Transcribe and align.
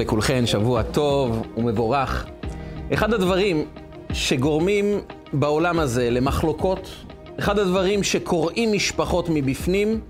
לכולכן, 0.00 0.46
שבוע 0.46 0.82
טוב 0.82 1.42
ומבורך. 1.56 2.26
אחד 2.92 3.14
הדברים 3.14 3.66
שגורמים 4.12 5.00
בעולם 5.32 5.78
הזה 5.78 6.10
למחלוקות, 6.10 6.90
אחד 7.38 7.58
הדברים 7.58 8.02
שקורעים 8.02 8.72
משפחות 8.72 9.26
מבפנים, 9.28 10.00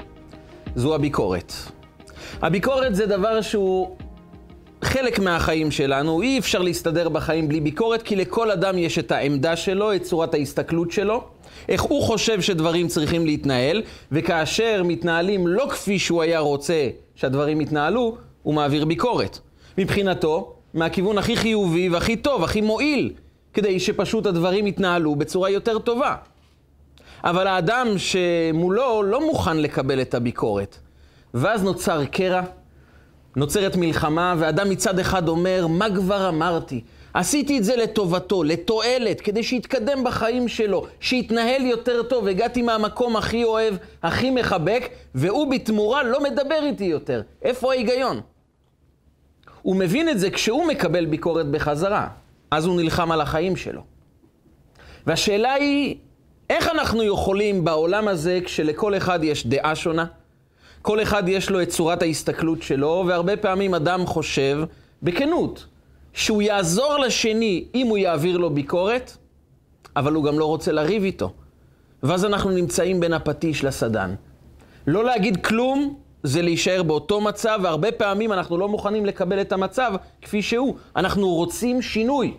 זו 0.77 0.95
הביקורת. 0.95 1.52
הביקורת 2.42 2.95
זה 2.95 3.06
דבר 3.06 3.41
שהוא 3.41 3.96
חלק 4.82 5.18
מהחיים 5.18 5.70
שלנו, 5.70 6.22
אי 6.22 6.38
אפשר 6.38 6.62
להסתדר 6.62 7.09
בחיים 7.09 7.48
בלי 7.48 7.61
ביקורת, 7.61 8.02
כי 8.02 8.16
לכל 8.16 8.50
אדם 8.50 8.79
יש 8.79 8.98
את 8.98 9.12
העמדה 9.12 9.57
שלו, 9.57 9.95
את 9.95 10.02
צורת 10.02 10.34
ההסתכלות 10.34 10.91
שלו, 10.91 11.25
איך 11.69 11.83
הוא 11.83 12.02
חושב 12.02 12.41
שדברים 12.41 12.88
צריכים 12.88 13.27
להתנהל, 13.27 13.83
וכאשר 14.12 14.83
מתנהלים 14.84 15.47
לא 15.47 15.66
כפי 15.70 15.98
שהוא 15.98 16.22
היה 16.22 16.38
רוצה 16.38 16.88
שהדברים 17.14 17.61
יתנהלו, 17.61 18.16
הוא 18.42 18.55
מעביר 18.55 18.84
ביקורת. 18.84 19.38
מבחינתו, 19.79 20.55
מהכיוון 20.74 21.19
הכי 21.19 21.37
חיובי 21.37 21.88
והכי 21.88 22.16
טוב, 22.16 22.45
הכי 22.45 22.61
מועיל, 22.61 23.12
כדי 23.55 23.80
שפשוט 23.80 24.27
הדברים 24.27 24.66
יתנהלו 24.66 25.16
בצורה 25.16 25.51
יותר 25.51 25.78
טובה. 25.78 26.15
אבל 27.24 27.47
האדם 27.47 27.87
שמולו 27.97 29.02
לא 29.02 29.27
מוכן 29.27 29.56
לקבל 29.56 30.01
את 30.01 30.14
הביקורת. 30.14 30.77
ואז 31.34 31.64
נוצר 31.64 32.05
קרע, 32.05 32.42
נוצרת 33.37 33.77
מלחמה, 33.77 34.34
ואדם 34.38 34.70
מצד 34.70 34.98
אחד 34.98 35.28
אומר, 35.28 35.66
מה 35.66 35.87
כבר 35.95 36.28
אמרתי? 36.28 36.80
עשיתי 37.14 37.59
את 37.59 37.64
זה 37.64 37.77
לטובתו, 37.77 38.42
לתועלת, 38.42 39.20
כדי 39.20 39.42
שיתקדם 39.42 40.05
בחיים 40.05 40.48
שלו, 40.48 40.87
שיתנהל 41.00 41.62
יותר 41.62 42.02
טוב. 42.02 42.27
הגעתי 42.27 42.62
מהמקום 42.62 43.16
הכי 43.16 43.44
אוהב, 43.44 43.75
הכי 44.03 44.31
מחבק, 44.31 44.89
והוא 45.14 45.50
בתמורה 45.50 46.03
לא 46.03 46.22
מדבר 46.22 46.61
איתי 46.62 46.84
יותר. 46.84 47.22
איפה 47.42 47.72
ההיגיון? 47.72 48.20
הוא 49.62 49.77
מבין 49.77 50.08
את 50.08 50.19
זה 50.20 50.30
כשהוא 50.30 50.66
מקבל 50.66 51.06
ביקורת 51.06 51.47
בחזרה. 51.47 52.08
אז 52.50 52.66
הוא 52.66 52.77
נלחם 52.77 53.12
על 53.12 53.20
החיים 53.20 53.56
שלו. 53.56 53.83
והשאלה 55.06 55.53
היא, 55.53 55.97
איך 56.50 56.69
אנחנו 56.69 57.03
יכולים 57.03 57.64
בעולם 57.64 58.08
הזה, 58.08 58.41
כשלכל 58.44 58.97
אחד 58.97 59.25
יש 59.25 59.47
דעה 59.47 59.75
שונה, 59.75 60.05
כל 60.83 61.03
אחד 61.03 61.28
יש 61.28 61.50
לו 61.50 61.62
את 61.62 61.69
צורת 61.69 62.03
ההסתכלות 62.03 62.62
שלו, 62.62 63.05
והרבה 63.06 63.36
פעמים 63.36 63.75
אדם 63.75 64.06
חושב, 64.06 64.62
בכנות, 65.03 65.66
שהוא 66.12 66.42
יעזור 66.42 66.98
לשני 66.98 67.64
אם 67.75 67.86
הוא 67.86 67.98
יעביר 67.98 68.36
לו 68.36 68.50
ביקורת, 68.50 69.16
אבל 69.97 70.12
הוא 70.12 70.25
גם 70.25 70.38
לא 70.38 70.44
רוצה 70.44 70.72
לריב 70.72 71.03
איתו. 71.05 71.33
ואז 72.03 72.25
אנחנו 72.25 72.50
נמצאים 72.50 73.00
בין 73.00 73.12
הפטיש 73.12 73.64
לסדן. 73.64 74.14
לא 74.86 75.05
להגיד 75.05 75.44
כלום 75.44 75.98
זה 76.22 76.42
להישאר 76.42 76.82
באותו 76.82 77.20
מצב, 77.20 77.60
והרבה 77.62 77.92
פעמים 77.92 78.32
אנחנו 78.32 78.58
לא 78.58 78.68
מוכנים 78.68 79.06
לקבל 79.06 79.40
את 79.40 79.52
המצב 79.52 79.92
כפי 80.22 80.42
שהוא. 80.42 80.76
אנחנו 80.96 81.28
רוצים 81.28 81.82
שינוי. 81.82 82.34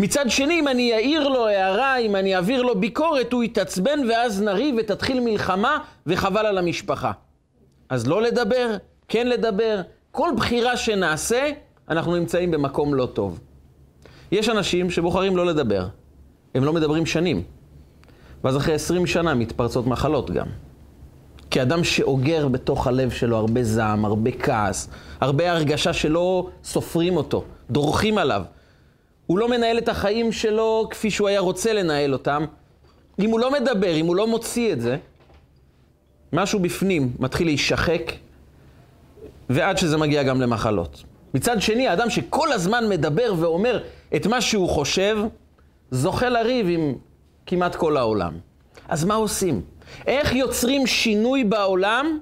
מצד 0.00 0.30
שני, 0.30 0.60
אם 0.60 0.68
אני 0.68 0.92
אעיר 0.92 1.28
לו 1.28 1.46
הערה, 1.46 1.96
אם 1.96 2.16
אני 2.16 2.36
אעביר 2.36 2.62
לו 2.62 2.80
ביקורת, 2.80 3.32
הוא 3.32 3.44
יתעצבן 3.44 4.00
ואז 4.08 4.42
נריב 4.42 4.74
ותתחיל 4.78 5.20
מלחמה 5.20 5.78
וחבל 6.06 6.46
על 6.46 6.58
המשפחה. 6.58 7.12
אז 7.88 8.06
לא 8.06 8.22
לדבר, 8.22 8.76
כן 9.08 9.26
לדבר, 9.26 9.80
כל 10.10 10.30
בחירה 10.36 10.76
שנעשה, 10.76 11.50
אנחנו 11.88 12.16
נמצאים 12.16 12.50
במקום 12.50 12.94
לא 12.94 13.06
טוב. 13.06 13.40
יש 14.32 14.48
אנשים 14.48 14.90
שבוחרים 14.90 15.36
לא 15.36 15.46
לדבר. 15.46 15.86
הם 16.54 16.64
לא 16.64 16.72
מדברים 16.72 17.06
שנים. 17.06 17.42
ואז 18.44 18.56
אחרי 18.56 18.74
עשרים 18.74 19.06
שנה 19.06 19.34
מתפרצות 19.34 19.86
מחלות 19.86 20.30
גם. 20.30 20.46
כי 21.52 21.62
אדם 21.62 21.84
שאוגר 21.84 22.48
בתוך 22.48 22.86
הלב 22.86 23.10
שלו 23.10 23.36
הרבה 23.36 23.64
זעם, 23.64 24.04
הרבה 24.04 24.30
כעס, 24.30 24.88
הרבה 25.20 25.52
הרגשה 25.52 25.92
שלא 25.92 26.48
סופרים 26.64 27.16
אותו, 27.16 27.44
דורכים 27.70 28.18
עליו. 28.18 28.42
הוא 29.26 29.38
לא 29.38 29.48
מנהל 29.48 29.78
את 29.78 29.88
החיים 29.88 30.32
שלו 30.32 30.86
כפי 30.90 31.10
שהוא 31.10 31.28
היה 31.28 31.40
רוצה 31.40 31.72
לנהל 31.72 32.12
אותם. 32.12 32.44
אם 33.18 33.30
הוא 33.30 33.40
לא 33.40 33.52
מדבר, 33.52 33.94
אם 33.94 34.06
הוא 34.06 34.16
לא 34.16 34.26
מוציא 34.26 34.72
את 34.72 34.80
זה, 34.80 34.96
משהו 36.32 36.60
בפנים 36.60 37.12
מתחיל 37.18 37.46
להישחק, 37.46 38.12
ועד 39.50 39.78
שזה 39.78 39.96
מגיע 39.96 40.22
גם 40.22 40.40
למחלות. 40.40 41.02
מצד 41.34 41.62
שני, 41.62 41.88
האדם 41.88 42.10
שכל 42.10 42.52
הזמן 42.52 42.88
מדבר 42.88 43.34
ואומר 43.38 43.82
את 44.16 44.26
מה 44.26 44.40
שהוא 44.40 44.68
חושב, 44.68 45.18
זוכה 45.90 46.28
לריב 46.28 46.66
עם 46.68 46.94
כמעט 47.46 47.74
כל 47.76 47.96
העולם. 47.96 48.32
אז 48.88 49.04
מה 49.04 49.14
עושים? 49.14 49.62
איך 50.06 50.34
יוצרים 50.34 50.86
שינוי 50.86 51.44
בעולם 51.44 52.18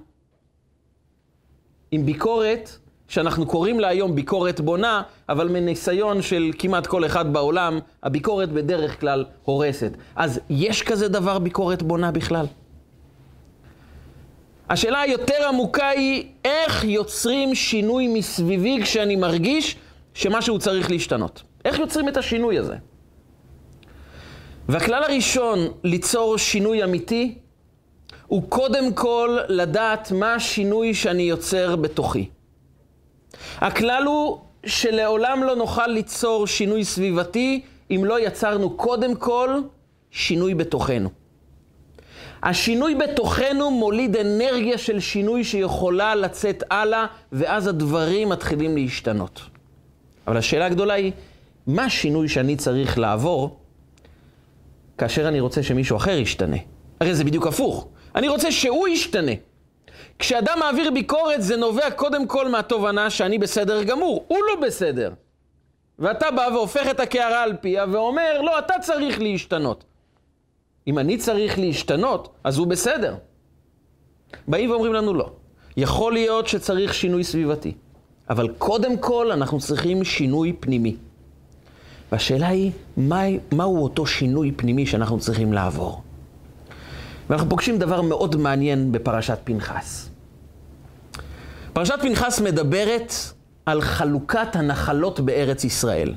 עם 1.91 2.07
ביקורת, 2.07 2.71
שאנחנו 3.09 3.47
קוראים 3.47 3.81
לה 3.81 3.89
היום 3.89 4.15
ביקורת 4.15 4.61
בונה, 4.61 5.03
אבל 5.29 5.49
מניסיון 5.49 6.23
של 6.23 6.51
כמעט 6.59 6.87
כל 6.87 7.07
אחד 7.07 7.33
בעולם, 7.33 7.79
הביקורת 8.03 8.53
בדרך 8.53 9.01
כלל 9.01 9.25
הורסת. 9.43 9.93
אז 10.17 10.41
יש 10.51 10.83
כזה 10.83 11.09
דבר 11.09 11.39
ביקורת 11.39 11.83
בונה 11.83 12.11
בכלל? 12.11 12.47
השאלה 14.71 15.01
היותר 15.01 15.49
עמוקה 15.49 15.89
היא, 15.89 16.25
איך 16.45 16.85
יוצרים 16.85 17.55
שינוי 17.55 18.09
מסביבי 18.09 18.79
כשאני 18.83 19.17
מרגיש 19.17 19.77
שמשהו 20.15 20.59
צריך 20.59 20.91
להשתנות? 20.91 21.43
איך 21.65 21.79
יוצרים 21.79 22.09
את 22.09 22.17
השינוי 22.17 22.59
הזה? 22.59 22.75
והכלל 24.69 25.03
הראשון 25.03 25.59
ליצור 25.85 26.39
שינוי 26.39 26.85
אמיתי, 26.85 27.39
הוא 28.31 28.43
קודם 28.49 28.93
כל 28.93 29.39
לדעת 29.49 30.13
מה 30.13 30.35
השינוי 30.35 30.95
שאני 30.95 31.23
יוצר 31.23 31.77
בתוכי. 31.77 32.29
הכלל 33.57 34.05
הוא 34.07 34.39
שלעולם 34.67 35.43
לא 35.43 35.57
נוכל 35.57 35.87
ליצור 35.87 36.47
שינוי 36.47 36.85
סביבתי 36.85 37.63
אם 37.91 38.05
לא 38.05 38.21
יצרנו 38.21 38.71
קודם 38.71 39.15
כל 39.15 39.61
שינוי 40.11 40.55
בתוכנו. 40.55 41.09
השינוי 42.43 42.95
בתוכנו 42.95 43.71
מוליד 43.71 44.17
אנרגיה 44.17 44.79
של 44.79 45.01
שינוי 45.01 45.45
שיכולה 45.45 46.15
לצאת 46.15 46.63
הלאה, 46.71 47.07
ואז 47.33 47.67
הדברים 47.67 48.29
מתחילים 48.29 48.77
להשתנות. 48.77 49.41
אבל 50.27 50.37
השאלה 50.37 50.67
הגדולה 50.67 50.95
היא, 50.95 51.13
מה 51.67 51.85
השינוי 51.85 52.29
שאני 52.29 52.57
צריך 52.57 52.99
לעבור 52.99 53.57
כאשר 54.99 55.29
אני 55.29 55.41
רוצה 55.41 55.63
שמישהו 55.63 55.97
אחר 55.97 56.19
ישתנה? 56.19 56.57
הרי 57.01 57.15
זה 57.15 57.25
בדיוק 57.25 57.47
הפוך. 57.47 57.89
אני 58.15 58.29
רוצה 58.29 58.53
שהוא 58.53 58.89
ישתנה. 58.89 59.33
כשאדם 60.19 60.59
מעביר 60.61 60.91
ביקורת 60.91 61.43
זה 61.43 61.57
נובע 61.57 61.91
קודם 61.91 62.27
כל 62.27 62.49
מהתובנה 62.49 63.11
שאני 63.11 63.39
בסדר 63.39 63.83
גמור, 63.83 64.25
הוא 64.29 64.39
לא 64.49 64.67
בסדר. 64.67 65.13
ואתה 65.99 66.31
בא 66.31 66.49
והופך 66.53 66.91
את 66.91 67.01
הקערה 67.01 67.43
על 67.43 67.57
פיה 67.61 67.85
ואומר, 67.93 68.41
לא, 68.43 68.59
אתה 68.59 68.75
צריך 68.81 69.21
להשתנות. 69.21 69.85
אם 70.87 70.99
אני 70.99 71.17
צריך 71.17 71.59
להשתנות, 71.59 72.29
אז 72.45 72.59
הוא 72.59 72.67
בסדר. 72.67 73.15
באים 74.49 74.71
ואומרים 74.71 74.93
לנו 74.93 75.15
לא. 75.15 75.31
יכול 75.77 76.13
להיות 76.13 76.49
שצריך 76.49 76.95
שינוי 76.95 77.25
סביבתי, 77.25 77.75
אבל 78.31 78.49
קודם 78.59 78.99
כל 78.99 79.33
אנחנו 79.33 79.59
צריכים 79.59 80.05
שינוי 80.05 80.53
פנימי. 80.61 80.97
והשאלה 82.13 82.49
היא, 82.49 82.71
מה, 82.97 83.23
מהו 83.53 83.83
אותו 83.83 84.07
שינוי 84.07 84.53
פנימי 84.57 84.87
שאנחנו 84.87 85.19
צריכים 85.19 85.53
לעבור? 85.53 86.03
ואנחנו 87.31 87.49
פוגשים 87.49 87.79
דבר 87.79 88.03
מאוד 88.03 88.37
מעניין 88.37 88.93
בפרשת 88.93 89.39
פנחס. 89.45 90.09
פרשת 91.73 91.95
פנחס 92.03 92.41
מדברת 92.41 93.13
על 93.67 93.81
חלוקת 93.81 94.57
הנחלות 94.57 95.21
בארץ 95.21 95.65
ישראל. 95.65 96.15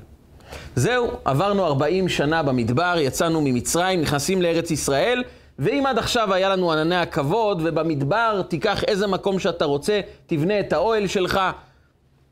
זהו, 0.76 1.12
עברנו 1.26 1.66
40 1.66 2.10
שנה 2.10 2.44
במדבר, 2.44 2.96
יצאנו 2.98 3.42
ממצרים, 3.42 4.02
נכנסים 4.02 4.42
לארץ 4.42 4.72
ישראל, 4.72 5.24
ואם 5.60 5.86
עד 5.86 5.98
עכשיו 5.98 6.34
היה 6.34 6.50
לנו 6.50 6.72
ענני 6.72 6.96
הכבוד, 6.96 7.62
ובמדבר 7.64 8.42
תיקח 8.48 8.84
איזה 8.84 9.08
מקום 9.08 9.40
שאתה 9.40 9.66
רוצה, 9.66 10.02
תבנה 10.28 10.60
את 10.60 10.74
האוהל 10.74 11.08
שלך, 11.08 11.40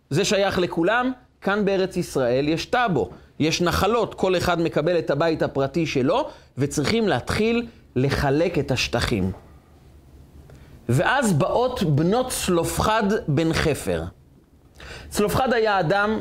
זה 0.10 0.26
שייך 0.26 0.60
לכולם, 0.60 1.12
כאן 1.42 1.66
בארץ 1.66 1.98
ישראל 1.98 2.48
יש 2.48 2.66
טאבו, 2.66 3.10
יש 3.40 3.62
נחלות, 3.62 4.14
כל 4.14 4.38
אחד 4.38 4.62
מקבל 4.62 5.00
את 5.00 5.10
הבית 5.10 5.42
הפרטי 5.44 5.86
שלו, 5.86 6.30
וצריכים 6.58 7.08
להתחיל 7.08 7.66
לחלק 7.96 8.60
את 8.60 8.72
השטחים. 8.72 9.32
ואז 10.90 11.34
באות 11.34 11.84
בנות 11.84 12.30
צלופחד 12.30 13.04
בן 13.28 13.54
חפר. 13.54 14.04
צלופחד 15.10 15.54
היה 15.54 15.80
אדם 15.80 16.20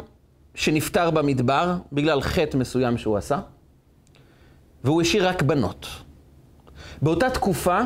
שנפטר 0.54 1.10
במדבר 1.10 1.74
בגלל 1.92 2.20
חטא 2.20 2.56
מסוים 2.56 2.98
שהוא 2.98 3.16
עשה, 3.16 3.38
והוא 4.84 5.02
השאיר 5.02 5.28
רק 5.28 5.42
בנות. 5.42 5.86
באותה 7.02 7.30
תקופה, 7.30 7.80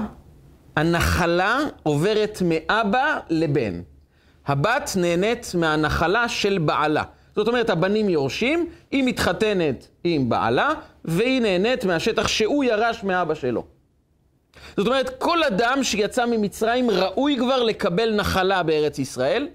הנחלה 0.76 1.58
עוברת 1.82 2.42
מאבא 2.44 3.18
לבן. 3.30 3.80
הבת 4.46 4.90
נהנית 4.96 5.52
מהנחלה 5.58 6.28
של 6.28 6.58
בעלה. 6.58 7.02
זאת 7.36 7.48
אומרת, 7.48 7.70
הבנים 7.70 8.08
יורשים, 8.08 8.68
היא 8.90 9.04
מתחתנת 9.04 9.88
עם 10.04 10.28
בעלה, 10.28 10.70
והיא 11.04 11.40
נהנית 11.40 11.84
מהשטח 11.84 12.28
שהוא 12.28 12.64
ירש 12.64 13.04
מאבא 13.04 13.34
שלו. 13.34 13.73
זאת 14.76 14.86
אומרת, 14.86 15.10
כל 15.18 15.42
אדם 15.44 15.78
שיצא 15.82 16.26
ממצרים 16.26 16.90
ראוי 16.90 17.36
כבר 17.38 17.62
לקבל 17.62 18.14
נחלה 18.14 18.62
בארץ 18.62 18.98
ישראל, 18.98 19.48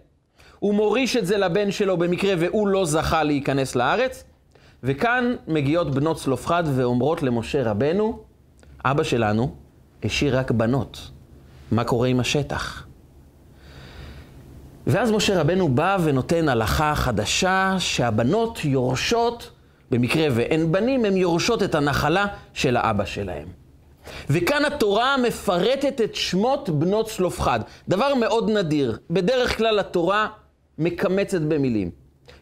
הוא 0.60 0.74
מוריש 0.74 1.18
את 1.18 1.26
זה 1.26 1.38
לבן 1.38 1.72
שלו 1.72 1.98
במקרה 1.98 2.34
והוא 2.40 2.68
לא 2.68 2.86
זכה 2.86 3.24
להיכנס 3.24 3.76
לארץ. 3.76 4.24
וכאן 4.84 5.36
מגיעות 5.48 5.96
בנות 5.96 6.18
צלופחד 6.18 6.64
ואומרות 6.76 7.24
למשה 7.24 7.72
רבנו, 7.72 8.20
אבא 8.86 9.04
שלנו 9.04 9.56
השאיר 10.04 10.38
רק 10.38 10.52
בנות, 10.52 11.12
מה 11.72 11.84
קורה 11.84 12.08
עם 12.08 12.20
השטח? 12.20 12.86
ואז 14.88 15.12
משה 15.12 15.42
רבנו 15.42 15.70
בא 15.70 15.98
ונותן 16.04 16.50
הלכה 16.50 16.96
חדשה 16.96 17.76
שהבנות 17.80 18.66
יורשות, 18.66 19.52
במקרה 19.92 20.28
ואין 20.32 20.72
בנים, 20.72 21.06
הן 21.06 21.18
יורשות 21.18 21.64
את 21.64 21.76
הנחלה 21.76 22.26
של 22.54 22.78
האבא 22.78 23.06
שלהם. 23.06 23.59
וכאן 24.30 24.66
התורה 24.66 25.18
מפרטת 25.18 26.02
את 26.02 26.16
שמות 26.16 26.70
בנות 26.70 27.10
צלופחד. 27.10 27.60
דבר 27.90 28.16
מאוד 28.16 28.50
נדיר. 28.50 28.98
בדרך 29.10 29.58
כלל 29.58 29.80
התורה 29.80 30.28
מקמצת 30.78 31.42
במילים. 31.42 31.92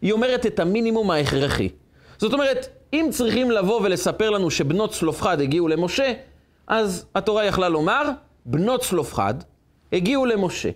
היא 0.02 0.14
אומרת 0.14 0.46
את 0.46 0.60
המינימום 0.60 1.12
ההכרחי. 1.12 1.70
זאת 2.18 2.34
אומרת, 2.34 2.68
אם 2.94 3.08
צריכים 3.12 3.52
לבוא 3.52 3.82
ולספר 3.82 4.30
לנו 4.30 4.52
שבנות 4.52 4.92
צלופחד 4.92 5.42
הגיעו 5.42 5.68
למשה, 5.68 6.14
אז 6.68 7.06
התורה 7.16 7.46
יכלה 7.46 7.70
לומר, 7.70 8.10
בנות 8.46 8.82
צלופחד 8.82 9.34
הגיעו 9.94 10.26
למשה. 10.26 10.70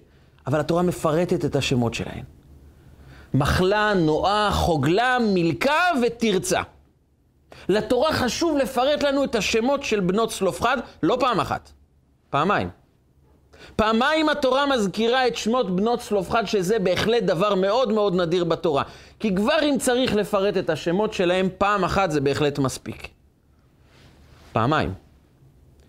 אבל 0.47 0.59
התורה 0.59 0.81
מפרטת 0.81 1.45
את 1.45 1.55
השמות 1.55 1.93
שלהן. 1.93 2.23
מחלה, 3.33 3.93
נועה, 3.93 4.51
חוגלה, 4.51 5.17
מילכה 5.19 5.83
ותרצה. 6.01 6.61
לתורה 7.69 8.13
חשוב 8.13 8.57
לפרט 8.57 9.03
לנו 9.03 9.23
את 9.23 9.35
השמות 9.35 9.83
של 9.83 9.99
בנות 9.99 10.29
צלופחד, 10.29 10.77
לא 11.03 11.17
פעם 11.19 11.39
אחת, 11.39 11.71
פעמיים. 12.29 12.69
פעמיים 13.75 14.29
התורה 14.29 14.65
מזכירה 14.65 15.27
את 15.27 15.35
שמות 15.35 15.75
בנות 15.75 15.99
צלופחד, 15.99 16.45
שזה 16.45 16.79
בהחלט 16.79 17.23
דבר 17.23 17.55
מאוד 17.55 17.91
מאוד 17.91 18.15
נדיר 18.15 18.43
בתורה. 18.43 18.83
כי 19.19 19.35
כבר 19.35 19.57
אם 19.63 19.75
צריך 19.79 20.15
לפרט 20.15 20.57
את 20.57 20.69
השמות 20.69 21.13
שלהם, 21.13 21.49
פעם 21.57 21.83
אחת 21.83 22.11
זה 22.11 22.21
בהחלט 22.21 22.59
מספיק. 22.59 23.07
פעמיים. 24.53 24.93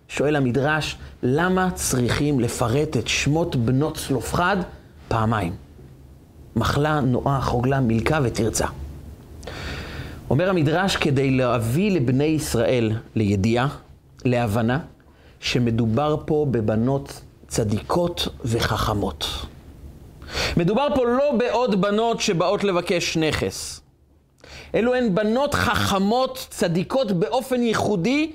שואל 0.08 0.36
המדרש, 0.36 0.96
למה 1.22 1.70
צריכים 1.74 2.40
לפרט 2.40 2.96
את 2.96 3.08
שמות 3.08 3.56
בנות 3.56 3.96
צלופחד 3.96 4.56
פעמיים? 5.08 5.52
מחלה, 6.56 7.00
נועה, 7.00 7.40
חוגלה, 7.40 7.80
מילכה 7.80 8.18
ותרצה. 8.22 8.66
אומר 10.32 10.50
המדרש, 10.50 10.96
כדי 10.96 11.30
להביא 11.30 11.90
לבני 11.90 12.24
ישראל 12.24 12.92
לידיעה, 13.14 13.68
להבנה, 14.24 14.78
שמדובר 15.40 16.16
פה 16.26 16.46
בבנות 16.50 17.20
צדיקות 17.48 18.28
וחכמות. 18.44 19.26
מדובר 20.56 20.88
פה 20.94 21.04
לא 21.06 21.32
בעוד 21.38 21.80
בנות 21.80 22.20
שבאות 22.20 22.64
לבקש 22.64 23.16
נכס. 23.16 23.80
אלו 24.74 24.94
הן 24.94 25.14
בנות 25.14 25.54
חכמות, 25.54 26.46
צדיקות 26.50 27.12
באופן 27.12 27.62
ייחודי, 27.62 28.32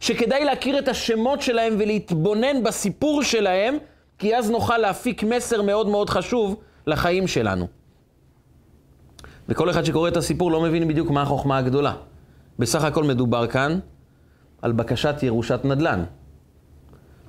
שכדאי 0.00 0.44
להכיר 0.44 0.78
את 0.78 0.88
השמות 0.88 1.42
שלהם 1.42 1.76
ולהתבונן 1.78 2.62
בסיפור 2.62 3.22
שלהם, 3.22 3.78
כי 4.18 4.36
אז 4.36 4.50
נוכל 4.50 4.78
להפיק 4.78 5.22
מסר 5.22 5.62
מאוד 5.62 5.88
מאוד 5.88 6.10
חשוב 6.10 6.56
לחיים 6.86 7.26
שלנו. 7.26 7.83
וכל 9.48 9.70
אחד 9.70 9.84
שקורא 9.84 10.08
את 10.08 10.16
הסיפור 10.16 10.52
לא 10.52 10.60
מבין 10.60 10.88
בדיוק 10.88 11.10
מה 11.10 11.22
החוכמה 11.22 11.58
הגדולה. 11.58 11.94
בסך 12.58 12.84
הכל 12.84 13.04
מדובר 13.04 13.46
כאן 13.46 13.78
על 14.62 14.72
בקשת 14.72 15.22
ירושת 15.22 15.60
נדל"ן. 15.64 16.04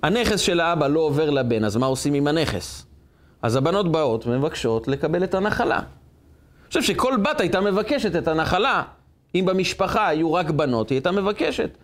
הנכס 0.04 0.40
של 0.40 0.60
האבא 0.60 0.88
לא 0.88 1.00
עובר 1.00 1.30
לבן, 1.30 1.64
אז 1.64 1.78
מה 1.78 1.86
עושים 1.86 2.14
עם 2.14 2.28
הנכס? 2.28 2.86
אז 3.42 3.56
הבנות 3.56 3.92
באות 3.92 4.28
ומבקשות 4.28 4.88
לקבל 4.88 5.24
את 5.24 5.34
הנחלה. 5.34 5.78
אני 5.78 6.68
חושב 6.68 6.82
שכל 6.82 7.18
בת 7.18 7.40
הייתה 7.40 7.62
מבקשת 7.62 8.16
את 8.16 8.28
הנחלה. 8.28 8.84
אם 9.36 9.46
במשפחה 9.48 10.08
היו 10.08 10.34
רק 10.34 10.50
בנות, 10.50 10.90
היא 10.90 10.96
הייתה 10.96 11.12
מבקשת 11.12 11.78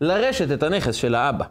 לרשת 0.00 0.52
את 0.52 0.62
הנכס 0.62 0.94
של 0.94 1.14
האבא. 1.14 1.44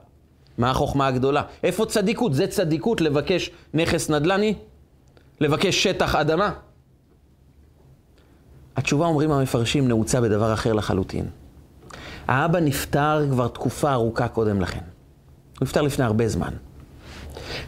מה 0.58 0.70
החוכמה 0.70 1.08
הגדולה? 1.08 1.42
איפה 1.64 1.86
צדיקות? 1.86 2.34
זה 2.34 2.48
צדיקות 2.48 3.02
לבקש 3.02 3.50
נכס 3.74 4.10
נדל"ני? 4.10 4.54
לבקש 5.42 5.84
שטח 5.84 6.16
אדמה? 6.16 6.52
התשובה, 8.76 9.06
אומרים 9.06 9.32
המפרשים, 9.32 9.88
נעוצה 9.88 10.22
בדבר 10.22 10.54
אחר 10.54 10.74
לחלוטין. 10.74 11.26
האבא 12.28 12.60
נפטר 12.60 13.26
כבר 13.30 13.48
תקופה 13.48 13.94
ארוכה 13.94 14.28
קודם 14.28 14.62
לכן. 14.62 14.80
הוא 14.80 15.66
נפטר 15.66 15.82
לפני 15.82 16.06
הרבה 16.06 16.28
זמן. 16.28 16.54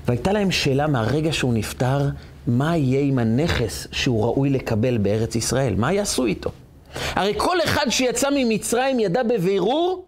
והייתה 0.06 0.32
להם 0.34 0.52
שאלה 0.52 0.88
מהרגע 0.88 1.34
שהוא 1.34 1.54
נפטר, 1.54 2.10
מה 2.48 2.78
יהיה 2.78 3.02
עם 3.02 3.20
הנכס 3.20 3.88
שהוא 3.92 4.24
ראוי 4.24 4.50
לקבל 4.50 4.98
בארץ 4.98 5.36
ישראל? 5.36 5.76
מה 5.76 5.94
יעשו 5.94 6.26
איתו? 6.26 6.52
הרי 6.96 7.34
כל 7.38 7.58
אחד 7.64 7.86
שיצא 7.90 8.30
ממצרים 8.36 9.00
ידע 9.00 9.24
בבירור, 9.24 10.06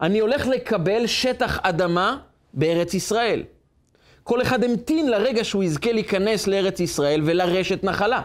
אני 0.00 0.18
הולך 0.18 0.46
לקבל 0.46 1.06
שטח 1.06 1.58
אדמה 1.62 2.18
בארץ 2.54 2.94
ישראל. 2.94 3.42
כל 4.22 4.42
אחד 4.42 4.64
המתין 4.64 5.10
לרגע 5.10 5.44
שהוא 5.44 5.64
יזכה 5.64 5.92
להיכנס 5.92 6.46
לארץ 6.46 6.80
ישראל 6.80 7.22
ולרשת 7.24 7.84
נחלה. 7.84 8.22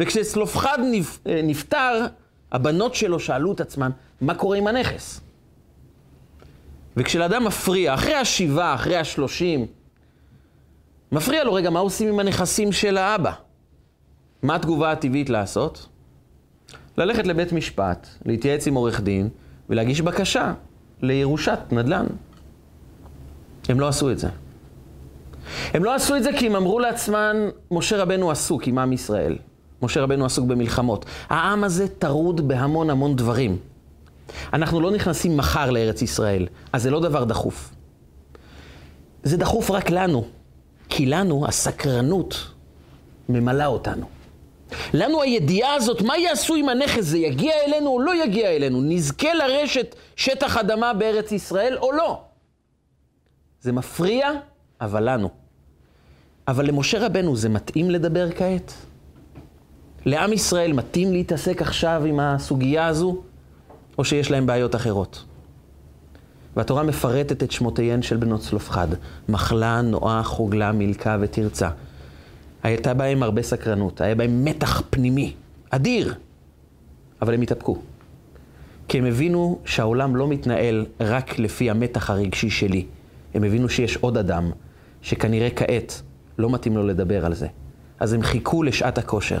וכשסלופחד 0.00 0.78
אה, 1.26 1.40
נפטר, 1.42 2.06
הבנות 2.52 2.94
שלו 2.94 3.20
שאלו 3.20 3.52
את 3.52 3.60
עצמן, 3.60 3.90
מה 4.20 4.34
קורה 4.34 4.56
עם 4.56 4.66
הנכס? 4.66 5.20
וכשלאדם 6.96 7.44
מפריע, 7.44 7.94
אחרי 7.94 8.14
השבעה, 8.14 8.74
אחרי 8.74 8.96
השלושים, 8.96 9.66
מפריע 11.12 11.44
לו, 11.44 11.54
רגע, 11.54 11.70
מה 11.70 11.80
עושים 11.80 12.08
עם 12.08 12.20
הנכסים 12.20 12.72
של 12.72 12.96
האבא? 12.96 13.32
מה 14.42 14.54
התגובה 14.54 14.92
הטבעית 14.92 15.30
לעשות? 15.30 15.88
ללכת 16.96 17.26
לבית 17.26 17.52
משפט, 17.52 18.06
להתייעץ 18.26 18.66
עם 18.66 18.74
עורך 18.74 19.00
דין 19.00 19.28
ולהגיש 19.68 20.00
בקשה 20.00 20.52
לירושת 21.02 21.58
נדל"ן. 21.72 22.06
הם 23.68 23.80
לא 23.80 23.88
עשו 23.88 24.10
את 24.10 24.18
זה. 24.18 24.28
הם 25.74 25.84
לא 25.84 25.94
עשו 25.94 26.16
את 26.16 26.22
זה 26.22 26.30
כי 26.38 26.46
הם 26.46 26.56
אמרו 26.56 26.78
לעצמם, 26.78 27.36
משה 27.70 28.02
רבנו 28.02 28.30
עסוק 28.30 28.66
עם 28.66 28.78
עם 28.78 28.92
ישראל. 28.92 29.38
משה 29.82 30.00
רבנו 30.00 30.24
עסוק 30.24 30.46
במלחמות. 30.46 31.04
העם 31.28 31.64
הזה 31.64 31.88
טרוד 31.88 32.48
בהמון 32.48 32.90
המון 32.90 33.16
דברים. 33.16 33.58
אנחנו 34.52 34.80
לא 34.80 34.90
נכנסים 34.90 35.36
מחר 35.36 35.70
לארץ 35.70 36.02
ישראל, 36.02 36.46
אז 36.72 36.82
זה 36.82 36.90
לא 36.90 37.00
דבר 37.00 37.24
דחוף. 37.24 37.70
זה 39.22 39.36
דחוף 39.36 39.70
רק 39.70 39.90
לנו, 39.90 40.24
כי 40.88 41.06
לנו 41.06 41.46
הסקרנות 41.46 42.50
ממלאה 43.28 43.66
אותנו. 43.66 44.06
לנו 44.94 45.22
הידיעה 45.22 45.74
הזאת, 45.74 46.02
מה 46.02 46.18
יעשו 46.18 46.54
עם 46.54 46.68
הנכס, 46.68 47.04
זה 47.04 47.18
יגיע 47.18 47.52
אלינו 47.66 47.90
או 47.90 48.00
לא 48.00 48.24
יגיע 48.24 48.50
אלינו? 48.50 48.80
נזכה 48.80 49.34
לרשת 49.34 49.94
שטח 50.16 50.56
אדמה 50.56 50.94
בארץ 50.94 51.32
ישראל 51.32 51.78
או 51.78 51.92
לא? 51.92 52.22
זה 53.60 53.72
מפריע, 53.72 54.30
אבל 54.80 55.10
לנו. 55.10 55.28
אבל 56.48 56.66
למשה 56.66 57.06
רבנו 57.06 57.36
זה 57.36 57.48
מתאים 57.48 57.90
לדבר 57.90 58.28
כעת? 58.32 58.72
לעם 60.04 60.32
ישראל 60.32 60.72
מתאים 60.72 61.12
להתעסק 61.12 61.62
עכשיו 61.62 62.02
עם 62.06 62.20
הסוגיה 62.20 62.86
הזו, 62.86 63.22
או 63.98 64.04
שיש 64.04 64.30
להם 64.30 64.46
בעיות 64.46 64.74
אחרות? 64.74 65.24
והתורה 66.56 66.82
מפרטת 66.82 67.42
את 67.42 67.50
שמותיהן 67.50 68.02
של 68.02 68.16
בנות 68.16 68.40
צלופחד, 68.40 68.88
מחלה, 69.28 69.80
נועה, 69.80 70.22
חוגלה, 70.22 70.72
מילכה 70.72 71.16
ותרצה. 71.20 71.70
הייתה 72.62 72.94
בהם 72.94 73.22
הרבה 73.22 73.42
סקרנות, 73.42 74.00
היה 74.00 74.14
בהם 74.14 74.44
מתח 74.44 74.82
פנימי, 74.90 75.32
אדיר, 75.70 76.14
אבל 77.22 77.34
הם 77.34 77.40
התאפקו. 77.40 77.78
כי 78.88 78.98
הם 78.98 79.04
הבינו 79.04 79.58
שהעולם 79.64 80.16
לא 80.16 80.28
מתנהל 80.28 80.86
רק 81.00 81.38
לפי 81.38 81.70
המתח 81.70 82.10
הרגשי 82.10 82.50
שלי. 82.50 82.86
הם 83.34 83.44
הבינו 83.44 83.68
שיש 83.68 83.96
עוד 83.96 84.16
אדם, 84.16 84.50
שכנראה 85.02 85.48
כעת 85.56 86.02
לא 86.38 86.50
מתאים 86.50 86.76
לו 86.76 86.86
לדבר 86.86 87.26
על 87.26 87.34
זה. 87.34 87.46
אז 88.00 88.12
הם 88.12 88.22
חיכו 88.22 88.62
לשעת 88.62 88.98
הכושר. 88.98 89.38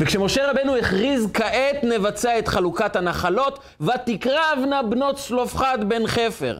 וכשמשה 0.00 0.50
רבנו 0.50 0.76
הכריז, 0.76 1.28
כעת 1.34 1.84
נבצע 1.84 2.38
את 2.38 2.48
חלוקת 2.48 2.96
הנחלות, 2.96 3.58
ותקרבנה 3.80 4.82
בנות 4.82 5.16
צלופחד 5.16 5.88
בן 5.88 6.06
חפר. 6.06 6.58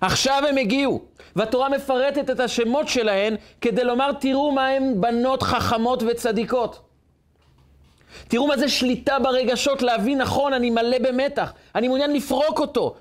עכשיו 0.00 0.42
הם 0.48 0.56
הגיעו, 0.56 1.02
והתורה 1.36 1.68
מפרטת 1.68 2.30
את 2.30 2.40
השמות 2.40 2.88
שלהן 2.88 3.36
כדי 3.60 3.84
לומר, 3.84 4.12
תראו 4.12 4.52
מה 4.52 4.68
הן 4.68 5.00
בנות 5.00 5.42
חכמות 5.42 6.02
וצדיקות. 6.06 6.80
תראו 8.28 8.46
מה 8.46 8.56
זה 8.56 8.68
שליטה 8.68 9.18
ברגשות, 9.18 9.82
להבין 9.82 10.20
נכון, 10.20 10.52
אני 10.52 10.70
מלא 10.70 10.98
במתח, 10.98 11.52
אני 11.74 11.88
מעוניין 11.88 12.12
לפרוק 12.12 12.60
אותו. 12.60 12.94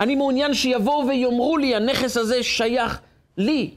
אני 0.00 0.14
מעוניין 0.14 0.54
שיבואו 0.54 1.08
ויאמרו 1.08 1.56
לי, 1.56 1.76
הנכס 1.76 2.16
הזה 2.16 2.42
שייך 2.42 3.00
לי. 3.38 3.70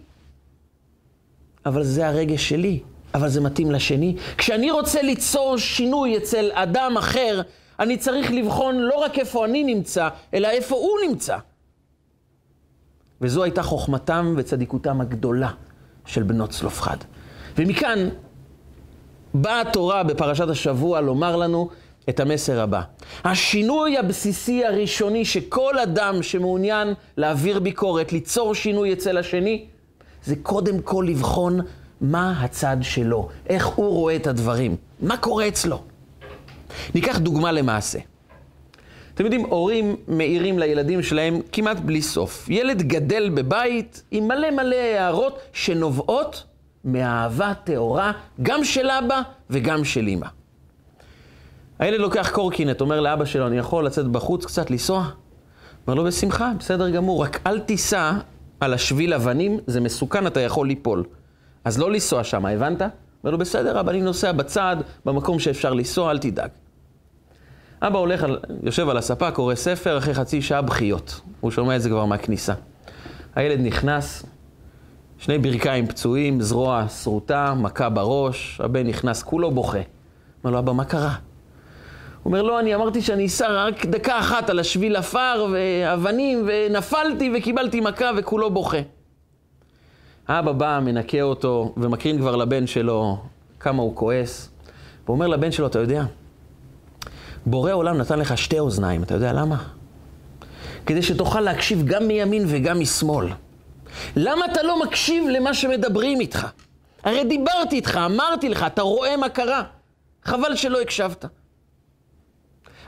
אבל 1.66 1.84
זה 1.84 2.08
הרגש 2.08 2.50
שלי. 2.50 2.80
אבל 3.14 3.30
זה 3.30 3.42
מתאים 3.42 3.72
לשני. 3.72 4.16
כשאני 4.38 4.72
רוצה 4.72 5.02
ליצור 5.02 5.58
שינוי 5.58 6.18
אצל 6.18 6.52
אדם 6.54 6.96
אחר, 6.98 7.42
אני 7.80 7.98
צריך 7.98 8.32
לבחון 8.32 8.76
לא 8.76 8.96
רק 8.96 9.20
איפה 9.20 9.46
אני 9.46 9.64
נמצא, 9.64 10.10
אלא 10.34 10.48
איפה 10.48 10.76
הוא 10.76 10.98
נמצא. 11.10 11.38
וזו 13.22 13.44
הייתה 13.44 13.64
חוכמתם 13.64 14.34
וצדיקותם 14.38 15.02
הגדולה 15.02 15.50
של 16.06 16.24
בנות 16.24 16.50
צלופחד. 16.50 16.98
ומכאן 17.58 18.10
באה 19.34 19.62
התורה 19.62 20.04
בפרשת 20.04 20.50
השבוע 20.50 21.02
לומר 21.02 21.36
לנו 21.36 21.70
את 22.10 22.20
המסר 22.20 22.62
הבא. 22.62 22.82
השינוי 23.24 23.98
הבסיסי 23.98 24.66
הראשוני 24.66 25.26
שכל 25.26 25.80
אדם 25.80 26.24
שמעוניין 26.24 26.94
להעביר 27.18 27.60
ביקורת, 27.60 28.14
ליצור 28.14 28.56
שינוי 28.56 28.94
אצל 28.94 29.18
השני, 29.18 29.66
זה 30.24 30.36
קודם 30.44 30.82
כל 30.82 31.06
לבחון 31.10 31.60
מה 32.04 32.42
הצד 32.42 32.78
שלו, 32.82 33.30
איך 33.50 33.66
הוא 33.66 33.90
רואה 33.90 34.16
את 34.16 34.28
הדברים, 34.28 34.76
מה 35.00 35.18
קורה 35.18 35.48
אצלו. 35.48 35.84
ניקח 36.96 37.18
דוגמה 37.18 37.52
למעשה. 37.52 38.00
אתם 39.14 39.24
יודעים, 39.24 39.46
הורים 39.46 39.96
מעירים 40.08 40.60
לילדים 40.60 41.04
שלהם 41.04 41.42
כמעט 41.52 41.80
בלי 41.80 42.02
סוף. 42.02 42.50
ילד 42.50 42.82
גדל 42.82 43.30
בבית 43.30 44.04
עם 44.12 44.28
מלא 44.28 44.52
מלא 44.52 44.76
הערות 44.76 45.40
שנובעות 45.54 46.44
מאהבה 46.86 47.54
טהורה, 47.64 48.12
גם 48.42 48.64
של 48.64 48.90
אבא 48.90 49.22
וגם 49.50 49.86
של 49.86 50.08
אמא. 50.08 50.28
הילד 51.80 52.00
לוקח 52.00 52.30
קורקינט, 52.34 52.82
אומר 52.82 53.02
לאבא 53.02 53.26
שלו, 53.26 53.48
אני 53.48 53.58
יכול 53.58 53.86
לצאת 53.86 54.08
בחוץ 54.08 54.46
קצת, 54.46 54.72
לנסוע? 54.72 55.10
אומר 55.88 55.96
לו, 55.96 56.04
בשמחה, 56.04 56.52
בסדר 56.60 56.90
גמור, 56.90 57.24
רק 57.24 57.40
אל 57.48 57.60
תיסע 57.60 58.12
על 58.60 58.74
השביל 58.74 59.14
אבנים, 59.14 59.60
זה 59.68 59.82
מסוכן, 59.82 60.28
אתה 60.28 60.40
יכול 60.40 60.68
ליפול. 60.68 61.04
אז 61.66 61.80
לא 61.80 61.92
לנסוע 61.92 62.24
שם, 62.24 62.46
הבנת? 62.46 62.82
אומר 62.82 63.32
לו, 63.32 63.38
בסדר, 63.38 63.80
אבא, 63.80 63.92
אני 63.92 64.02
נוסע 64.02 64.32
בצד, 64.32 64.78
במקום 65.06 65.40
שאפשר 65.40 65.74
לנסוע, 65.74 66.12
אל 66.12 66.18
תדאג. 66.18 66.50
אבא 67.82 68.00
הולך, 68.00 68.24
על, 68.24 68.40
יושב 68.64 68.90
על 68.90 68.98
הספה, 68.98 69.32
קורא 69.32 69.56
ספר, 69.56 69.98
אחרי 69.98 70.14
חצי 70.14 70.42
שעה 70.42 70.62
בכיות. 70.62 71.22
הוא 71.40 71.52
שומע 71.52 71.76
את 71.76 71.82
זה 71.82 71.90
כבר 71.90 72.06
מהכניסה. 72.06 72.54
הילד 73.36 73.60
נכנס, 73.60 74.26
שני 75.18 75.38
ברכיים 75.38 75.88
פצועים, 75.88 76.42
זרוע 76.42 76.86
שרוטה, 76.88 77.54
מכה 77.54 77.90
בראש, 77.90 78.62
הבן 78.64 78.88
נכנס, 78.88 79.24
כולו 79.24 79.52
בוכה. 79.52 79.78
אומר 80.44 80.54
לו, 80.54 80.60
אבא, 80.60 80.74
מה 80.74 80.86
קרה? 80.86 81.16
הוא 82.24 82.32
אומר, 82.32 82.42
לא, 82.42 82.60
אני 82.60 82.76
אמרתי 82.76 83.02
שאני 83.02 83.26
אסע 83.26 83.48
רק 83.48 83.86
דקה 83.86 84.20
אחת 84.20 84.50
על 84.50 84.60
השביל 84.60 84.96
עפר 84.96 85.48
ואבנים, 85.54 86.48
ונפלתי 86.48 87.32
וקיבלתי 87.36 87.82
מכה 87.82 88.12
וכולו 88.18 88.50
בוכה. 88.50 88.78
אבא 90.28 90.52
בא, 90.52 90.80
מנקה 90.84 91.22
אותו, 91.22 91.74
ומקרין 91.78 92.18
כבר 92.18 92.36
לבן 92.36 92.68
שלו 92.68 93.18
כמה 93.60 93.82
הוא 93.82 93.96
כועס. 93.96 94.50
והוא 95.06 95.16
אומר 95.16 95.28
לבן 95.28 95.52
שלו, 95.52 95.68
אתה 95.68 95.80
יודע, 95.80 96.04
בורא 97.46 97.72
עולם 97.72 97.98
נתן 97.98 98.20
לך 98.20 98.38
שתי 98.38 98.60
אוזניים, 98.60 99.04
אתה 99.04 99.14
יודע 99.14 99.34
למה? 99.34 99.64
כדי 100.86 101.02
שתוכל 101.02 101.42
להקשיב 101.42 101.84
גם 101.86 102.08
מימין 102.08 102.44
וגם 102.48 102.80
משמאל. 102.80 103.28
למה 104.16 104.46
אתה 104.46 104.64
לא 104.64 104.84
מקשיב 104.84 105.26
למה 105.30 105.54
שמדברים 105.54 106.20
איתך? 106.20 106.48
הרי 107.04 107.24
דיברתי 107.24 107.76
איתך, 107.76 108.00
אמרתי 108.06 108.50
לך, 108.50 108.64
אתה 108.64 108.82
רואה 108.82 109.18
מה 109.18 109.30
קרה. 109.30 109.64
חבל 110.24 110.56
שלא 110.56 110.82
הקשבת. 110.82 111.26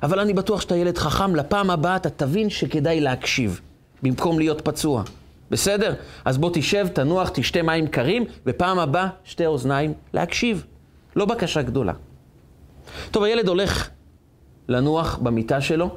אבל 0.04 0.20
אני 0.20 0.34
בטוח 0.34 0.62
שאתה 0.62 0.76
ילד 0.76 0.98
חכם, 0.98 1.36
לפעם 1.36 1.70
הבאה 1.70 1.96
אתה 1.96 2.10
תבין 2.10 2.50
שכדאי 2.50 3.02
להקשיב, 3.02 3.62
במקום 4.04 4.40
להיות 4.40 4.62
פצוע. 4.62 5.04
בסדר? 5.52 5.94
אז 6.26 6.38
בוא 6.38 6.50
תשב, 6.54 6.88
תנוח, 6.94 7.30
תשתה 7.34 7.62
מים 7.62 7.88
קרים, 7.88 8.26
ופעם 8.46 8.80
הבאה 8.80 9.08
שתי 9.24 9.46
אוזניים 9.46 9.94
להקשיב. 10.14 10.66
לא 11.16 11.26
בקשה 11.26 11.62
גדולה. 11.62 11.94
טוב, 13.12 13.24
הילד 13.24 13.48
הולך 13.48 13.90
לנוח 14.68 15.20
במיטה 15.22 15.62
שלו, 15.62 15.96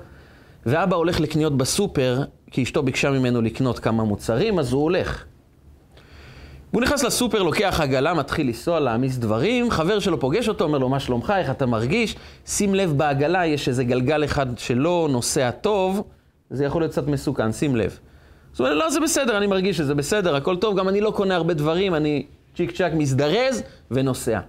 ואבא 0.66 0.96
הולך 0.96 1.20
לקניות 1.20 1.56
בסופר, 1.56 2.22
כי 2.50 2.62
אשתו 2.62 2.82
ביקשה 2.82 3.10
ממנו 3.10 3.42
לקנות 3.42 3.78
כמה 3.78 4.04
מוצרים, 4.04 4.58
אז 4.58 4.72
הוא 4.72 4.82
הולך. 4.82 5.24
הוא 6.70 6.82
נכנס 6.82 7.02
לסופר, 7.02 7.42
לוקח 7.42 7.80
עגלה, 7.80 8.14
מתחיל 8.14 8.46
לנסוע, 8.46 8.80
להעמיס 8.80 9.16
דברים, 9.16 9.70
חבר 9.70 9.98
שלו 9.98 10.20
פוגש 10.20 10.48
אותו, 10.48 10.64
אומר 10.64 10.78
לו, 10.78 10.88
מה 10.88 11.00
שלומך, 11.00 11.32
איך 11.36 11.50
אתה 11.50 11.66
מרגיש? 11.66 12.16
שים 12.46 12.74
לב 12.74 12.92
בעגלה, 12.96 13.46
יש 13.46 13.68
איזה 13.68 13.84
גלגל 13.84 14.24
אחד 14.24 14.58
שלא 14.58 15.08
נוסע 15.10 15.50
טוב, 15.50 16.02
זה 16.50 16.64
יכול 16.64 16.82
להיות 16.82 16.92
קצת 16.92 17.06
מסוכן, 17.06 17.52
שים 17.52 17.76
לב. 17.76 17.98
אז 18.54 18.60
הוא 18.60 18.68
אומר, 18.68 18.78
לא, 18.78 18.90
זה 18.90 19.00
בסדר, 19.00 19.36
אני 19.38 19.46
מרגיש 19.46 19.76
שזה 19.76 19.94
בסדר, 19.94 20.36
הכל 20.36 20.56
טוב, 20.56 20.78
גם 20.78 20.88
אני 20.88 21.00
לא 21.00 21.10
קונה 21.10 21.36
הרבה 21.36 21.54
דברים, 21.54 21.94
אני 21.94 22.26
צ'יק 22.56 22.70
צ'אק 22.70 22.92
מזדרז 22.94 23.62
ונוסע. 23.90 24.40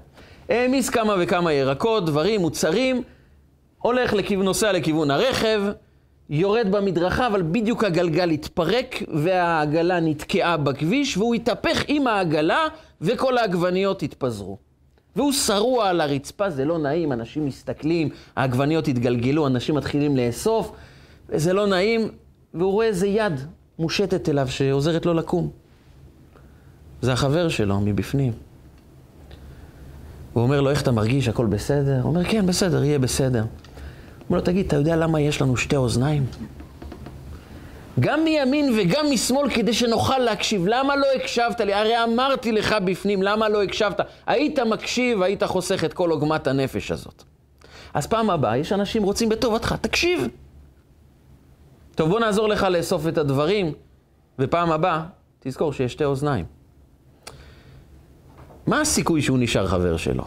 העמיס 0.50 0.89
כמה 0.89 1.15
וכמה 1.20 1.53
ירקות, 1.53 2.06
דברים, 2.06 2.41
מוצרים, 2.41 3.03
הולך 3.79 4.13
לכיוון, 4.13 4.46
נוסע 4.46 4.72
לכיוון 4.72 5.12
הרכב, 5.12 5.62
יורד 6.29 6.68
במדרכה, 6.72 7.27
אבל 7.27 7.41
בדיוק 7.41 7.84
הגלגל 7.84 8.29
התפרק 8.29 9.03
והעגלה 9.13 10.00
נתקעה 10.00 10.58
בכביש, 10.58 11.18
והוא 11.18 11.36
התהפך 11.36 11.84
עם 11.88 12.08
העגלה 12.08 12.68
וכל 13.01 13.38
העגבניות 13.38 14.03
התפזרו. 14.03 14.58
והוא 15.15 15.32
שרוע 15.32 15.89
על 15.89 16.01
הרצפה, 16.01 16.50
זה 16.50 16.65
לא 16.65 16.77
נעים, 16.77 17.12
אנשים 17.12 17.46
מסתכלים, 17.46 18.10
העגבניות 18.36 18.88
התגלגלו, 18.88 19.48
אנשים 19.48 19.75
מתחילים 19.75 20.18
לאסוף, 20.18 20.72
וזה 21.29 21.53
לא 21.53 21.68
נעים, 21.68 22.10
והוא 22.53 22.72
רואה 22.72 22.86
איזה 22.86 23.08
יד 23.08 23.39
מושטת 23.79 24.29
אליו 24.29 24.48
שעוזרת 24.48 25.05
לו 25.05 25.13
לקום. 25.13 25.50
זה 27.01 27.13
החבר 27.13 27.50
שלו 27.50 27.79
מבפנים. 27.79 28.33
הוא 30.33 30.43
אומר 30.43 30.62
לו, 30.62 30.69
איך 30.69 30.81
אתה 30.81 30.91
מרגיש, 30.91 31.27
הכל 31.27 31.45
בסדר? 31.45 32.00
הוא 32.01 32.09
אומר, 32.09 32.24
כן, 32.24 32.45
בסדר, 32.45 32.83
יהיה 32.83 33.00
בסדר. 33.00 33.45
אומר 34.29 34.39
לו, 34.39 34.41
תגיד, 34.41 34.65
אתה 34.65 34.75
יודע 34.75 34.95
למה 34.95 35.21
יש 35.21 35.41
לנו 35.41 35.57
שתי 35.57 35.75
אוזניים? 35.75 36.25
גם 38.00 38.24
מימין 38.24 38.74
וגם 38.77 39.05
משמאל 39.12 39.50
כדי 39.50 39.74
שנוכל 39.74 40.17
להקשיב. 40.17 40.67
למה 40.67 40.95
לא 40.95 41.07
הקשבת 41.15 41.62
לי? 41.62 41.74
הרי 41.74 42.03
אמרתי 42.03 42.51
לך 42.51 42.75
בפנים, 42.86 43.24
למה 43.24 43.50
לא 43.50 43.63
הקשבת? 43.63 44.00
היית 44.27 44.59
מקשיב, 44.59 45.21
היית 45.21 45.43
חוסך 45.43 45.83
את 45.83 45.93
כל 45.93 46.09
עוגמת 46.09 46.48
הנפש 46.48 46.91
הזאת. 46.91 47.24
אז 47.93 48.07
פעם 48.07 48.29
הבאה, 48.29 48.57
יש 48.57 48.74
אנשים 48.74 49.03
רוצים 49.03 49.29
בטובתך, 49.29 49.75
תקשיב. 49.81 50.27
טוב, 52.00 52.10
בוא 52.10 52.20
נעזור 52.20 52.48
לך 52.48 52.63
לאסוף 52.63 53.08
את 53.08 53.18
הדברים, 53.18 53.74
ופעם 54.39 54.72
הבאה, 54.72 55.03
תזכור 55.39 55.74
שיש 55.74 55.91
שתי 55.91 56.06
אוזניים. 56.06 56.46
מה 58.68 58.82
הסיכוי 58.82 59.22
שהוא 59.22 59.38
נשאר 59.39 59.68
חבר 59.68 59.98
שלו? 59.98 60.24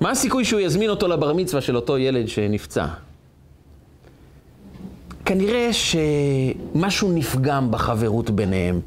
מה 0.00 0.10
הסיכוי 0.10 0.44
שהוא 0.44 0.60
יזמין 0.60 0.90
אותו 0.90 1.08
לבר 1.08 1.32
מצווה 1.32 1.62
של 1.62 1.76
אותו 1.76 1.98
ילד 1.98 2.28
שנפצע? 2.28 2.86
כנראה 5.24 5.70
שמשהו 5.72 7.12
נפגם 7.12 7.70
בחברות 7.70 8.30
ביניהם, 8.30 8.80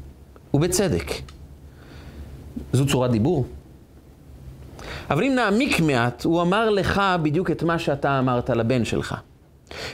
ובצדק. 0.54 1.10
זו 2.72 2.86
צורת 2.86 3.10
דיבור. 3.10 3.46
אבל 5.10 5.24
אם 5.24 5.34
נעמיק 5.34 5.80
מעט, 5.80 6.24
הוא 6.24 6.42
אמר 6.42 6.70
לך 6.70 7.02
בדיוק 7.22 7.50
את 7.50 7.62
מה 7.62 7.78
שאתה 7.78 8.18
אמרת 8.18 8.50
לבן 8.50 8.84
שלך. 8.84 9.14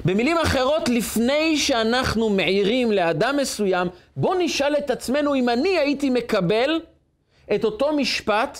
במילים 0.04 0.37
אחרות, 0.38 0.88
לפני 0.88 1.56
שאנחנו 1.56 2.30
מעירים 2.30 2.92
לאדם 2.92 3.37
מסוים, 3.37 3.88
בוא 4.16 4.35
נשאל 4.38 4.75
את 4.78 4.90
עצמנו 4.90 5.35
אם 5.35 5.49
אני 5.49 5.78
הייתי 5.78 6.11
מקבל 6.11 6.80
את 7.54 7.64
אותו 7.64 7.92
משפט 7.92 8.58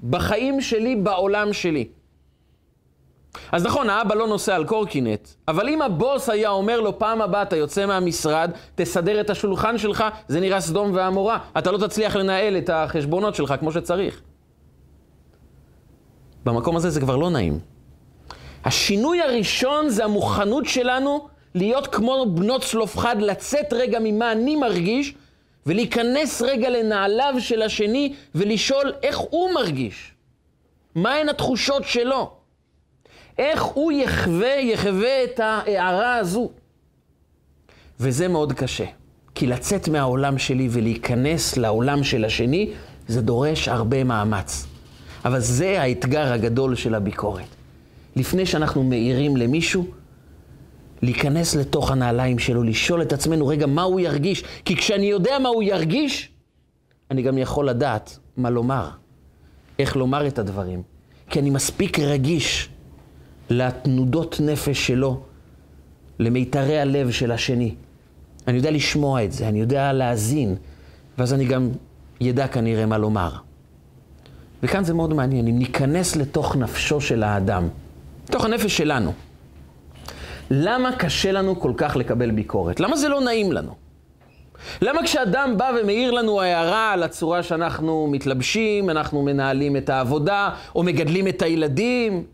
בחיים 0.00 0.60
שלי, 0.60 0.96
בעולם 0.96 1.52
שלי. 1.52 1.88
אז 3.52 3.66
נכון, 3.66 3.90
האבא 3.90 4.14
לא 4.14 4.28
נוסע 4.28 4.54
על 4.56 4.64
קורקינט, 4.64 5.28
אבל 5.48 5.68
אם 5.68 5.82
הבוס 5.82 6.28
היה 6.28 6.50
אומר 6.50 6.80
לו, 6.80 6.98
פעם 6.98 7.22
הבאה 7.22 7.42
אתה 7.42 7.56
יוצא 7.56 7.86
מהמשרד, 7.86 8.50
תסדר 8.74 9.20
את 9.20 9.30
השולחן 9.30 9.78
שלך, 9.78 10.04
זה 10.28 10.40
נראה 10.40 10.60
סדום 10.60 10.94
ועמורה. 10.94 11.38
אתה 11.58 11.70
לא 11.70 11.86
תצליח 11.86 12.16
לנהל 12.16 12.56
את 12.58 12.70
החשבונות 12.72 13.34
שלך 13.34 13.54
כמו 13.60 13.72
שצריך. 13.72 14.22
במקום 16.44 16.76
הזה 16.76 16.90
זה 16.90 17.00
כבר 17.00 17.16
לא 17.16 17.30
נעים. 17.30 17.69
השינוי 18.64 19.20
הראשון 19.20 19.88
זה 19.88 20.04
המוכנות 20.04 20.66
שלנו 20.66 21.28
להיות 21.54 21.86
כמו 21.86 22.26
בנות 22.34 22.64
צלופחד, 22.64 23.16
לצאת 23.20 23.72
רגע 23.72 23.98
ממה 24.02 24.32
אני 24.32 24.56
מרגיש, 24.56 25.14
ולהיכנס 25.66 26.42
רגע 26.42 26.70
לנעליו 26.70 27.34
של 27.38 27.62
השני 27.62 28.14
ולשאול 28.34 28.92
איך 29.02 29.18
הוא 29.18 29.50
מרגיש. 29.54 30.12
מהן 30.94 31.28
התחושות 31.28 31.84
שלו? 31.84 32.30
איך 33.38 33.62
הוא 33.62 33.92
יחווה, 33.92 34.54
יחווה 34.54 35.24
את 35.24 35.40
ההערה 35.40 36.16
הזו? 36.16 36.50
וזה 38.00 38.28
מאוד 38.28 38.52
קשה. 38.52 38.84
כי 39.34 39.46
לצאת 39.46 39.88
מהעולם 39.88 40.38
שלי 40.38 40.68
ולהיכנס 40.70 41.56
לעולם 41.56 42.04
של 42.04 42.24
השני, 42.24 42.70
זה 43.08 43.22
דורש 43.22 43.68
הרבה 43.68 44.04
מאמץ. 44.04 44.66
אבל 45.24 45.40
זה 45.40 45.80
האתגר 45.82 46.32
הגדול 46.32 46.74
של 46.74 46.94
הביקורת. 46.94 47.59
לפני 48.16 48.46
שאנחנו 48.46 48.84
מאירים 48.84 49.36
למישהו, 49.36 49.86
להיכנס 51.02 51.54
לתוך 51.54 51.90
הנעליים 51.90 52.38
שלו, 52.38 52.62
לשאול 52.62 53.02
את 53.02 53.12
עצמנו, 53.12 53.46
רגע, 53.46 53.66
מה 53.66 53.82
הוא 53.82 54.00
ירגיש? 54.00 54.44
כי 54.64 54.76
כשאני 54.76 55.06
יודע 55.06 55.38
מה 55.38 55.48
הוא 55.48 55.62
ירגיש, 55.62 56.30
אני 57.10 57.22
גם 57.22 57.38
יכול 57.38 57.68
לדעת 57.68 58.18
מה 58.36 58.50
לומר, 58.50 58.88
איך 59.78 59.96
לומר 59.96 60.26
את 60.26 60.38
הדברים. 60.38 60.82
כי 61.30 61.38
אני 61.38 61.50
מספיק 61.50 61.98
רגיש 61.98 62.68
לתנודות 63.50 64.40
נפש 64.40 64.86
שלו, 64.86 65.20
למיתרי 66.18 66.78
הלב 66.78 67.10
של 67.10 67.32
השני. 67.32 67.74
אני 68.48 68.56
יודע 68.56 68.70
לשמוע 68.70 69.24
את 69.24 69.32
זה, 69.32 69.48
אני 69.48 69.60
יודע 69.60 69.92
להאזין, 69.92 70.56
ואז 71.18 71.34
אני 71.34 71.44
גם 71.44 71.68
ידע 72.20 72.48
כנראה 72.48 72.86
מה 72.86 72.98
לומר. 72.98 73.32
וכאן 74.62 74.84
זה 74.84 74.94
מאוד 74.94 75.14
מעניין, 75.14 75.46
אם 75.46 75.58
ניכנס 75.58 76.16
לתוך 76.16 76.56
נפשו 76.56 77.00
של 77.00 77.22
האדם, 77.22 77.68
לתוך 78.30 78.44
הנפש 78.44 78.76
שלנו, 78.76 79.12
למה 80.50 80.96
קשה 80.96 81.32
לנו 81.32 81.60
כל 81.60 81.72
כך 81.76 81.96
לקבל 81.96 82.30
ביקורת? 82.30 82.80
למה 82.80 82.96
זה 82.96 83.08
לא 83.08 83.20
נעים 83.20 83.52
לנו? 83.52 83.74
למה 84.82 85.02
כשאדם 85.02 85.54
בא 85.56 85.70
ומעיר 85.80 86.10
לנו 86.10 86.40
הערה 86.40 86.92
על 86.92 87.02
הצורה 87.02 87.42
שאנחנו 87.42 88.08
מתלבשים, 88.10 88.90
אנחנו 88.90 89.22
מנהלים 89.22 89.76
את 89.76 89.88
העבודה, 89.88 90.50
או 90.74 90.82
מגדלים 90.82 91.28
את 91.28 91.42
הילדים, 91.42 92.24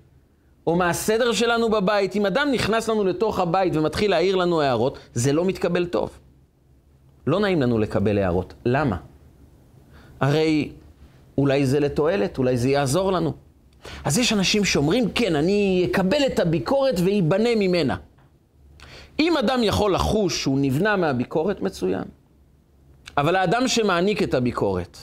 או 0.67 0.77
מה 0.77 0.91
הסדר 0.91 1.33
שלנו 1.33 1.71
בבית, 1.71 2.17
אם 2.17 2.27
אדם 2.27 2.49
נכנס 2.53 2.89
לנו 2.89 3.05
לתוך 3.05 3.39
הבית 3.41 3.77
ומתחיל 3.77 4.11
להעיר 4.11 4.37
לנו 4.37 4.61
הערות, 4.61 4.99
זה 5.15 5.33
לא 5.33 5.45
מתקבל 5.45 5.87
טוב. 5.87 6.11
לא 7.27 7.41
נעים 7.41 7.63
לנו 7.63 7.79
לקבל 7.79 8.19
הערות. 8.19 8.55
למה? 8.65 8.97
הרי 10.21 10.71
אולי 11.39 11.67
זה 11.67 11.81
לתועלת, 11.81 12.39
אולי 12.39 12.57
זה 12.57 12.69
יעזור 12.69 13.13
לנו. 13.13 13.46
אז 14.05 14.19
יש 14.19 14.33
אנשים 14.33 14.65
שאומרים, 14.65 15.11
כן, 15.15 15.37
אני 15.37 15.89
אקבל 15.91 16.27
את 16.27 16.39
הביקורת 16.39 16.95
וייבנה 17.05 17.51
ממנה. 17.57 17.97
אם 19.19 19.37
אדם 19.37 19.63
יכול 19.63 19.95
לחוש 19.95 20.43
שהוא 20.43 20.59
נבנה 20.61 20.97
מהביקורת, 20.97 21.63
מצוין. 21.63 22.05
אבל 23.17 23.37
האדם 23.37 23.69
שמעניק 23.69 24.23
את 24.23 24.35
הביקורת, 24.35 24.99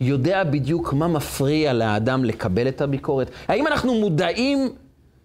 יודע 0.00 0.44
בדיוק 0.44 0.92
מה 0.92 1.08
מפריע 1.08 1.72
לאדם 1.72 2.24
לקבל 2.24 2.68
את 2.68 2.80
הביקורת? 2.80 3.30
האם 3.48 3.66
אנחנו 3.66 3.94
מודעים 3.94 4.72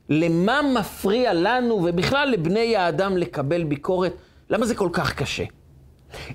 למה 0.10 0.62
מפריע 0.62 1.34
לנו 1.34 1.76
ובכלל 1.76 2.30
לבני 2.30 2.76
האדם 2.76 3.18
לקבל 3.18 3.64
ביקורת? 3.64 4.14
למה 4.50 4.66
זה 4.66 4.76
כל 4.76 4.90
כך 4.94 5.14
קשה? 5.14 5.44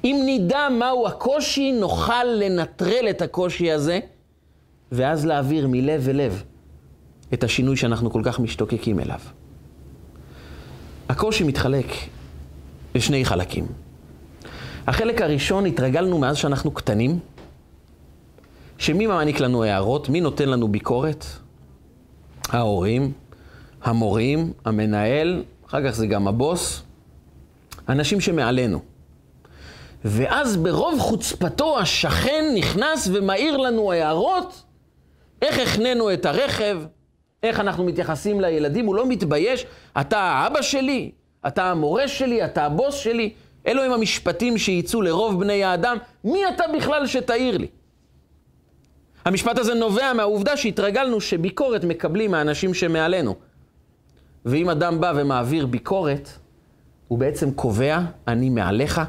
אם 0.05 0.23
נדע 0.27 0.69
מהו 0.69 1.07
הקושי, 1.07 1.73
נוכל 1.73 2.25
לנטרל 2.25 3.07
את 3.11 3.23
הקושי 3.23 3.73
הזה, 3.73 4.01
ואז 4.93 5.27
להעביר 5.27 5.69
מלב 5.69 6.01
ולב 6.05 6.43
את 7.35 7.45
השינוי 7.45 7.77
שאנחנו 7.77 8.11
כל 8.11 8.23
כך 8.25 8.41
משתוקקים 8.41 9.01
אליו. 9.01 9.21
הקושי 11.09 11.45
מתחלק 11.45 11.87
לשני 12.95 13.25
חלקים. 13.25 13.67
החלק 14.87 15.23
הראשון, 15.23 15.67
התרגלנו 15.67 16.19
מאז 16.19 16.37
שאנחנו 16.37 16.71
קטנים, 16.71 17.19
שמי 18.79 19.07
מעניק 19.07 19.41
לנו 19.41 19.65
הערות? 19.65 20.09
מי 20.09 20.21
נותן 20.21 20.49
לנו 20.49 20.69
ביקורת? 20.69 21.25
ההורים, 22.49 23.13
המורים, 23.83 24.53
המנהל, 24.65 25.45
אחר 25.67 25.89
כך 25.89 25.91
זה 25.91 26.07
גם 26.07 26.29
הבוס, 26.29 26.83
אנשים 27.89 28.21
שמעלינו. 28.21 28.81
ואז 30.05 30.57
ברוב 30.57 31.01
חוצפתו 31.01 31.79
השכן 31.79 32.45
נכנס 32.57 33.09
ומעיר 33.13 33.57
לנו 33.57 33.93
הערות 33.93 34.63
איך 35.43 35.59
החננו 35.59 36.13
את 36.13 36.27
הרכב, 36.27 36.83
איך 37.43 37.61
אנחנו 37.61 37.85
מתייחסים 37.85 38.41
לילדים, 38.41 38.87
הוא 38.87 38.95
לא 38.95 39.07
מתבייש, 39.07 39.67
אתה 40.01 40.19
האבא 40.19 40.63
שלי, 40.63 41.11
אתה 41.47 41.71
המורה 41.71 42.09
שלי, 42.09 42.45
אתה 42.45 42.65
הבוס 42.65 42.95
שלי. 42.95 43.33
אלו 43.67 43.83
הם 43.83 43.93
המשפטים 43.93 44.59
שייצאו 44.59 45.03
לרוב 45.03 45.41
בני 45.41 45.65
האדם, 45.65 45.97
מי 46.25 46.49
אתה 46.49 46.65
בכלל 46.77 47.07
שתעיר 47.07 47.59
לי? 47.59 47.67
המשפט 49.25 49.59
הזה 49.59 49.75
נובע 49.75 50.13
מהעובדה 50.13 50.57
שהתרגלנו 50.57 51.21
שביקורת 51.21 51.85
מקבלים 51.85 52.31
מהאנשים 52.31 52.75
שמעלינו. 52.75 53.35
ואם 54.45 54.71
אדם 54.71 55.01
בא 55.01 55.13
ומעביר 55.17 55.67
ביקורת, 55.67 56.29
הוא 57.09 57.19
בעצם 57.19 57.51
קובע, 57.51 57.99
אני 58.29 58.51
מעליך, 58.51 59.01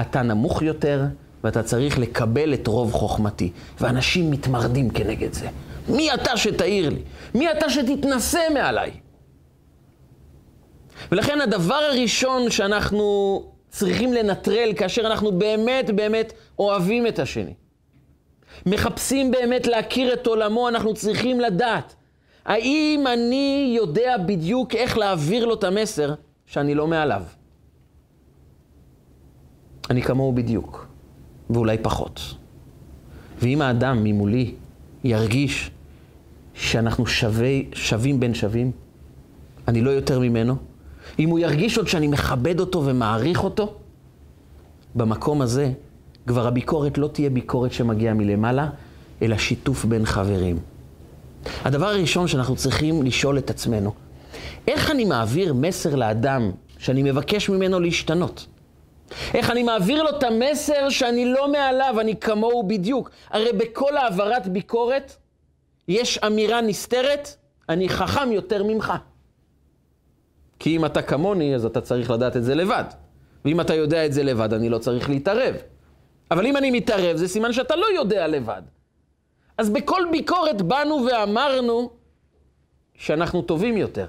אתה 0.00 0.22
נמוך 0.22 0.62
יותר, 0.62 1.02
ואתה 1.44 1.62
צריך 1.62 1.98
לקבל 1.98 2.54
את 2.54 2.66
רוב 2.66 2.92
חוכמתי. 2.92 3.52
ואנשים 3.80 4.30
מתמרדים 4.30 4.90
כנגד 4.90 5.32
זה. 5.32 5.48
מי 5.88 6.14
אתה 6.14 6.36
שתעיר 6.36 6.88
לי? 6.88 7.02
מי 7.34 7.50
אתה 7.50 7.70
שתתנשא 7.70 8.40
מעליי? 8.54 8.90
ולכן 11.12 11.40
הדבר 11.40 11.74
הראשון 11.74 12.50
שאנחנו 12.50 13.42
צריכים 13.70 14.12
לנטרל 14.12 14.72
כאשר 14.76 15.06
אנחנו 15.06 15.32
באמת 15.32 15.90
באמת 15.90 16.32
אוהבים 16.58 17.06
את 17.06 17.18
השני, 17.18 17.54
מחפשים 18.66 19.30
באמת 19.30 19.66
להכיר 19.66 20.12
את 20.12 20.26
עולמו, 20.26 20.68
אנחנו 20.68 20.94
צריכים 20.94 21.40
לדעת 21.40 21.94
האם 22.44 23.04
אני 23.12 23.74
יודע 23.76 24.16
בדיוק 24.26 24.74
איך 24.74 24.98
להעביר 24.98 25.46
לו 25.46 25.54
את 25.54 25.64
המסר 25.64 26.14
שאני 26.46 26.74
לא 26.74 26.86
מעליו. 26.86 27.22
אני 29.90 30.02
כמוהו 30.02 30.32
בדיוק, 30.32 30.87
ואולי 31.50 31.78
פחות. 31.82 32.34
ואם 33.42 33.62
האדם 33.62 34.04
ממולי 34.04 34.54
ירגיש 35.04 35.70
שאנחנו 36.54 37.06
שווי, 37.06 37.66
שווים 37.72 38.20
בין 38.20 38.34
שווים, 38.34 38.70
אני 39.68 39.80
לא 39.80 39.90
יותר 39.90 40.20
ממנו, 40.20 40.56
אם 41.18 41.28
הוא 41.28 41.38
ירגיש 41.38 41.78
עוד 41.78 41.88
שאני 41.88 42.06
מכבד 42.06 42.60
אותו 42.60 42.84
ומעריך 42.84 43.44
אותו, 43.44 43.74
במקום 44.94 45.40
הזה 45.40 45.72
כבר 46.26 46.46
הביקורת 46.46 46.98
לא 46.98 47.08
תהיה 47.08 47.30
ביקורת 47.30 47.72
שמגיעה 47.72 48.14
מלמעלה, 48.14 48.68
אלא 49.22 49.38
שיתוף 49.38 49.84
בין 49.84 50.04
חברים. 50.04 50.58
הדבר 51.64 51.86
הראשון 51.86 52.28
שאנחנו 52.28 52.56
צריכים 52.56 53.02
לשאול 53.02 53.38
את 53.38 53.50
עצמנו, 53.50 53.92
איך 54.68 54.90
אני 54.90 55.04
מעביר 55.04 55.54
מסר 55.54 55.94
לאדם 55.94 56.50
שאני 56.78 57.02
מבקש 57.02 57.48
ממנו 57.48 57.80
להשתנות? 57.80 58.46
איך 59.34 59.50
אני 59.50 59.62
מעביר 59.62 60.02
לו 60.02 60.10
את 60.10 60.22
המסר 60.22 60.88
שאני 60.88 61.24
לא 61.24 61.52
מעליו, 61.52 62.00
אני 62.00 62.16
כמוהו 62.16 62.62
בדיוק? 62.62 63.10
הרי 63.30 63.52
בכל 63.52 63.96
העברת 63.96 64.48
ביקורת 64.48 65.16
יש 65.88 66.18
אמירה 66.18 66.60
נסתרת, 66.60 67.28
אני 67.68 67.88
חכם 67.88 68.32
יותר 68.32 68.62
ממך. 68.62 68.92
כי 70.58 70.76
אם 70.76 70.84
אתה 70.84 71.02
כמוני, 71.02 71.54
אז 71.54 71.64
אתה 71.64 71.80
צריך 71.80 72.10
לדעת 72.10 72.36
את 72.36 72.44
זה 72.44 72.54
לבד. 72.54 72.84
ואם 73.44 73.60
אתה 73.60 73.74
יודע 73.74 74.06
את 74.06 74.12
זה 74.12 74.22
לבד, 74.22 74.52
אני 74.52 74.68
לא 74.68 74.78
צריך 74.78 75.10
להתערב. 75.10 75.54
אבל 76.30 76.46
אם 76.46 76.56
אני 76.56 76.70
מתערב, 76.70 77.16
זה 77.16 77.28
סימן 77.28 77.52
שאתה 77.52 77.76
לא 77.76 77.86
יודע 77.94 78.26
לבד. 78.26 78.62
אז 79.58 79.70
בכל 79.70 80.02
ביקורת 80.12 80.62
באנו 80.62 81.06
ואמרנו 81.10 81.90
שאנחנו 82.94 83.42
טובים 83.42 83.76
יותר. 83.76 84.06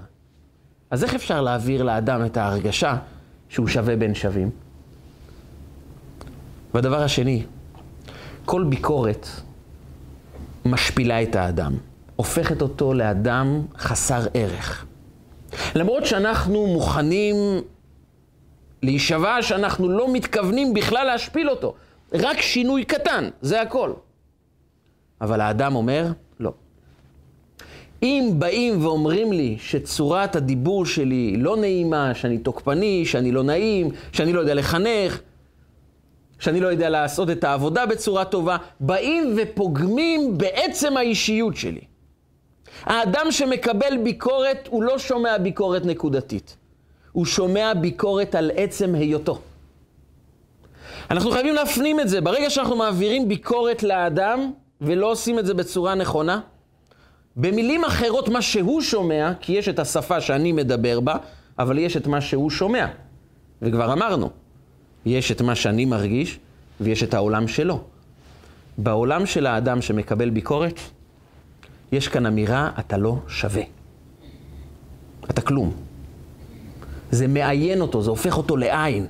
אז 0.89 1.03
איך 1.03 1.15
אפשר 1.15 1.41
להעביר 1.41 1.83
לאדם 1.83 2.25
את 2.25 2.37
ההרגשה 2.37 2.95
שהוא 3.49 3.67
שווה 3.67 3.95
בין 3.95 4.13
שווים? 4.13 4.49
והדבר 6.73 7.03
השני, 7.03 7.43
כל 8.45 8.63
ביקורת 8.63 9.27
משפילה 10.65 11.23
את 11.23 11.35
האדם, 11.35 11.77
הופכת 12.15 12.61
אותו 12.61 12.93
לאדם 12.93 13.61
חסר 13.77 14.25
ערך. 14.33 14.85
למרות 15.75 16.05
שאנחנו 16.05 16.67
מוכנים 16.67 17.35
להישבע 18.83 19.41
שאנחנו 19.41 19.89
לא 19.89 20.13
מתכוונים 20.13 20.73
בכלל 20.73 21.05
להשפיל 21.05 21.49
אותו, 21.49 21.73
רק 22.13 22.41
שינוי 22.41 22.85
קטן, 22.85 23.29
זה 23.41 23.61
הכל. 23.61 23.93
אבל 25.21 25.41
האדם 25.41 25.75
אומר, 25.75 26.07
לא. 26.39 26.51
אם 28.03 28.31
באים 28.37 28.85
ואומרים 28.85 29.31
לי 29.31 29.55
שצורת 29.59 30.35
הדיבור 30.35 30.85
שלי 30.85 31.37
לא 31.37 31.57
נעימה, 31.57 32.13
שאני 32.13 32.37
תוקפני, 32.37 33.05
שאני 33.05 33.31
לא 33.31 33.43
נעים, 33.43 33.89
שאני 34.11 34.33
לא 34.33 34.39
יודע 34.39 34.53
לחנך, 34.53 35.21
שאני 36.39 36.59
לא 36.59 36.67
יודע 36.67 36.89
לעשות 36.89 37.29
את 37.29 37.43
העבודה 37.43 37.85
בצורה 37.85 38.25
טובה, 38.25 38.57
באים 38.79 39.35
ופוגמים 39.37 40.37
בעצם 40.37 40.97
האישיות 40.97 41.55
שלי. 41.55 41.81
האדם 42.83 43.31
שמקבל 43.31 43.97
ביקורת, 44.03 44.67
הוא 44.71 44.83
לא 44.83 44.99
שומע 44.99 45.37
ביקורת 45.37 45.85
נקודתית. 45.85 46.57
הוא 47.11 47.25
שומע 47.25 47.73
ביקורת 47.73 48.35
על 48.35 48.51
עצם 48.55 48.95
היותו. 48.95 49.39
אנחנו 51.11 51.31
חייבים 51.31 51.55
להפנים 51.55 51.99
את 51.99 52.09
זה. 52.09 52.21
ברגע 52.21 52.49
שאנחנו 52.49 52.75
מעבירים 52.75 53.27
ביקורת 53.27 53.83
לאדם, 53.83 54.51
ולא 54.81 55.11
עושים 55.11 55.39
את 55.39 55.45
זה 55.45 55.53
בצורה 55.53 55.95
נכונה, 55.95 56.39
במילים 57.35 57.83
אחרות, 57.83 58.29
מה 58.29 58.41
שהוא 58.41 58.81
שומע, 58.81 59.31
כי 59.39 59.53
יש 59.53 59.69
את 59.69 59.79
השפה 59.79 60.21
שאני 60.21 60.51
מדבר 60.51 60.99
בה, 60.99 61.15
אבל 61.59 61.77
יש 61.77 61.97
את 61.97 62.07
מה 62.07 62.21
שהוא 62.21 62.49
שומע. 62.49 62.85
וכבר 63.61 63.93
אמרנו, 63.93 64.29
יש 65.05 65.31
את 65.31 65.41
מה 65.41 65.55
שאני 65.55 65.85
מרגיש, 65.85 66.39
ויש 66.81 67.03
את 67.03 67.13
העולם 67.13 67.47
שלו. 67.47 67.83
בעולם 68.77 69.25
של 69.25 69.45
האדם 69.45 69.81
שמקבל 69.81 70.29
ביקורת, 70.29 70.79
יש 71.91 72.07
כאן 72.07 72.25
אמירה, 72.25 72.71
אתה 72.79 72.97
לא 72.97 73.15
שווה. 73.27 73.63
אתה 75.29 75.41
כלום. 75.41 75.73
זה 77.11 77.27
מעיין 77.27 77.81
אותו, 77.81 78.01
זה 78.01 78.09
הופך 78.09 78.37
אותו 78.37 78.57
לעין. 78.57 79.05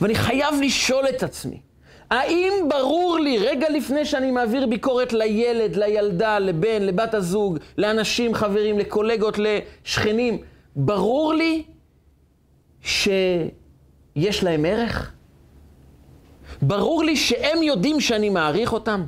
ואני 0.00 0.14
חייב 0.14 0.54
לשאול 0.62 1.08
את 1.08 1.22
עצמי, 1.22 1.60
האם 2.10 2.52
ברור 2.68 3.18
לי, 3.18 3.38
רגע 3.38 3.68
לפני 3.70 4.04
שאני 4.04 4.30
מעביר 4.30 4.66
ביקורת 4.66 5.12
לילד, 5.12 5.76
לילדה, 5.76 6.38
לבן, 6.38 6.82
לבת 6.82 7.14
הזוג, 7.14 7.58
לאנשים, 7.78 8.34
חברים, 8.34 8.78
לקולגות, 8.78 9.38
לשכנים, 9.38 10.38
ברור 10.76 11.34
לי 11.34 11.62
שיש 14.18 14.44
להם 14.44 14.64
ערך? 14.64 15.12
ברור 16.62 17.04
לי 17.04 17.16
שהם 17.16 17.62
יודעים 17.62 18.00
שאני 18.00 18.28
מעריך 18.28 18.72
אותם? 18.72 19.04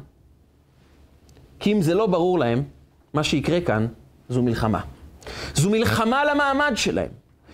כי 1.61 1.73
אם 1.73 1.83
זה 1.83 1.95
לא 1.95 2.07
ברור 2.07 2.39
להם, 2.39 2.63
מה 3.15 3.25
שיקרה 3.25 3.61
כאן 3.61 3.87
זו 4.29 4.43
מלחמה. 4.43 4.81
זו 5.55 5.71
מלחמה 5.71 6.21
על 6.21 6.29
המעמד 6.29 6.73
שלהם. 6.75 7.09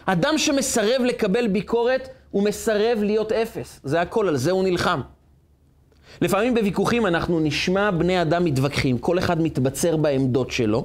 אדם 0.07 0.39
שמסרב 0.39 1.03
לקבל 1.05 1.49
ביקורת, 1.49 2.09
הוא 2.31 2.45
מסרב 2.45 2.99
להיות 3.03 3.33
אפס. 3.33 3.81
זה 3.85 4.01
הכל, 4.01 4.29
על 4.29 4.37
זה 4.37 4.51
הוא 4.51 4.65
נלחם. 4.65 5.01
לפעמים 6.21 6.55
בוויכוחים 6.55 7.07
אנחנו 7.07 7.41
נשמע 7.41 7.91
בני 7.91 8.23
אדם 8.23 8.45
מתווכחים, 8.45 8.99
כל 8.99 9.19
אחד 9.19 9.41
מתבצר 9.41 9.97
בעמדות 9.97 10.51
שלו, 10.51 10.83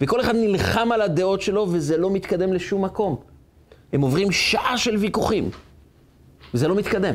וכל 0.00 0.20
אחד 0.20 0.34
נלחם 0.36 0.92
על 0.92 1.02
הדעות 1.02 1.40
שלו, 1.40 1.66
וזה 1.70 1.96
לא 1.96 2.10
מתקדם 2.10 2.52
לשום 2.52 2.84
מקום. 2.84 3.16
הם 3.92 4.00
עוברים 4.00 4.32
שעה 4.32 4.78
של 4.78 4.96
ויכוחים, 4.96 5.50
וזה 6.54 6.68
לא 6.68 6.74
מתקדם. 6.74 7.14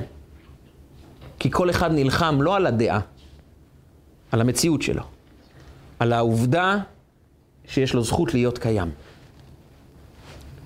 כי 1.39 1.51
כל 1.51 1.69
אחד 1.69 1.91
נלחם 1.91 2.41
לא 2.41 2.55
על 2.55 2.67
הדעה, 2.67 2.99
על 4.31 4.41
המציאות 4.41 4.81
שלו, 4.81 5.03
על 5.99 6.13
העובדה 6.13 6.77
שיש 7.65 7.93
לו 7.93 8.03
זכות 8.03 8.33
להיות 8.33 8.57
קיים. 8.57 8.91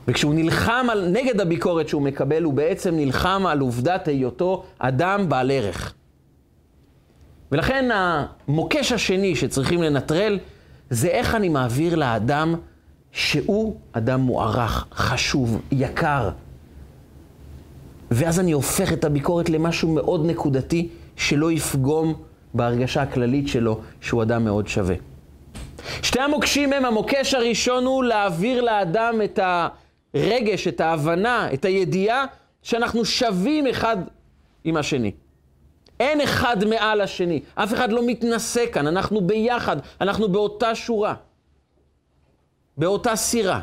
וכשהוא 0.08 0.34
נלחם 0.34 0.88
על, 0.92 1.10
נגד 1.10 1.42
הביקורת 1.42 1.90
שהוא 1.90 2.02
מקבל, 2.02 2.44
הוא 2.44 2.54
בעצם 2.54 2.96
נלחם 2.96 3.46
על 3.48 3.60
עובדת 3.60 4.08
היותו 4.08 4.66
אדם 4.80 5.30
בעל 5.30 5.52
ערך. 5.52 5.94
ולכן 7.52 7.90
המוקש 7.94 8.92
השני 8.92 9.36
שצריכים 9.36 9.84
לנטרל, 9.84 10.40
זה 10.90 11.08
איך 11.08 11.36
אני 11.36 11.50
מעביר 11.50 11.96
לאדם 11.96 12.56
שהוא 13.12 13.80
אדם 13.92 14.22
מוערך, 14.22 14.86
חשוב, 14.92 15.62
יקר. 15.72 16.30
ואז 18.12 18.40
אני 18.40 18.52
הופך 18.52 18.94
את 18.94 19.04
הביקורת 19.04 19.50
למשהו 19.50 19.90
מאוד 19.90 20.26
נקודתי, 20.26 20.90
שלא 21.16 21.52
יפגום 21.52 22.14
בהרגשה 22.54 23.02
הכללית 23.02 23.48
שלו 23.48 23.80
שהוא 24.02 24.24
אדם 24.24 24.46
מאוד 24.46 24.68
שווה. 24.68 24.96
שתי 26.02 26.20
המוקשים 26.20 26.74
הם, 26.74 26.86
המוקש 26.86 27.34
הראשון 27.34 27.86
הוא 27.86 28.04
להעביר 28.04 28.62
לאדם 28.62 29.22
את 29.24 29.40
הרגש, 30.14 30.68
את 30.68 30.82
ההבנה, 30.82 31.54
את 31.54 31.66
הידיעה 31.66 32.26
שאנחנו 32.62 33.06
שווים 33.06 33.68
אחד 33.68 33.98
עם 34.64 34.78
השני. 34.78 35.12
אין 36.00 36.22
אחד 36.22 36.66
מעל 36.66 37.02
השני, 37.02 37.42
אף 37.56 37.74
אחד 37.74 37.92
לא 37.92 38.02
מתנשא 38.06 38.66
כאן, 38.72 38.88
אנחנו 38.88 39.22
ביחד, 39.22 39.78
אנחנו 40.02 40.30
באותה 40.30 40.76
שורה, 40.76 41.14
באותה 42.78 43.16
סירה. 43.16 43.62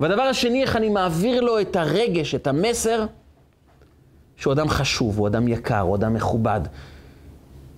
והדבר 0.00 0.22
השני, 0.22 0.62
איך 0.62 0.76
אני 0.76 0.88
מעביר 0.88 1.40
לו 1.40 1.60
את 1.60 1.76
הרגש, 1.76 2.34
את 2.34 2.46
המסר, 2.46 3.06
שהוא 4.36 4.52
אדם 4.52 4.68
חשוב, 4.68 5.18
הוא 5.18 5.28
אדם 5.28 5.48
יקר, 5.48 5.80
הוא 5.80 5.96
אדם 5.96 6.14
מכובד. 6.14 6.60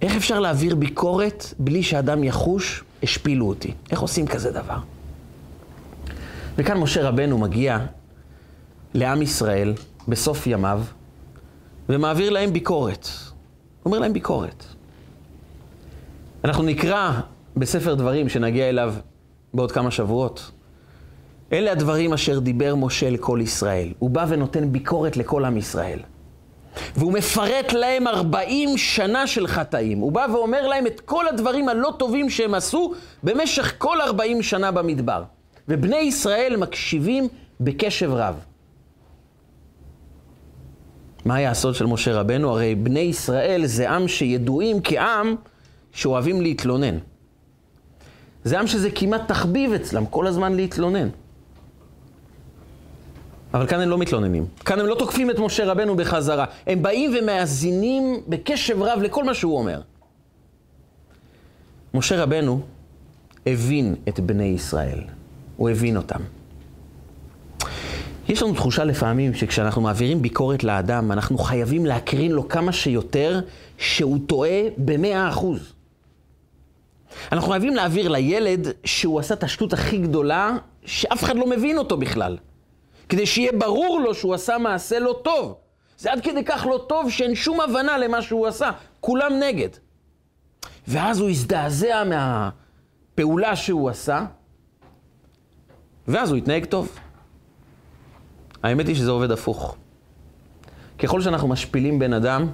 איך 0.02 0.16
אפשר 0.16 0.40
להעביר 0.40 0.74
ביקורת 0.74 1.54
בלי 1.58 1.82
שאדם 1.82 2.24
יחוש, 2.24 2.84
השפילו 3.02 3.48
אותי? 3.48 3.74
איך 3.90 4.00
עושים 4.00 4.26
כזה 4.26 4.50
דבר? 4.50 4.78
וכאן 6.58 6.76
משה 6.76 7.08
רבנו 7.08 7.38
מגיע 7.38 7.78
לעם 8.94 9.22
ישראל 9.22 9.74
בסוף 10.08 10.46
ימיו 10.46 10.82
ומעביר 11.88 12.30
להם 12.30 12.52
ביקורת. 12.52 13.08
אומר 13.84 13.98
להם 13.98 14.12
ביקורת. 14.12 14.64
אנחנו 16.44 16.62
נקרא 16.62 17.20
בספר 17.56 17.94
דברים 17.94 18.28
שנגיע 18.28 18.68
אליו 18.68 18.94
בעוד 19.54 19.72
כמה 19.72 19.90
שבועות. 19.90 20.50
אלה 21.52 21.72
הדברים 21.72 22.12
אשר 22.12 22.38
דיבר 22.38 22.74
משה 22.74 23.10
לכל 23.10 23.38
ישראל. 23.42 23.92
הוא 23.98 24.10
בא 24.10 24.26
ונותן 24.28 24.72
ביקורת 24.72 25.16
לכל 25.16 25.44
עם 25.44 25.56
ישראל. 25.56 25.98
והוא 26.96 27.12
מפרט 27.12 27.72
להם 27.72 28.06
40 28.06 28.78
שנה 28.78 29.26
של 29.26 29.46
חטאים. 29.46 29.98
הוא 29.98 30.12
בא 30.12 30.26
ואומר 30.32 30.66
להם 30.66 30.86
את 30.86 31.00
כל 31.00 31.28
הדברים 31.28 31.68
הלא 31.68 31.92
טובים 31.98 32.30
שהם 32.30 32.54
עשו 32.54 32.94
במשך 33.22 33.74
כל 33.78 34.00
40 34.00 34.42
שנה 34.42 34.70
במדבר. 34.70 35.22
ובני 35.68 35.96
ישראל 35.96 36.56
מקשיבים 36.56 37.28
בקשב 37.60 38.10
רב. 38.12 38.34
מה 41.24 41.34
היה 41.34 41.50
הסוד 41.50 41.74
של 41.74 41.86
משה 41.86 42.20
רבנו? 42.20 42.50
הרי 42.50 42.74
בני 42.74 43.00
ישראל 43.00 43.66
זה 43.66 43.90
עם 43.90 44.08
שידועים 44.08 44.76
כעם 44.84 45.34
שאוהבים 45.92 46.40
להתלונן. 46.40 46.98
זה 48.44 48.60
עם 48.60 48.66
שזה 48.66 48.90
כמעט 48.90 49.28
תחביב 49.28 49.72
אצלם, 49.72 50.06
כל 50.06 50.26
הזמן 50.26 50.54
להתלונן. 50.54 51.08
אבל 53.54 53.66
כאן 53.66 53.80
הם 53.80 53.88
לא 53.88 53.98
מתלוננים. 53.98 54.46
כאן 54.64 54.80
הם 54.80 54.86
לא 54.86 54.94
תוקפים 54.94 55.30
את 55.30 55.38
משה 55.38 55.64
רבנו 55.64 55.96
בחזרה. 55.96 56.44
הם 56.66 56.82
באים 56.82 57.14
ומאזינים 57.18 58.20
בקשב 58.28 58.82
רב 58.82 59.00
לכל 59.02 59.24
מה 59.24 59.34
שהוא 59.34 59.58
אומר. 59.58 59.80
משה 61.94 62.22
רבנו 62.22 62.60
הבין 63.46 63.94
את 64.08 64.20
בני 64.20 64.44
ישראל. 64.44 65.00
הוא 65.56 65.68
הבין 65.68 65.96
אותם. 65.96 66.20
יש 68.28 68.42
לנו 68.42 68.54
תחושה 68.54 68.84
לפעמים 68.84 69.34
שכשאנחנו 69.34 69.82
מעבירים 69.82 70.22
ביקורת 70.22 70.64
לאדם, 70.64 71.12
אנחנו 71.12 71.38
חייבים 71.38 71.86
להקרין 71.86 72.32
לו 72.32 72.48
כמה 72.48 72.72
שיותר 72.72 73.40
שהוא 73.78 74.18
טועה 74.26 74.60
במאה 74.78 75.28
אחוז. 75.28 75.72
אנחנו 77.32 77.50
חייבים 77.50 77.76
להעביר 77.76 78.08
לילד 78.08 78.68
שהוא 78.84 79.20
עשה 79.20 79.34
את 79.34 79.42
השטות 79.42 79.72
הכי 79.72 79.98
גדולה, 79.98 80.56
שאף 80.84 81.24
אחד 81.24 81.36
לא 81.36 81.46
מבין 81.46 81.78
אותו 81.78 81.96
בכלל. 81.96 82.36
כדי 83.08 83.26
שיהיה 83.26 83.52
ברור 83.52 84.00
לו 84.00 84.14
שהוא 84.14 84.34
עשה 84.34 84.58
מעשה 84.58 84.98
לא 84.98 85.20
טוב. 85.24 85.54
זה 85.98 86.12
עד 86.12 86.20
כדי 86.20 86.44
כך 86.44 86.66
לא 86.70 86.84
טוב 86.88 87.10
שאין 87.10 87.34
שום 87.34 87.60
הבנה 87.60 87.98
למה 87.98 88.22
שהוא 88.22 88.46
עשה. 88.46 88.70
כולם 89.00 89.32
נגד. 89.40 89.68
ואז 90.88 91.20
הוא 91.20 91.30
הזדעזע 91.30 92.04
מהפעולה 92.04 93.56
שהוא 93.56 93.90
עשה, 93.90 94.24
ואז 96.08 96.30
הוא 96.30 96.38
התנהג 96.38 96.64
טוב. 96.64 96.98
האמת 98.62 98.86
היא 98.86 98.94
שזה 98.94 99.10
עובד 99.10 99.30
הפוך. 99.30 99.76
ככל 100.98 101.20
שאנחנו 101.20 101.48
משפילים 101.48 101.98
בן 101.98 102.12
אדם, 102.12 102.48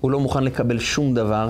הוא 0.00 0.10
לא 0.10 0.20
מוכן 0.20 0.44
לקבל 0.44 0.78
שום 0.78 1.14
דבר, 1.14 1.48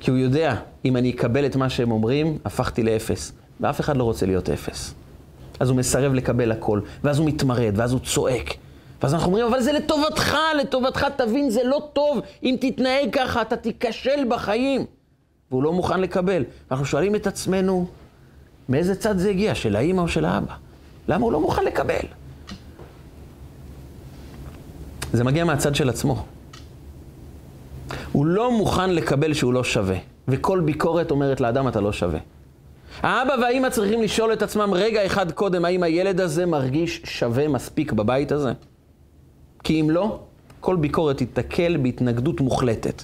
כי 0.00 0.10
הוא 0.10 0.18
יודע, 0.18 0.56
אם 0.84 0.96
אני 0.96 1.10
אקבל 1.10 1.46
את 1.46 1.56
מה 1.56 1.70
שהם 1.70 1.90
אומרים, 1.90 2.38
הפכתי 2.44 2.82
לאפס. 2.82 3.32
ואף 3.60 3.80
אחד 3.80 3.96
לא 3.96 4.04
רוצה 4.04 4.26
להיות 4.26 4.50
אפס. 4.50 4.94
אז 5.60 5.68
הוא 5.68 5.76
מסרב 5.76 6.14
לקבל 6.14 6.52
הכל, 6.52 6.80
ואז 7.04 7.18
הוא 7.18 7.26
מתמרד, 7.26 7.72
ואז 7.76 7.92
הוא 7.92 8.00
צועק. 8.00 8.54
ואז 9.02 9.14
אנחנו 9.14 9.26
אומרים, 9.26 9.46
אבל 9.46 9.60
זה 9.60 9.72
לטובתך, 9.72 10.36
לטובתך, 10.60 11.06
תבין, 11.16 11.50
זה 11.50 11.60
לא 11.64 11.88
טוב. 11.92 12.20
אם 12.42 12.56
תתנהג 12.60 13.08
ככה, 13.12 13.42
אתה 13.42 13.56
תיכשל 13.56 14.24
בחיים. 14.28 14.84
והוא 15.50 15.62
לא 15.62 15.72
מוכן 15.72 16.00
לקבל. 16.00 16.44
ואנחנו 16.70 16.86
שואלים 16.86 17.14
את 17.14 17.26
עצמנו, 17.26 17.86
מאיזה 18.68 18.94
צד 18.94 19.18
זה 19.18 19.30
הגיע, 19.30 19.54
של 19.54 19.76
האימא 19.76 20.00
או 20.00 20.08
של 20.08 20.24
האבא? 20.24 20.54
למה 21.08 21.24
הוא 21.24 21.32
לא 21.32 21.40
מוכן 21.40 21.64
לקבל? 21.64 22.06
זה 25.12 25.24
מגיע 25.24 25.44
מהצד 25.44 25.74
של 25.74 25.88
עצמו. 25.88 26.24
הוא 28.12 28.26
לא 28.26 28.52
מוכן 28.52 28.90
לקבל 28.90 29.34
שהוא 29.34 29.52
לא 29.52 29.64
שווה, 29.64 29.96
וכל 30.28 30.60
ביקורת 30.60 31.10
אומרת 31.10 31.40
לאדם 31.40 31.68
אתה 31.68 31.80
לא 31.80 31.92
שווה. 31.92 32.18
האבא 33.02 33.34
והאימא 33.40 33.68
צריכים 33.68 34.02
לשאול 34.02 34.32
את 34.32 34.42
עצמם 34.42 34.70
רגע 34.74 35.06
אחד 35.06 35.32
קודם, 35.32 35.64
האם 35.64 35.82
הילד 35.82 36.20
הזה 36.20 36.46
מרגיש 36.46 37.02
שווה 37.04 37.48
מספיק 37.48 37.92
בבית 37.92 38.32
הזה? 38.32 38.52
כי 39.64 39.80
אם 39.80 39.90
לא, 39.90 40.18
כל 40.60 40.76
ביקורת 40.76 41.16
תיתקל 41.16 41.76
בהתנגדות 41.76 42.40
מוחלטת. 42.40 43.02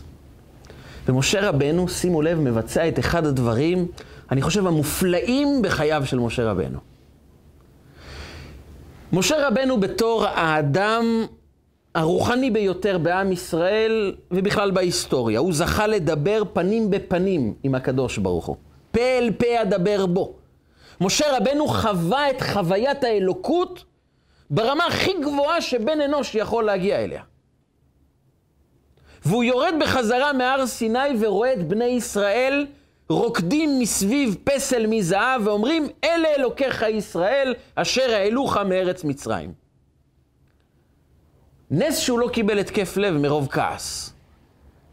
ומשה 1.09 1.49
רבנו, 1.49 1.89
שימו 1.89 2.23
לב, 2.23 2.41
מבצע 2.41 2.89
את 2.89 2.99
אחד 2.99 3.27
הדברים, 3.27 3.87
אני 4.31 4.43
חושב, 4.43 4.67
המופלאים 4.67 5.63
בחייו 5.63 6.03
של 6.07 6.19
משה 6.19 6.51
רבנו. 6.51 6.79
משה 9.13 9.49
רבנו 9.49 9.81
בתור 9.81 10.25
האדם 10.27 11.05
הרוחני 11.95 12.51
ביותר 12.51 12.99
בעם 12.99 13.33
ישראל 13.33 14.15
ובכלל 14.31 14.71
בהיסטוריה. 14.71 15.41
הוא 15.41 15.53
זכה 15.53 15.87
לדבר 15.87 16.43
פנים 16.53 16.91
בפנים 16.91 17.55
עם 17.63 17.75
הקדוש 17.75 18.19
ברוך 18.19 18.47
הוא. 18.47 18.57
פה 18.93 19.19
אל 19.19 19.31
פה 19.39 19.63
אדבר 19.63 20.07
בו. 20.07 20.35
משה 21.01 21.37
רבנו 21.37 21.69
חווה 21.69 22.31
את 22.31 22.43
חוויית 22.43 23.05
האלוקות 23.05 23.85
ברמה 24.51 24.87
הכי 24.87 25.13
גבוהה 25.23 25.61
שבן 25.61 26.01
אנוש 26.01 26.35
יכול 26.35 26.65
להגיע 26.65 27.05
אליה. 27.05 27.23
והוא 29.25 29.45
יורד 29.45 29.75
בחזרה 29.81 30.33
מהר 30.33 30.67
סיני 30.67 30.99
ורואה 31.21 31.53
את 31.53 31.69
בני 31.69 31.85
ישראל 31.85 32.67
רוקדים 33.09 33.79
מסביב 33.79 34.37
פסל 34.45 34.87
מזהב 34.87 35.47
ואומרים, 35.47 35.89
אלה 36.05 36.29
אלוקיך 36.37 36.83
ישראל 36.83 37.55
אשר 37.75 38.15
העלוך 38.15 38.57
מארץ 38.57 39.05
מצרים. 39.05 39.53
נס 41.71 41.99
שהוא 41.99 42.19
לא 42.19 42.29
קיבל 42.29 42.59
התקף 42.59 42.97
לב 42.97 43.15
מרוב 43.15 43.49
כעס. 43.51 44.12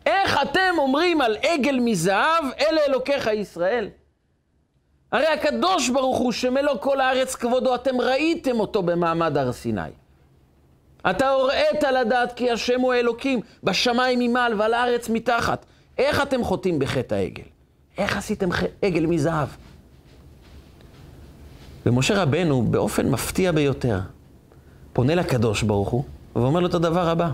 איך 0.09 0.39
אתם 0.41 0.75
אומרים 0.77 1.21
על 1.21 1.37
עגל 1.41 1.79
מזהב, 1.79 2.43
אלה 2.59 2.81
אלוקיך 2.87 3.27
ישראל? 3.27 3.89
הרי 5.11 5.27
הקדוש 5.27 5.89
ברוך 5.89 6.17
הוא 6.17 6.31
שמלוא 6.31 6.77
כל 6.79 7.01
הארץ 7.01 7.35
כבודו, 7.35 7.75
אתם 7.75 8.01
ראיתם 8.01 8.59
אותו 8.59 8.83
במעמד 8.83 9.37
הר 9.37 9.51
סיני. 9.51 9.81
אתה 11.09 11.29
הוראת 11.29 11.83
לדעת 11.83 12.33
כי 12.33 12.51
השם 12.51 12.81
הוא 12.81 12.93
האלוקים, 12.93 13.39
בשמיים 13.63 14.19
ממעל 14.19 14.61
ועל 14.61 14.73
הארץ 14.73 15.09
מתחת. 15.09 15.65
איך 15.97 16.21
אתם 16.21 16.43
חוטאים 16.43 16.79
בחטא 16.79 17.15
העגל? 17.15 17.43
איך 17.97 18.17
עשיתם 18.17 18.49
עגל 18.81 19.05
מזהב? 19.05 19.47
ומשה 21.85 22.21
רבנו, 22.21 22.61
באופן 22.61 23.09
מפתיע 23.09 23.51
ביותר, 23.51 23.99
פונה 24.93 25.15
לקדוש 25.15 25.63
ברוך 25.63 25.89
הוא, 25.89 26.03
ואומר 26.35 26.59
לו 26.59 26.67
את 26.67 26.73
הדבר 26.73 27.09
הבא: 27.09 27.29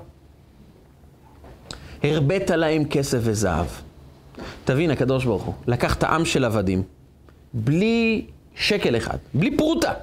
הרבית 2.03 2.49
להם 2.49 2.86
כסף 2.86 3.17
וזהב. 3.21 3.65
תבין, 4.65 4.91
הקדוש 4.91 5.25
ברוך 5.25 5.43
הוא, 5.43 5.53
לקח 5.67 5.95
את 5.95 6.03
העם 6.03 6.25
של 6.25 6.45
עבדים, 6.45 6.84
בלי 7.53 8.25
שקל 8.55 8.97
אחד, 8.97 9.17
בלי 9.34 9.58
פרוטה. 9.58 9.93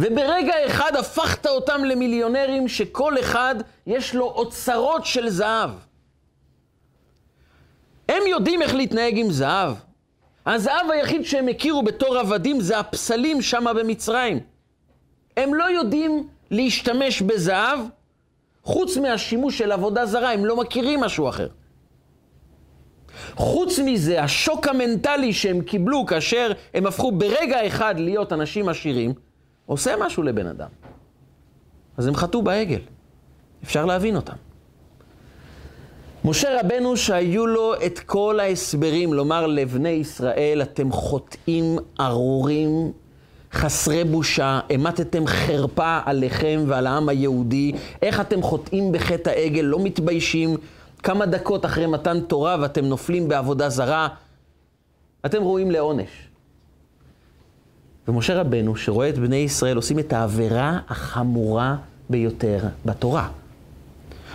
וברגע 0.00 0.54
אחד 0.66 0.96
הפכת 0.98 1.46
אותם 1.46 1.84
למיליונרים 1.84 2.68
שכל 2.68 3.20
אחד 3.20 3.54
יש 3.86 4.14
לו 4.14 4.24
אוצרות 4.24 5.06
של 5.06 5.28
זהב. 5.28 5.70
הם 8.08 8.22
יודעים 8.26 8.62
איך 8.62 8.74
להתנהג 8.74 9.18
עם 9.18 9.30
זהב. 9.30 9.74
הזהב 10.46 10.90
היחיד 10.90 11.24
שהם 11.24 11.48
הכירו 11.48 11.82
בתור 11.82 12.18
עבדים 12.18 12.60
זה 12.60 12.78
הפסלים 12.78 13.42
שם 13.42 13.64
במצרים. 13.76 14.40
הם 15.36 15.54
לא 15.54 15.64
יודעים 15.64 16.28
להשתמש 16.50 17.22
בזהב 17.22 17.78
חוץ 18.64 18.96
מהשימוש 18.96 19.58
של 19.58 19.72
עבודה 19.72 20.06
זרה, 20.06 20.32
הם 20.32 20.44
לא 20.44 20.56
מכירים 20.56 21.00
משהו 21.00 21.28
אחר. 21.28 21.48
חוץ 23.34 23.78
מזה, 23.78 24.22
השוק 24.22 24.68
המנטלי 24.68 25.32
שהם 25.32 25.60
קיבלו 25.60 26.06
כאשר 26.06 26.52
הם 26.74 26.86
הפכו 26.86 27.12
ברגע 27.12 27.66
אחד 27.66 27.94
להיות 27.98 28.32
אנשים 28.32 28.68
עשירים, 28.68 29.12
עושה 29.66 29.94
משהו 29.96 30.22
לבן 30.22 30.46
אדם. 30.46 30.68
אז 31.96 32.06
הם 32.06 32.14
חטאו 32.14 32.42
בעגל. 32.42 32.80
אפשר 33.64 33.84
להבין 33.84 34.16
אותם. 34.16 34.36
משה 36.24 36.60
רבנו 36.60 36.96
שהיו 36.96 37.46
לו 37.46 37.74
את 37.86 37.98
כל 37.98 38.40
ההסברים 38.40 39.12
לומר 39.12 39.46
לבני 39.46 39.88
ישראל, 39.88 40.62
אתם 40.62 40.92
חוטאים 40.92 41.78
ארורים, 42.00 42.92
חסרי 43.54 44.04
בושה, 44.04 44.60
המטתם 44.70 45.26
חרפה 45.26 45.98
עליכם 46.04 46.64
ועל 46.66 46.86
העם 46.86 47.08
היהודי, 47.08 47.72
איך 48.02 48.20
אתם 48.20 48.42
חוטאים 48.42 48.92
בחטא 48.92 49.30
העגל, 49.30 49.60
לא 49.62 49.78
מתביישים, 49.78 50.56
כמה 51.02 51.26
דקות 51.26 51.64
אחרי 51.64 51.86
מתן 51.86 52.20
תורה 52.20 52.56
ואתם 52.60 52.84
נופלים 52.84 53.28
בעבודה 53.28 53.68
זרה, 53.68 54.08
אתם 55.26 55.42
ראויים 55.42 55.70
לעונש. 55.70 56.28
ומשה 58.08 58.40
רבנו, 58.40 58.76
שרואה 58.76 59.08
את 59.08 59.18
בני 59.18 59.36
ישראל 59.36 59.76
עושים 59.76 59.98
את 59.98 60.12
העבירה 60.12 60.78
החמורה 60.88 61.76
ביותר 62.10 62.58
בתורה. 62.84 63.28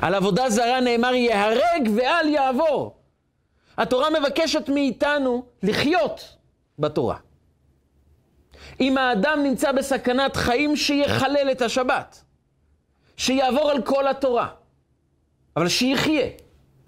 על 0.01 0.15
עבודה 0.15 0.49
זרה 0.49 0.81
נאמר 0.81 1.13
ייהרג 1.13 1.89
ואל 1.95 2.27
יעבור. 2.29 2.95
התורה 3.77 4.07
מבקשת 4.19 4.69
מאיתנו 4.69 5.43
לחיות 5.63 6.35
בתורה. 6.79 7.15
אם 8.81 8.97
האדם 8.97 9.39
נמצא 9.43 9.71
בסכנת 9.71 10.35
חיים, 10.35 10.75
שיחלל 10.75 11.47
את 11.51 11.61
השבת. 11.61 12.23
שיעבור 13.17 13.71
על 13.71 13.81
כל 13.81 14.07
התורה. 14.07 14.47
אבל 15.57 15.67
שיחיה. 15.67 16.27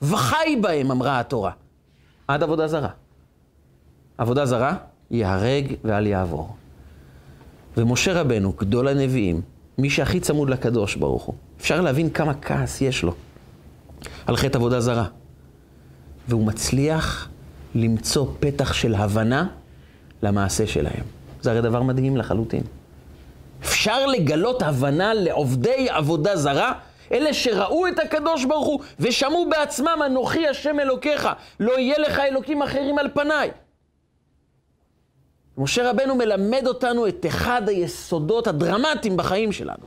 וחי 0.02 0.56
בהם, 0.62 0.92
אמרה 0.92 1.20
התורה. 1.20 1.52
עד 2.28 2.44
עבודה 2.44 2.68
זרה. 2.68 2.90
עבודה 4.18 4.46
זרה, 4.46 4.76
ייהרג 5.12 5.76
ואל 5.84 6.08
יעבור. 6.08 6.56
ומשה 7.78 8.22
רבנו, 8.22 8.54
גדול 8.58 8.88
הנביאים, 8.88 9.42
מי 9.78 9.90
שהכי 9.90 10.20
צמוד 10.20 10.50
לקדוש 10.50 10.96
ברוך 10.96 11.24
הוא, 11.24 11.36
אפשר 11.60 11.82
להבין 11.82 12.10
כמה 12.10 12.34
כעס 12.34 12.82
יש 12.82 13.04
לו 13.04 13.14
על 14.26 14.38
חטא 14.38 14.58
עבודה 14.58 14.80
זרה. 14.80 15.06
והוא 16.28 16.48
מצליח 16.48 17.30
למצוא 17.76 18.28
פתח 18.40 18.74
של 18.74 18.96
הבנה 18.96 19.48
למעשה 20.24 20.68
שלהם. 20.68 21.21
זה 21.42 21.52
הרי 21.52 21.62
דבר 21.62 21.82
מדהים 21.82 22.18
לחלוטין. 22.18 22.64
אפשר 23.64 24.06
לגלות 24.06 24.62
הבנה 24.62 25.14
לעובדי 25.14 25.88
עבודה 25.90 26.36
זרה, 26.36 26.74
אלה 27.12 27.34
שראו 27.34 27.88
את 27.88 28.00
הקדוש 28.00 28.46
ברוך 28.46 28.68
הוא 28.68 28.80
ושמעו 29.00 29.50
בעצמם, 29.50 30.00
אנוכי 30.06 30.48
השם 30.48 30.80
אלוקיך, 30.80 31.28
לא 31.60 31.80
יהיה 31.80 32.00
לך 32.00 32.20
אלוקים 32.20 32.62
אחרים 32.62 32.98
על 32.98 33.08
פניי. 33.14 33.52
משה 35.58 35.90
רבנו 35.90 36.16
מלמד 36.16 36.64
אותנו 36.68 37.08
את 37.08 37.26
אחד 37.26 37.70
היסודות 37.70 38.48
הדרמטיים 38.48 39.18
בחיים 39.18 39.52
שלנו. 39.52 39.86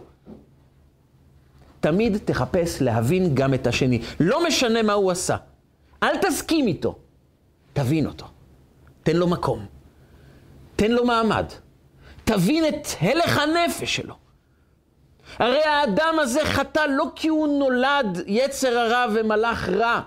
תמיד 1.81 2.19
תחפש 2.25 2.83
להבין 2.83 3.35
גם 3.35 3.55
את 3.55 3.67
השני. 3.67 4.03
לא 4.21 4.47
משנה 4.47 4.83
מה 4.83 4.93
הוא 4.93 5.11
עשה. 5.11 5.37
אל 6.03 6.17
תסכים 6.17 6.67
איתו, 6.67 6.99
תבין 7.73 8.07
אותו. 8.07 8.27
תן 9.03 9.17
לו 9.17 9.27
מקום. 9.27 9.74
תן 10.77 10.91
לו 10.91 11.05
מעמד. 11.05 11.47
תבין 12.25 12.69
את 12.69 12.87
הלך 13.01 13.39
הנפש 13.39 13.97
שלו. 13.97 14.15
הרי 15.39 15.63
האדם 15.63 16.15
הזה 16.21 16.45
חטא 16.45 16.87
לא 16.89 17.05
כי 17.15 17.29
הוא 17.29 17.59
נולד 17.59 18.23
יצר 18.27 18.79
הרע 18.79 19.07
ומלאך 19.15 19.69
רע. 19.69 20.01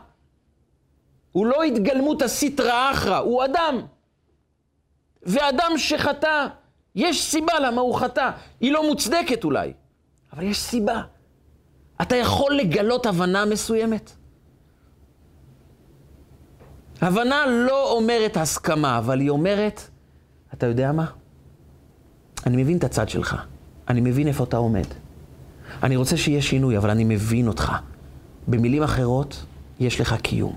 הוא 1.31 1.45
לא 1.45 1.63
התגלמות 1.63 2.21
הסיטרא 2.21 2.91
אחרא, 2.91 3.17
הוא 3.17 3.45
אדם. 3.45 3.81
ואדם 5.23 5.71
שחטא, 5.77 6.47
יש 6.95 7.23
סיבה 7.23 7.59
למה 7.59 7.81
הוא 7.81 7.95
חטא. 7.95 8.31
היא 8.59 8.71
לא 8.71 8.87
מוצדקת 8.87 9.43
אולי, 9.43 9.73
אבל 10.33 10.43
יש 10.43 10.59
סיבה. 10.59 11.01
אתה 12.01 12.15
יכול 12.15 12.55
לגלות 12.55 13.05
הבנה 13.05 13.45
מסוימת. 13.45 14.11
הבנה 17.01 17.45
לא 17.45 17.91
אומרת 17.91 18.37
הסכמה, 18.37 18.97
אבל 18.97 19.19
היא 19.19 19.29
אומרת, 19.29 19.81
אתה 20.53 20.65
יודע 20.65 20.91
מה? 20.91 21.05
אני 22.45 22.63
מבין 22.63 22.77
את 22.77 22.83
הצד 22.83 23.09
שלך. 23.09 23.35
אני 23.89 24.01
מבין 24.01 24.27
איפה 24.27 24.43
אתה 24.43 24.57
עומד. 24.57 24.85
אני 25.83 25.95
רוצה 25.95 26.17
שיהיה 26.17 26.41
שינוי, 26.41 26.77
אבל 26.77 26.89
אני 26.89 27.03
מבין 27.03 27.47
אותך. 27.47 27.71
במילים 28.47 28.83
אחרות, 28.83 29.45
יש 29.79 30.01
לך 30.01 30.15
קיום. 30.21 30.55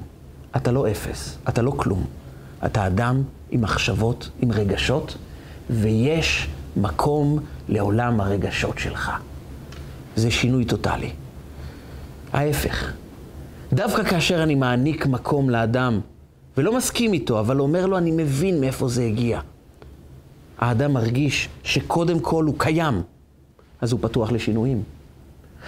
אתה 0.56 0.72
לא 0.72 0.90
אפס, 0.90 1.38
אתה 1.48 1.62
לא 1.62 1.70
כלום. 1.70 2.06
אתה 2.66 2.86
אדם 2.86 3.22
עם 3.50 3.60
מחשבות, 3.60 4.30
עם 4.40 4.52
רגשות, 4.52 5.16
ויש 5.70 6.48
מקום 6.76 7.38
לעולם 7.68 8.20
הרגשות 8.20 8.78
שלך. 8.78 9.10
זה 10.16 10.30
שינוי 10.30 10.64
טוטאלי. 10.64 11.10
ההפך, 12.32 12.92
דווקא 13.72 14.02
כאשר 14.02 14.42
אני 14.42 14.54
מעניק 14.54 15.06
מקום 15.06 15.50
לאדם, 15.50 16.00
ולא 16.56 16.76
מסכים 16.76 17.12
איתו, 17.12 17.40
אבל 17.40 17.60
אומר 17.60 17.86
לו, 17.86 17.98
אני 17.98 18.10
מבין 18.10 18.60
מאיפה 18.60 18.88
זה 18.88 19.02
הגיע. 19.02 19.40
האדם 20.60 20.92
מרגיש 20.92 21.48
שקודם 21.64 22.20
כל 22.20 22.44
הוא 22.44 22.54
קיים, 22.58 23.02
אז 23.80 23.92
הוא 23.92 24.00
פתוח 24.02 24.32
לשינויים. 24.32 24.82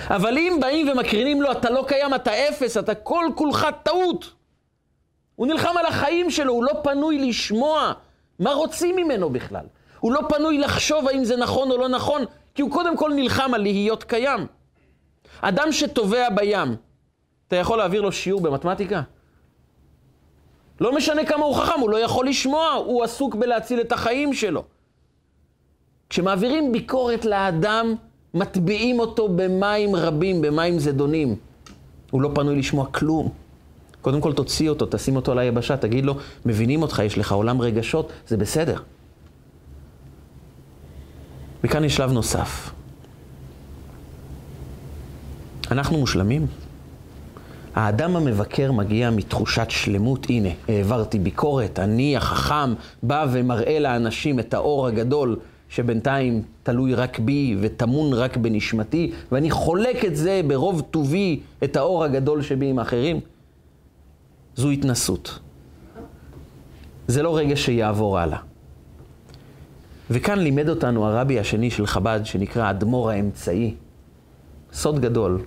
אבל 0.06 0.38
אם 0.38 0.58
באים 0.60 0.88
ומקרינים 0.88 1.42
לו, 1.42 1.52
אתה 1.52 1.70
לא 1.70 1.84
קיים, 1.88 2.14
אתה 2.14 2.30
אפס, 2.30 2.76
אתה 2.76 2.94
כל 2.94 3.24
כולך 3.34 3.66
טעות. 3.82 4.30
הוא 5.36 5.46
נלחם 5.46 5.76
על 5.78 5.86
החיים 5.86 6.30
שלו, 6.30 6.52
הוא 6.52 6.64
לא 6.64 6.72
פנוי 6.82 7.28
לשמוע 7.28 7.92
מה 8.38 8.52
רוצים 8.52 8.96
ממנו 8.96 9.30
בכלל. 9.30 9.64
הוא 10.00 10.12
לא 10.12 10.20
פנוי 10.28 10.58
לחשוב 10.58 11.08
האם 11.08 11.24
זה 11.24 11.36
נכון 11.36 11.70
או 11.70 11.78
לא 11.78 11.88
נכון, 11.88 12.24
כי 12.54 12.62
הוא 12.62 12.70
קודם 12.70 12.96
כל 12.96 13.12
נלחם 13.14 13.54
על 13.54 13.62
להיות 13.62 14.04
קיים. 14.04 14.46
אדם 15.40 15.72
שטובע 15.72 16.30
בים, 16.30 16.76
אתה 17.48 17.56
יכול 17.56 17.78
להעביר 17.78 18.00
לו 18.00 18.12
שיעור 18.12 18.40
במתמטיקה? 18.40 19.02
לא 20.80 20.92
משנה 20.92 21.24
כמה 21.24 21.44
הוא 21.44 21.54
חכם, 21.54 21.80
הוא 21.80 21.90
לא 21.90 22.00
יכול 22.00 22.28
לשמוע, 22.28 22.70
הוא 22.70 23.04
עסוק 23.04 23.34
בלהציל 23.34 23.80
את 23.80 23.92
החיים 23.92 24.34
שלו. 24.34 24.64
כשמעבירים 26.12 26.72
ביקורת 26.72 27.24
לאדם, 27.24 27.94
מטביעים 28.34 29.00
אותו 29.00 29.28
במים 29.28 29.96
רבים, 29.96 30.40
במים 30.40 30.78
זדונים. 30.78 31.36
הוא 32.10 32.22
לא 32.22 32.30
פנוי 32.34 32.56
לשמוע 32.56 32.86
כלום. 32.86 33.28
קודם 34.00 34.20
כל 34.20 34.32
תוציא 34.32 34.68
אותו, 34.68 34.86
תשים 34.90 35.16
אותו 35.16 35.32
על 35.32 35.38
היבשה, 35.38 35.76
תגיד 35.76 36.04
לו, 36.04 36.16
מבינים 36.46 36.82
אותך, 36.82 37.02
יש 37.04 37.18
לך 37.18 37.32
עולם 37.32 37.60
רגשות, 37.60 38.12
זה 38.28 38.36
בסדר. 38.36 38.76
וכאן 41.64 41.84
יש 41.84 41.96
שלב 41.96 42.12
נוסף. 42.12 42.70
אנחנו 45.70 45.98
מושלמים? 45.98 46.46
האדם 47.74 48.16
המבקר 48.16 48.72
מגיע 48.72 49.10
מתחושת 49.10 49.66
שלמות, 49.70 50.26
הנה, 50.28 50.48
העברתי 50.68 51.18
ביקורת, 51.18 51.78
אני 51.78 52.16
החכם 52.16 52.74
בא 53.02 53.26
ומראה 53.32 53.78
לאנשים 53.78 54.40
את 54.40 54.54
האור 54.54 54.86
הגדול 54.86 55.36
שבינתיים 55.72 56.42
תלוי 56.62 56.94
רק 56.94 57.18
בי 57.18 57.56
וטמון 57.60 58.12
רק 58.12 58.36
בנשמתי, 58.36 59.12
ואני 59.32 59.50
חולק 59.50 60.04
את 60.04 60.16
זה 60.16 60.40
ברוב 60.46 60.80
טובי, 60.90 61.40
את 61.64 61.76
האור 61.76 62.04
הגדול 62.04 62.42
שבי 62.42 62.66
עם 62.66 62.78
אחרים. 62.78 63.20
זו 64.56 64.70
התנסות. 64.70 65.38
זה 67.08 67.22
לא 67.22 67.36
רגע 67.36 67.56
שיעבור 67.56 68.18
הלאה. 68.18 68.38
וכאן 70.10 70.38
לימד 70.38 70.68
אותנו 70.68 71.06
הרבי 71.06 71.38
השני 71.38 71.70
של 71.70 71.86
חב"ד, 71.86 72.20
שנקרא 72.24 72.70
אדמו"ר 72.70 73.10
האמצעי, 73.10 73.74
סוד 74.72 75.00
גדול, 75.00 75.44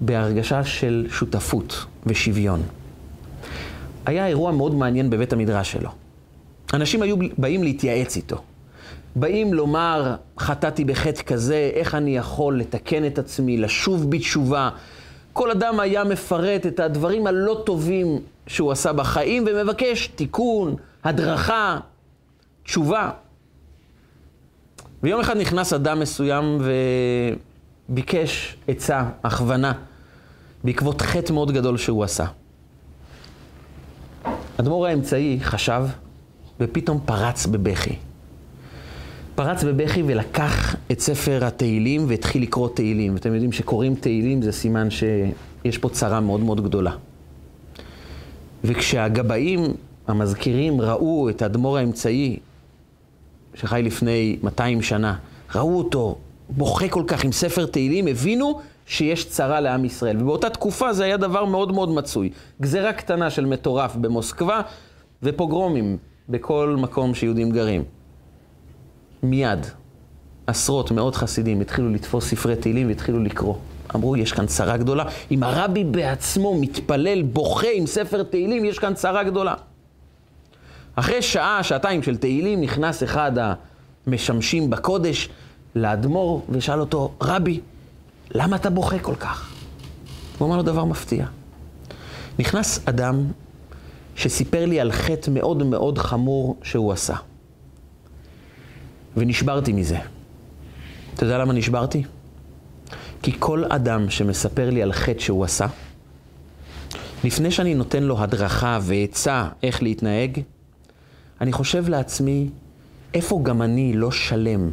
בהרגשה 0.00 0.64
של 0.64 1.06
שותפות 1.10 1.84
ושוויון. 2.06 2.62
היה 4.06 4.26
אירוע 4.26 4.52
מאוד 4.52 4.74
מעניין 4.74 5.10
בבית 5.10 5.32
המדרש 5.32 5.72
שלו. 5.72 5.90
אנשים 6.74 7.02
היו 7.02 7.16
באים 7.38 7.62
להתייעץ 7.62 8.16
איתו. 8.16 8.42
באים 9.16 9.54
לומר, 9.54 10.16
חטאתי 10.38 10.84
בחטא 10.84 11.22
כזה, 11.22 11.70
איך 11.74 11.94
אני 11.94 12.16
יכול 12.16 12.60
לתקן 12.60 13.06
את 13.06 13.18
עצמי, 13.18 13.56
לשוב 13.56 14.10
בתשובה. 14.10 14.70
כל 15.32 15.50
אדם 15.50 15.80
היה 15.80 16.04
מפרט 16.04 16.66
את 16.66 16.80
הדברים 16.80 17.26
הלא 17.26 17.62
טובים 17.66 18.18
שהוא 18.46 18.72
עשה 18.72 18.92
בחיים 18.92 19.44
ומבקש 19.46 20.06
תיקון, 20.06 20.74
הדרכה, 21.04 21.78
תשובה. 22.64 23.10
ויום 25.02 25.20
אחד 25.20 25.36
נכנס 25.36 25.72
אדם 25.72 26.00
מסוים 26.00 26.58
וביקש 27.88 28.56
עצה, 28.68 29.04
הכוונה, 29.24 29.72
בעקבות 30.64 31.02
חטא 31.02 31.32
מאוד 31.32 31.52
גדול 31.52 31.76
שהוא 31.76 32.04
עשה. 32.04 32.24
אדמו"ר 34.60 34.86
האמצעי 34.86 35.38
חשב 35.42 35.84
ופתאום 36.60 37.00
פרץ 37.04 37.46
בבכי. 37.46 38.05
פרץ 39.36 39.64
בבכי 39.64 40.02
ולקח 40.06 40.76
את 40.92 41.00
ספר 41.00 41.44
התהילים 41.44 42.04
והתחיל 42.08 42.42
לקרוא 42.42 42.68
תהילים. 42.74 43.14
ואתם 43.14 43.32
יודעים 43.34 43.52
שקוראים 43.52 43.94
תהילים 43.94 44.42
זה 44.42 44.52
סימן 44.52 44.88
שיש 44.90 45.78
פה 45.78 45.88
צרה 45.88 46.20
מאוד 46.20 46.40
מאוד 46.40 46.64
גדולה. 46.64 46.92
וכשהגבאים, 48.64 49.60
המזכירים, 50.06 50.80
ראו 50.80 51.28
את 51.28 51.42
האדמו"ר 51.42 51.78
האמצעי, 51.78 52.38
שחי 53.54 53.82
לפני 53.84 54.36
200 54.42 54.82
שנה, 54.82 55.16
ראו 55.54 55.78
אותו 55.78 56.18
בוכה 56.48 56.88
כל 56.88 57.02
כך 57.06 57.24
עם 57.24 57.32
ספר 57.32 57.66
תהילים, 57.66 58.06
הבינו 58.06 58.60
שיש 58.86 59.28
צרה 59.28 59.60
לעם 59.60 59.84
ישראל. 59.84 60.22
ובאותה 60.22 60.50
תקופה 60.50 60.92
זה 60.92 61.04
היה 61.04 61.16
דבר 61.16 61.44
מאוד 61.44 61.72
מאוד 61.72 61.90
מצוי. 61.90 62.30
גזרה 62.60 62.92
קטנה 62.92 63.30
של 63.30 63.46
מטורף 63.46 63.96
במוסקבה 63.96 64.60
ופוגרומים 65.22 65.96
בכל 66.28 66.76
מקום 66.78 67.14
שיהודים 67.14 67.50
גרים. 67.50 67.84
מיד 69.22 69.66
עשרות, 70.46 70.90
מאות 70.90 71.16
חסידים 71.16 71.60
התחילו 71.60 71.90
לתפוס 71.90 72.30
ספרי 72.30 72.56
תהילים 72.56 72.88
והתחילו 72.88 73.18
לקרוא. 73.24 73.54
אמרו, 73.94 74.16
יש 74.16 74.32
כאן 74.32 74.46
צרה 74.46 74.76
גדולה. 74.76 75.04
אם 75.30 75.42
הרבי 75.42 75.84
בעצמו 75.84 76.60
מתפלל, 76.60 77.22
בוכה 77.22 77.66
עם 77.74 77.86
ספר 77.86 78.22
תהילים, 78.22 78.64
יש 78.64 78.78
כאן 78.78 78.94
צרה 78.94 79.24
גדולה. 79.24 79.54
אחרי 80.94 81.22
שעה, 81.22 81.62
שעתיים 81.62 82.02
של 82.02 82.16
תהילים, 82.16 82.60
נכנס 82.60 83.02
אחד 83.02 83.32
המשמשים 84.06 84.70
בקודש 84.70 85.28
לאדמו"ר 85.74 86.42
ושאל 86.50 86.80
אותו, 86.80 87.12
רבי, 87.20 87.60
למה 88.34 88.56
אתה 88.56 88.70
בוכה 88.70 88.98
כל 88.98 89.14
כך? 89.14 89.52
הוא 90.38 90.48
אמר 90.48 90.56
לו 90.56 90.62
דבר 90.62 90.84
מפתיע. 90.84 91.26
נכנס 92.38 92.80
אדם 92.88 93.24
שסיפר 94.16 94.66
לי 94.66 94.80
על 94.80 94.92
חטא 94.92 95.30
מאוד 95.30 95.62
מאוד 95.62 95.98
חמור 95.98 96.56
שהוא 96.62 96.92
עשה. 96.92 97.14
ונשברתי 99.16 99.72
מזה. 99.72 99.98
אתה 101.14 101.24
יודע 101.24 101.38
למה 101.38 101.52
נשברתי? 101.52 102.02
כי 103.22 103.32
כל 103.38 103.64
אדם 103.64 104.10
שמספר 104.10 104.70
לי 104.70 104.82
על 104.82 104.92
חטא 104.92 105.20
שהוא 105.20 105.44
עשה, 105.44 105.66
לפני 107.24 107.50
שאני 107.50 107.74
נותן 107.74 108.02
לו 108.02 108.22
הדרכה 108.22 108.78
ועצה 108.82 109.48
איך 109.62 109.82
להתנהג, 109.82 110.40
אני 111.40 111.52
חושב 111.52 111.88
לעצמי, 111.88 112.48
איפה 113.14 113.40
גם 113.42 113.62
אני 113.62 113.92
לא 113.92 114.10
שלם 114.10 114.70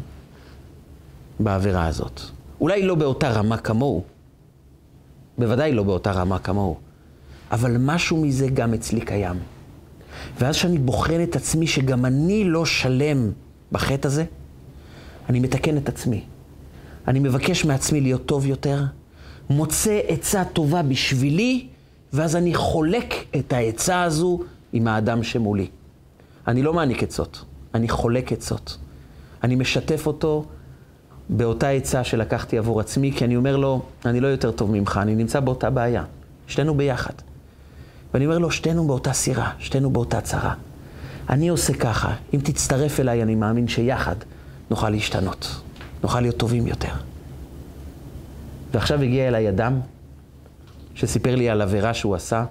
בעבירה 1.40 1.88
הזאת? 1.88 2.22
אולי 2.62 2.84
לא 2.84 2.96
באותה 2.96 3.30
רמה 3.32 3.58
כמוהו, 3.58 4.04
בוודאי 5.38 5.72
לא 5.72 5.84
באותה 5.84 6.12
רמה 6.12 6.40
כמוהו, 6.40 6.78
אבל 7.52 7.76
משהו 7.80 8.18
מזה 8.18 8.48
גם 8.48 8.74
אצלי 8.74 9.02
קיים. 9.02 9.36
ואז 10.40 10.56
כשאני 10.56 10.78
בוחן 10.78 11.24
את 11.24 11.36
עצמי 11.36 11.68
שגם 11.68 12.06
אני 12.06 12.44
לא 12.44 12.66
שלם 12.66 13.32
בחטא 13.74 14.08
הזה, 14.08 14.26
אני 15.30 15.40
מתקן 15.40 15.78
את 15.78 15.90
עצמי. 15.90 16.24
אני 17.08 17.20
מבקש 17.20 17.66
מעצמי 17.66 18.02
להיות 18.02 18.26
טוב 18.26 18.46
יותר, 18.46 18.84
מוצא 19.50 20.00
עצה 20.08 20.44
טובה 20.46 20.82
בשבילי, 20.82 21.68
ואז 22.14 22.36
אני 22.36 22.56
חולק 22.56 23.14
את 23.36 23.54
העצה 23.54 24.04
הזו 24.04 24.40
עם 24.74 24.88
האדם 24.88 25.24
שמולי. 25.24 25.68
אני 26.48 26.64
לא 26.64 26.74
מעניק 26.74 27.04
עצות, 27.04 27.46
אני 27.74 27.90
חולק 27.90 28.32
עצות. 28.32 28.78
אני 29.44 29.56
משתף 29.56 30.08
אותו 30.08 30.46
באותה 31.30 31.70
עצה 31.70 32.04
שלקחתי 32.04 32.58
עבור 32.58 32.80
עצמי, 32.80 33.12
כי 33.12 33.26
אני 33.26 33.36
אומר 33.36 33.58
לו, 33.58 33.82
אני 34.06 34.20
לא 34.20 34.28
יותר 34.28 34.52
טוב 34.52 34.72
ממך, 34.72 35.00
אני 35.02 35.16
נמצא 35.16 35.40
באותה 35.40 35.70
בעיה. 35.70 36.04
שתינו 36.48 36.76
ביחד. 36.76 37.14
ואני 38.14 38.26
אומר 38.26 38.38
לו, 38.38 38.52
שתינו 38.52 38.88
באותה 38.88 39.14
סירה, 39.14 39.52
שתינו 39.60 39.90
באותה 39.90 40.22
צרה. 40.22 40.54
אני 41.30 41.50
עושה 41.50 41.74
ככה, 41.74 42.16
אם 42.34 42.40
תצטרף 42.44 43.00
אליי, 43.00 43.24
אני 43.24 43.36
מאמין 43.36 43.68
שיחד 43.68 44.16
נוכל 44.70 44.90
להשתנות, 44.90 45.62
נוכל 46.04 46.22
להיות 46.22 46.38
טובים 46.38 46.68
יותר. 46.68 46.94
ועכשיו 48.74 49.02
הגיע 49.02 49.28
אליי 49.28 49.50
אדם 49.50 49.80
שסיפר 50.96 51.36
לי 51.36 51.50
על 51.50 51.62
עבירה 51.62 51.94
שהוא 51.94 52.16
עשה, 52.16 52.46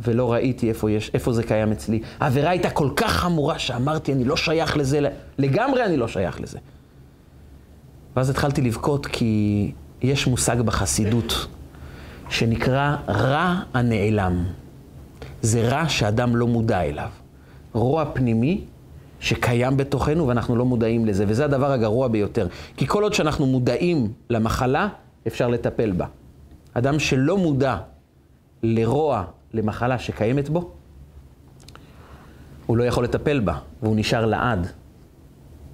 ולא 0.00 0.32
ראיתי 0.32 0.68
איפה, 0.68 0.90
יש, 0.90 1.10
איפה 1.14 1.32
זה 1.32 1.42
קיים 1.42 1.72
אצלי. 1.72 2.02
העבירה 2.20 2.50
הייתה 2.50 2.70
כל 2.70 2.90
כך 2.96 3.12
חמורה 3.12 3.58
שאמרתי, 3.58 4.12
אני 4.12 4.24
לא 4.24 4.36
שייך 4.36 4.76
לזה, 4.76 5.08
לגמרי 5.38 5.84
אני 5.84 5.96
לא 5.96 6.08
שייך 6.08 6.40
לזה. 6.40 6.58
ואז 8.16 8.30
התחלתי 8.30 8.62
לבכות 8.62 9.06
כי 9.06 9.72
יש 10.02 10.26
מושג 10.26 10.60
בחסידות 10.60 11.46
שנקרא 12.28 12.96
רע 13.08 13.62
הנעלם. 13.74 14.44
זה 15.42 15.68
רע 15.68 15.88
שאדם 15.88 16.36
לא 16.36 16.46
מודע 16.46 16.82
אליו. 16.82 17.08
רוע 17.72 18.04
פנימי 18.12 18.64
שקיים 19.20 19.76
בתוכנו 19.76 20.28
ואנחנו 20.28 20.56
לא 20.56 20.64
מודעים 20.64 21.06
לזה, 21.06 21.24
וזה 21.28 21.44
הדבר 21.44 21.72
הגרוע 21.72 22.08
ביותר. 22.08 22.46
כי 22.76 22.86
כל 22.86 23.02
עוד 23.02 23.14
שאנחנו 23.14 23.46
מודעים 23.46 24.12
למחלה, 24.30 24.88
אפשר 25.26 25.48
לטפל 25.48 25.92
בה. 25.92 26.06
אדם 26.74 26.98
שלא 26.98 27.38
מודע 27.38 27.76
לרוע, 28.62 29.24
למחלה 29.54 29.98
שקיימת 29.98 30.48
בו, 30.48 30.70
הוא 32.66 32.76
לא 32.76 32.84
יכול 32.84 33.04
לטפל 33.04 33.40
בה, 33.40 33.54
והוא 33.82 33.96
נשאר 33.96 34.26
לעד 34.26 34.66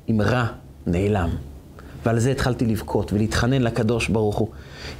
עם 0.06 0.20
רע 0.20 0.46
נעלם. 0.86 1.30
ועל 2.04 2.18
זה 2.18 2.30
התחלתי 2.30 2.66
לבכות 2.66 3.12
ולהתחנן 3.12 3.62
לקדוש 3.62 4.08
ברוך 4.08 4.36
הוא. 4.36 4.48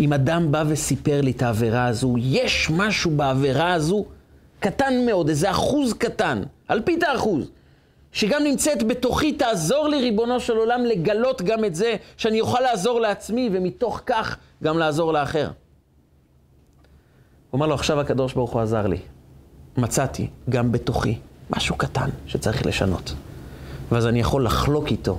אם 0.00 0.12
אדם 0.12 0.52
בא 0.52 0.64
וסיפר 0.68 1.20
לי 1.20 1.30
את 1.30 1.42
העבירה 1.42 1.86
הזו, 1.86 2.14
יש 2.18 2.70
משהו 2.70 3.10
בעבירה 3.10 3.72
הזו 3.72 4.04
קטן 4.60 5.06
מאוד, 5.06 5.28
איזה 5.28 5.50
אחוז 5.50 5.92
קטן, 5.92 6.42
אלפית 6.70 7.02
האחוז, 7.02 7.50
שגם 8.12 8.44
נמצאת 8.44 8.82
בתוכי, 8.82 9.32
תעזור 9.32 9.88
לי, 9.88 10.00
ריבונו 10.00 10.40
של 10.40 10.56
עולם, 10.56 10.84
לגלות 10.84 11.42
גם 11.42 11.64
את 11.64 11.74
זה, 11.74 11.96
שאני 12.16 12.40
אוכל 12.40 12.60
לעזור 12.60 13.00
לעצמי, 13.00 13.50
ומתוך 13.52 14.00
כך 14.06 14.36
גם 14.62 14.78
לעזור 14.78 15.12
לאחר. 15.12 15.50
הוא 17.50 17.58
אמר 17.58 17.66
לו, 17.66 17.74
עכשיו 17.74 18.00
הקדוש 18.00 18.32
ברוך 18.34 18.52
הוא 18.52 18.62
עזר 18.62 18.86
לי. 18.86 18.98
מצאתי 19.76 20.28
גם 20.48 20.72
בתוכי 20.72 21.18
משהו 21.50 21.76
קטן 21.76 22.10
שצריך 22.26 22.66
לשנות. 22.66 23.14
ואז 23.92 24.06
אני 24.06 24.20
יכול 24.20 24.44
לחלוק 24.44 24.90
איתו 24.90 25.18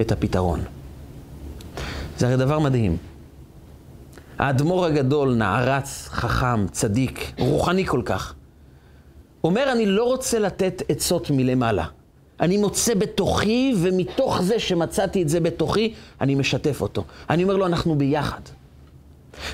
את 0.00 0.12
הפתרון. 0.12 0.60
זה 2.18 2.26
הרי 2.26 2.36
דבר 2.36 2.58
מדהים. 2.58 2.96
האדמו"ר 4.38 4.84
הגדול, 4.84 5.34
נערץ, 5.34 6.08
חכם, 6.08 6.68
צדיק, 6.68 7.32
רוחני 7.38 7.86
כל 7.86 8.02
כך, 8.04 8.34
אומר, 9.44 9.72
אני 9.72 9.86
לא 9.86 10.04
רוצה 10.04 10.38
לתת 10.38 10.82
עצות 10.88 11.30
מלמעלה. 11.30 11.86
אני 12.40 12.56
מוצא 12.56 12.94
בתוכי, 12.94 13.74
ומתוך 13.76 14.42
זה 14.42 14.58
שמצאתי 14.58 15.22
את 15.22 15.28
זה 15.28 15.40
בתוכי, 15.40 15.94
אני 16.20 16.34
משתף 16.34 16.80
אותו. 16.80 17.04
אני 17.30 17.42
אומר 17.42 17.56
לו, 17.56 17.66
אנחנו 17.66 17.94
ביחד. 17.94 18.40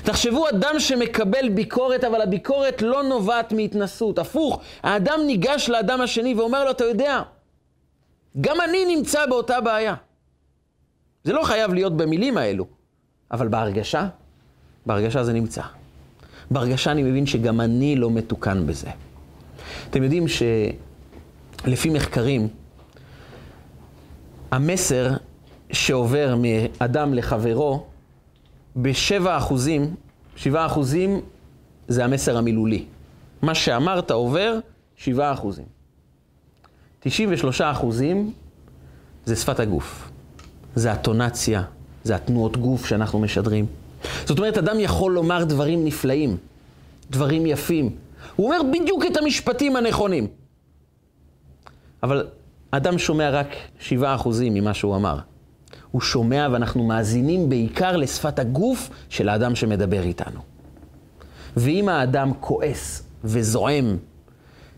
תחשבו, 0.03 0.49
אדם 0.49 0.75
שמקבל 0.79 1.49
ביקורת, 1.49 2.03
אבל 2.03 2.21
הביקורת 2.21 2.81
לא 2.81 3.03
נובעת 3.03 3.53
מהתנסות. 3.53 4.19
הפוך, 4.19 4.61
האדם 4.83 5.19
ניגש 5.27 5.69
לאדם 5.69 6.01
השני 6.01 6.33
ואומר 6.33 6.65
לו, 6.65 6.71
אתה 6.71 6.83
יודע, 6.83 7.21
גם 8.41 8.61
אני 8.61 8.95
נמצא 8.95 9.25
באותה 9.25 9.61
בעיה. 9.61 9.95
זה 11.23 11.33
לא 11.33 11.43
חייב 11.43 11.73
להיות 11.73 11.97
במילים 11.97 12.37
האלו, 12.37 12.65
אבל 13.31 13.47
בהרגשה, 13.47 14.07
בהרגשה 14.85 15.23
זה 15.23 15.33
נמצא. 15.33 15.61
בהרגשה 16.51 16.91
אני 16.91 17.03
מבין 17.03 17.25
שגם 17.25 17.61
אני 17.61 17.95
לא 17.95 18.09
מתוקן 18.11 18.67
בזה. 18.67 18.89
אתם 19.89 20.03
יודעים 20.03 20.25
שלפי 20.27 21.89
מחקרים, 21.89 22.47
המסר 24.51 25.09
שעובר 25.71 26.35
מאדם 26.37 27.13
לחברו, 27.13 27.85
בשבע 28.75 29.37
אחוזים, 29.37 29.95
שבעה 30.35 30.65
אחוזים 30.65 31.21
זה 31.87 32.05
המסר 32.05 32.37
המילולי. 32.37 32.85
מה 33.41 33.55
שאמרת 33.55 34.11
עובר, 34.11 34.59
שבעה 34.95 35.33
אחוזים. 35.33 35.65
תשעים 36.99 37.29
ושלושה 37.31 37.71
אחוזים 37.71 38.33
זה 39.25 39.35
שפת 39.35 39.59
הגוף. 39.59 40.11
זה 40.75 40.91
הטונציה, 40.91 41.63
זה 42.03 42.15
התנועות 42.15 42.57
גוף 42.57 42.85
שאנחנו 42.85 43.19
משדרים. 43.19 43.65
זאת 44.25 44.37
אומרת, 44.37 44.57
אדם 44.57 44.79
יכול 44.79 45.11
לומר 45.11 45.43
דברים 45.43 45.85
נפלאים, 45.85 46.37
דברים 47.09 47.45
יפים. 47.45 47.95
הוא 48.35 48.47
אומר 48.47 48.61
בדיוק 48.73 49.05
את 49.05 49.17
המשפטים 49.17 49.75
הנכונים. 49.75 50.27
אבל 52.03 52.27
אדם 52.71 52.97
שומע 52.97 53.29
רק 53.29 53.47
7% 53.89 53.93
ממה 54.41 54.73
שהוא 54.73 54.95
אמר. 54.95 55.19
הוא 55.91 56.01
שומע 56.01 56.47
ואנחנו 56.51 56.83
מאזינים 56.83 57.49
בעיקר 57.49 57.97
לשפת 57.97 58.39
הגוף 58.39 58.89
של 59.09 59.29
האדם 59.29 59.55
שמדבר 59.55 60.01
איתנו. 60.01 60.39
ואם 61.57 61.89
האדם 61.89 62.31
כועס 62.39 63.03
וזועם 63.23 63.97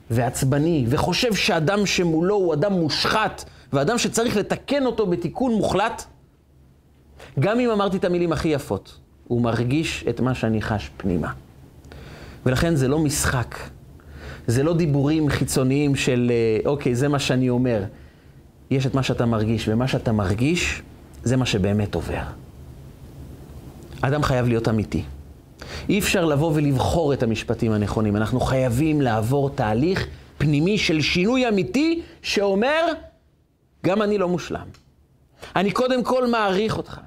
ועצבני 0.10 0.86
וחושב 0.89 1.34
שאדם 1.34 1.86
שמולו 1.86 2.36
הוא 2.36 2.54
אדם 2.54 2.74
מושחת 2.74 3.43
ואדם 3.74 3.97
שצריך 3.97 4.38
לתקן 4.38 4.86
אותו 4.86 5.08
בתיקון 5.08 5.54
מוחלט, 5.54 6.04
גם 7.39 7.60
אם 7.60 7.70
אמרתי 7.70 7.97
את 7.97 8.06
המילים 8.06 8.32
הכי 8.32 8.47
יפות, 8.47 8.99
הוא 9.28 9.41
מרגיש 9.41 10.06
את 10.10 10.20
מה 10.20 10.36
שאני 10.36 10.62
חש 10.62 10.89
פנימה. 10.97 11.32
ולכן 12.45 12.75
זה 12.75 12.87
לא 12.87 12.99
משחק, 12.99 13.55
זה 14.47 14.63
לא 14.63 14.73
דיבורים 14.73 15.29
חיצוניים 15.29 15.95
של, 15.95 16.31
אה, 16.31 16.69
אוקיי, 16.69 16.95
זה 16.95 17.07
מה 17.07 17.19
שאני 17.19 17.49
אומר. 17.49 17.83
יש 18.71 18.85
את 18.85 18.93
מה 18.93 19.03
שאתה 19.03 19.25
מרגיש, 19.25 19.67
ומה 19.67 19.87
שאתה 19.87 20.11
מרגיש, 20.11 20.81
זה 21.23 21.37
מה 21.37 21.45
שבאמת 21.45 21.95
עובר. 21.95 22.23
אדם 24.01 24.23
חייב 24.23 24.47
להיות 24.47 24.67
אמיתי. 24.67 25.03
אי 25.89 25.99
אפשר 25.99 26.25
לבוא 26.25 26.51
ולבחור 26.55 27.13
את 27.13 27.23
המשפטים 27.23 27.71
הנכונים. 27.71 28.15
אנחנו 28.15 28.39
חייבים 28.39 29.01
לעבור 29.01 29.49
תהליך 29.49 30.07
פנימי 30.37 30.77
של 30.77 31.01
שינוי 31.01 31.49
אמיתי 31.49 32.01
שאומר, 32.21 32.85
גם 33.85 34.01
אני 34.01 34.17
לא 34.17 34.29
מושלם. 34.29 34.67
אני 35.55 35.71
קודם 35.71 36.03
כל 36.03 36.27
מעריך 36.27 36.77
אותך. 36.77 36.99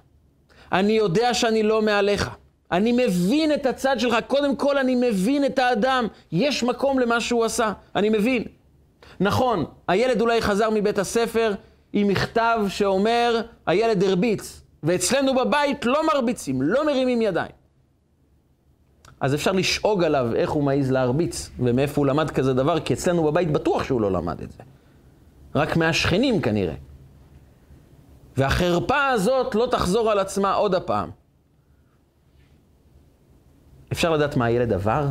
אני 0.73 0.93
יודע 0.93 1.35
שאני 1.35 1.63
לא 1.63 1.83
מעליך. 1.83 2.31
אני 2.73 2.93
מבין 2.93 3.53
את 3.53 3.67
הצד 3.67 4.01
שלך. 4.01 4.17
קודם 4.27 4.57
כל, 4.57 4.79
אני 4.79 4.95
מבין 4.95 5.45
את 5.45 5.59
האדם. 5.59 6.07
יש 6.33 6.63
מקום 6.63 6.99
למה 6.99 7.21
שהוא 7.21 7.45
עשה. 7.45 7.73
אני 7.97 8.09
מבין. 8.09 8.45
נכון, 9.21 9.65
הילד 9.89 10.21
אולי 10.21 10.41
חזר 10.41 10.71
מבית 10.71 10.99
הספר 10.99 11.55
עם 11.93 12.09
מכתב 12.09 12.61
שאומר, 12.69 13.41
הילד 13.67 14.03
הרביץ, 14.05 14.61
ואצלנו 14.83 15.35
בבית 15.35 15.85
לא 15.85 16.07
מרביצים, 16.07 16.63
לא 16.63 16.87
מרימים 16.87 17.23
ידיים. 17.23 17.53
אז 19.21 19.35
אפשר 19.35 19.53
לשאוג 19.53 20.05
עליו 20.05 20.35
איך 20.35 20.51
הוא 20.51 20.63
מעז 20.63 20.91
להרביץ, 20.91 21.51
ומאיפה 21.59 22.01
הוא 22.01 22.07
למד 22.07 22.31
כזה 22.31 22.55
דבר, 22.55 22.81
כי 22.81 22.95
אצלנו 22.95 23.25
בבית 23.25 23.53
בטוח 23.53 23.85
שהוא 23.85 24.01
לא 24.01 24.13
למד 24.13 24.41
את 24.43 24.53
זה. 24.53 24.63
רק 25.55 25.77
מהשכנים 25.77 26.41
כנראה. 26.41 26.75
והחרפה 28.37 29.07
הזאת 29.07 29.55
לא 29.55 29.69
תחזור 29.71 30.11
על 30.11 30.19
עצמה 30.19 30.55
עוד 30.55 30.75
הפעם. 30.75 31.11
אפשר 33.97 34.11
לדעת 34.11 34.37
מה 34.37 34.45
הילד 34.45 34.73
עבר? 34.73 35.07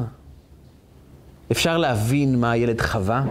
אפשר 1.52 1.78
להבין 1.78 2.40
מה 2.40 2.52
הילד 2.52 2.82
חווה? 2.82 3.24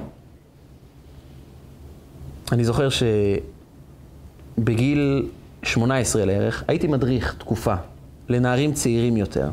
אני 2.53 2.65
זוכר 2.65 2.89
שבגיל 4.59 5.29
18 5.63 6.25
לערך 6.25 6.65
הייתי 6.69 6.87
מדריך 6.87 7.35
תקופה 7.39 7.75
לנערים 8.29 8.73
צעירים 8.73 9.17
יותר. 9.17 9.51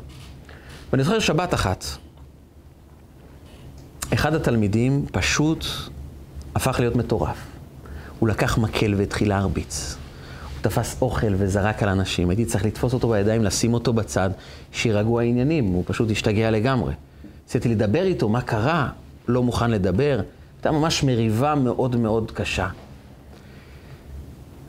ואני 0.91 1.03
זוכר 1.03 1.19
שבת 1.19 1.53
אחת, 1.53 1.85
אחד 4.13 4.33
התלמידים 4.33 5.05
פשוט 5.11 5.65
הפך 6.55 6.79
להיות 6.79 6.95
מטורף. 6.95 7.37
הוא 8.19 8.29
לקח 8.29 8.57
מקל 8.57 8.95
והתחיל 8.97 9.29
להרביץ. 9.29 10.00
תפס 10.61 11.01
אוכל 11.01 11.33
וזרק 11.37 11.83
על 11.83 11.89
אנשים. 11.89 12.29
הייתי 12.29 12.45
צריך 12.45 12.65
לתפוס 12.65 12.93
אותו 12.93 13.09
בידיים, 13.09 13.43
לשים 13.43 13.73
אותו 13.73 13.93
בצד, 13.93 14.29
שירגעו 14.71 15.19
העניינים. 15.19 15.65
הוא 15.65 15.83
פשוט 15.87 16.11
השתגע 16.11 16.51
לגמרי. 16.51 16.93
ניסיתי 17.47 17.69
לדבר 17.69 18.03
איתו, 18.03 18.29
מה 18.29 18.41
קרה? 18.41 18.89
לא 19.27 19.43
מוכן 19.43 19.71
לדבר. 19.71 20.21
הייתה 20.57 20.71
ממש 20.71 21.03
מריבה 21.03 21.55
מאוד 21.55 21.95
מאוד 21.95 22.31
קשה. 22.31 22.67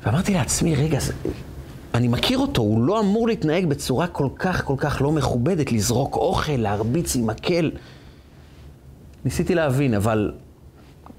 ואמרתי 0.07 0.35
לעצמי, 0.35 0.75
רגע, 0.75 1.01
זה... 1.01 1.13
אני 1.95 2.09
מכיר 2.09 2.39
אותו, 2.39 2.63
הוא 2.63 2.83
לא 2.85 3.01
אמור 3.01 3.29
להתנהג 3.29 3.67
בצורה 3.67 4.07
כל 4.07 4.29
כך 4.37 4.65
כל 4.65 4.75
כך 4.79 5.03
לא 5.03 5.13
מכובדת, 5.13 5.73
לזרוק 5.73 6.17
אוכל, 6.17 6.53
להרביץ 6.53 7.17
עם 7.17 7.27
מקל. 7.27 7.71
ניסיתי 9.25 9.55
להבין, 9.55 9.95
אבל 9.95 10.33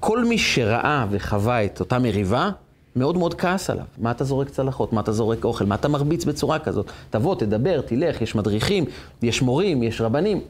כל 0.00 0.24
מי 0.24 0.38
שראה 0.38 1.06
וחווה 1.10 1.64
את 1.64 1.80
אותה 1.80 1.98
מריבה, 1.98 2.50
מאוד 2.96 3.18
מאוד 3.18 3.34
כעס 3.34 3.70
עליו. 3.70 3.84
מה 3.98 4.10
אתה 4.10 4.24
זורק 4.24 4.48
צלחות? 4.50 4.92
מה 4.92 5.00
אתה 5.00 5.12
זורק 5.12 5.44
אוכל? 5.44 5.64
מה 5.64 5.74
אתה 5.74 5.88
מרביץ 5.88 6.24
בצורה 6.24 6.58
כזאת? 6.58 6.90
תבוא, 7.10 7.34
תדבר, 7.34 7.80
תלך, 7.80 8.22
יש 8.22 8.34
מדריכים, 8.34 8.84
יש 9.22 9.42
מורים, 9.42 9.82
יש 9.82 10.00
רבנים. 10.00 10.40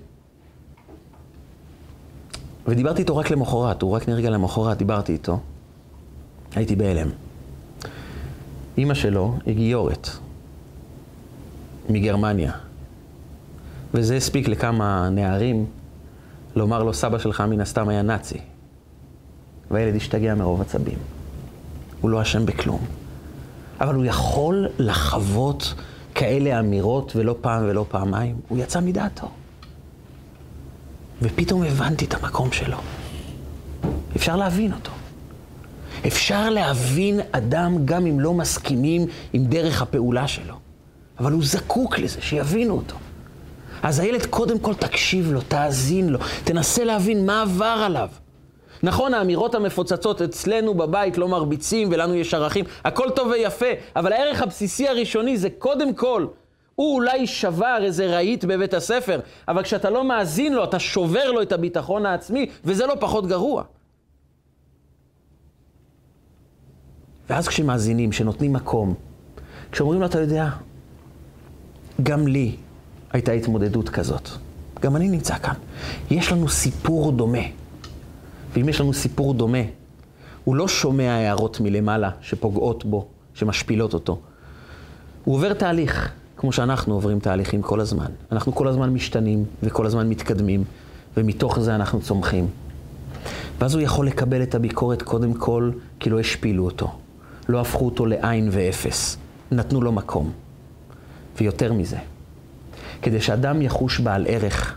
ודיברתי 2.66 3.03
איתו 3.03 3.16
רק 3.16 3.30
למחרת, 3.30 3.82
הוא 3.82 3.90
רק 3.90 4.09
נרגע 4.09 4.30
למחרת, 4.30 4.78
דיברתי 4.78 5.12
איתו. 5.12 5.38
הייתי 6.55 6.76
בהלם. 6.76 7.09
אימא 8.78 8.95
שלו 8.95 9.34
היא 9.47 9.55
גיורת 9.55 10.09
מגרמניה. 11.88 12.53
וזה 13.95 14.16
הספיק 14.16 14.49
לכמה 14.49 15.09
נערים 15.11 15.66
לומר 16.57 16.82
לו, 16.82 16.95
סבא 16.95 17.18
שלך 17.18 17.40
מן 17.40 17.61
הסתם 17.61 17.88
היה 17.88 18.03
נאצי. 18.03 18.38
והילד 19.70 19.97
השתגע 19.97 20.34
מרוב 20.34 20.61
עצבים. 20.61 20.99
הוא 22.05 22.11
לא 22.11 22.22
אשם 22.22 22.46
בכלום. 22.46 22.84
אבל 23.80 23.94
הוא 23.94 24.05
יכול 24.05 24.68
לחוות 24.78 25.74
כאלה 26.14 26.61
אמירות, 26.61 27.16
ולא 27.16 27.36
פעם 27.40 27.62
ולא 27.64 27.86
פעמיים. 27.88 28.36
הוא 28.48 28.59
יצא 28.59 28.80
מדעתו. 28.80 29.30
ופתאום 31.22 31.62
הבנתי 31.62 32.05
את 32.05 32.14
המקום 32.14 32.52
שלו. 32.52 32.76
אפשר 34.16 34.36
להבין 34.36 34.72
אותו. 34.72 34.90
אפשר 36.07 36.50
להבין 36.50 37.20
אדם 37.32 37.86
גם 37.86 38.07
אם 38.07 38.20
לא 38.20 38.34
מסכימים 38.34 39.07
עם 39.32 39.44
דרך 39.44 39.82
הפעולה 39.82 40.28
שלו. 40.28 40.55
אבל 41.18 41.32
הוא 41.32 41.44
זקוק 41.44 41.98
לזה, 41.98 42.20
שיבינו 42.20 42.74
אותו. 42.74 42.96
אז 43.82 43.98
הילד, 43.98 44.26
קודם 44.26 44.59
כל 44.59 44.74
תקשיב 44.74 45.32
לו, 45.32 45.40
תאזין 45.40 46.09
לו, 46.09 46.18
תנסה 46.44 46.84
להבין 46.84 47.26
מה 47.26 47.42
עבר 47.42 47.82
עליו. 47.86 48.09
נכון, 48.83 49.14
האמירות 49.14 49.55
המפוצצות 49.55 50.22
אצלנו 50.22 50.75
בבית 50.75 51.18
לא 51.18 51.29
מרביצים 51.29 51.89
ולנו 51.93 52.14
יש 52.14 52.35
ערכים, 52.35 52.64
הכל 52.85 53.11
טוב 53.11 53.29
ויפה, 53.29 53.66
אבל 53.97 54.12
הערך 54.12 54.43
הבסיסי 54.43 54.89
הראשוני 54.89 55.37
זה 55.37 55.49
קודם 55.59 55.95
כל, 55.95 56.27
הוא 56.75 56.95
אולי 56.95 57.27
שבר 57.27 57.79
איזה 57.83 58.07
רהיט 58.07 58.45
בבית 58.45 58.75
הספר, 58.75 59.20
אבל 59.49 59.62
כשאתה 59.62 59.91
לא 59.91 60.05
מאזין 60.05 60.53
לו, 60.53 60.64
אתה 60.64 60.79
שובר 60.79 61.31
לו 61.31 61.43
את 61.43 61.53
הביטחון 61.53 62.07
העצמי, 62.07 62.51
וזה 62.64 62.87
לא 62.87 62.95
פחות 63.01 63.27
גרוע. 63.27 63.62
ואז 67.31 67.49
כשמאזינים, 67.49 68.11
כשנותנים 68.11 68.53
מקום, 68.53 68.95
כשאומרים 69.72 70.01
לו, 70.01 70.07
אתה 70.07 70.20
יודע, 70.20 70.49
גם 72.03 72.27
לי 72.27 72.57
הייתה 73.12 73.33
התמודדות 73.33 73.89
כזאת. 73.89 74.29
גם 74.81 74.97
אני 74.97 75.09
נמצא 75.09 75.35
כאן. 75.39 75.55
יש 76.11 76.33
לנו 76.33 76.49
סיפור 76.49 77.12
דומה. 77.12 77.64
ואם 78.55 78.68
יש 78.68 78.80
לנו 78.80 78.92
סיפור 78.92 79.34
דומה, 79.34 79.59
הוא 80.44 80.57
לא 80.57 80.68
שומע 80.68 81.12
הערות 81.12 81.61
מלמעלה 81.61 82.11
שפוגעות 82.20 82.84
בו, 82.84 83.07
שמשפילות 83.34 83.94
אותו. 83.94 84.18
הוא 85.24 85.34
עובר 85.34 85.52
תהליך, 85.52 86.12
כמו 86.36 86.52
שאנחנו 86.52 86.94
עוברים 86.94 87.20
תהליכים 87.20 87.62
כל 87.62 87.80
הזמן. 87.80 88.11
אנחנו 88.32 88.55
כל 88.55 88.68
הזמן 88.68 88.90
משתנים 88.90 89.44
וכל 89.62 89.86
הזמן 89.86 90.09
מתקדמים, 90.09 90.64
ומתוך 91.16 91.61
זה 91.61 91.74
אנחנו 91.74 92.00
צומחים. 92.00 92.46
ואז 93.59 93.74
הוא 93.74 93.82
יכול 93.82 94.07
לקבל 94.07 94.42
את 94.42 94.55
הביקורת 94.55 95.02
קודם 95.02 95.34
כל 95.34 95.70
כי 96.00 96.11
לא 96.11 96.20
השפילו 96.20 96.64
אותו. 96.64 96.92
לא 97.48 97.61
הפכו 97.61 97.84
אותו 97.84 98.07
לעין 98.07 98.48
ואפס. 98.52 99.16
נתנו 99.52 99.82
לו 99.82 99.92
מקום. 99.92 100.30
ויותר 101.40 101.72
מזה, 101.72 101.96
כדי 103.02 103.20
שאדם 103.20 103.62
יחוש 103.62 104.00
בעל 104.00 104.26
ערך, 104.28 104.76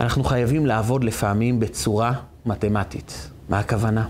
אנחנו 0.00 0.24
חייבים 0.24 0.66
לעבוד 0.66 1.04
לפעמים 1.04 1.60
בצורה 1.60 2.12
מתמטית. 2.46 3.30
מה 3.48 3.58
הכוונה? 3.58 4.06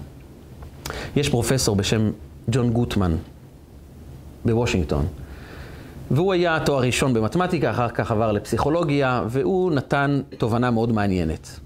יש 1.16 1.28
פרופסור 1.28 1.76
בשם 1.76 2.10
ג'ון 2.50 2.70
גוטמן 2.70 3.16
בוושינגטון, 4.44 5.06
והוא 6.10 6.32
היה 6.32 6.60
תואר 6.60 6.82
ראשון 6.82 7.14
במתמטיקה, 7.14 7.70
אחר 7.70 7.88
כך 7.88 8.10
עבר 8.10 8.32
לפסיכולוגיה, 8.32 9.22
והוא 9.28 9.72
נתן 9.72 10.20
תובנה 10.38 10.70
מאוד 10.70 10.92
מעניינת. 10.92 11.60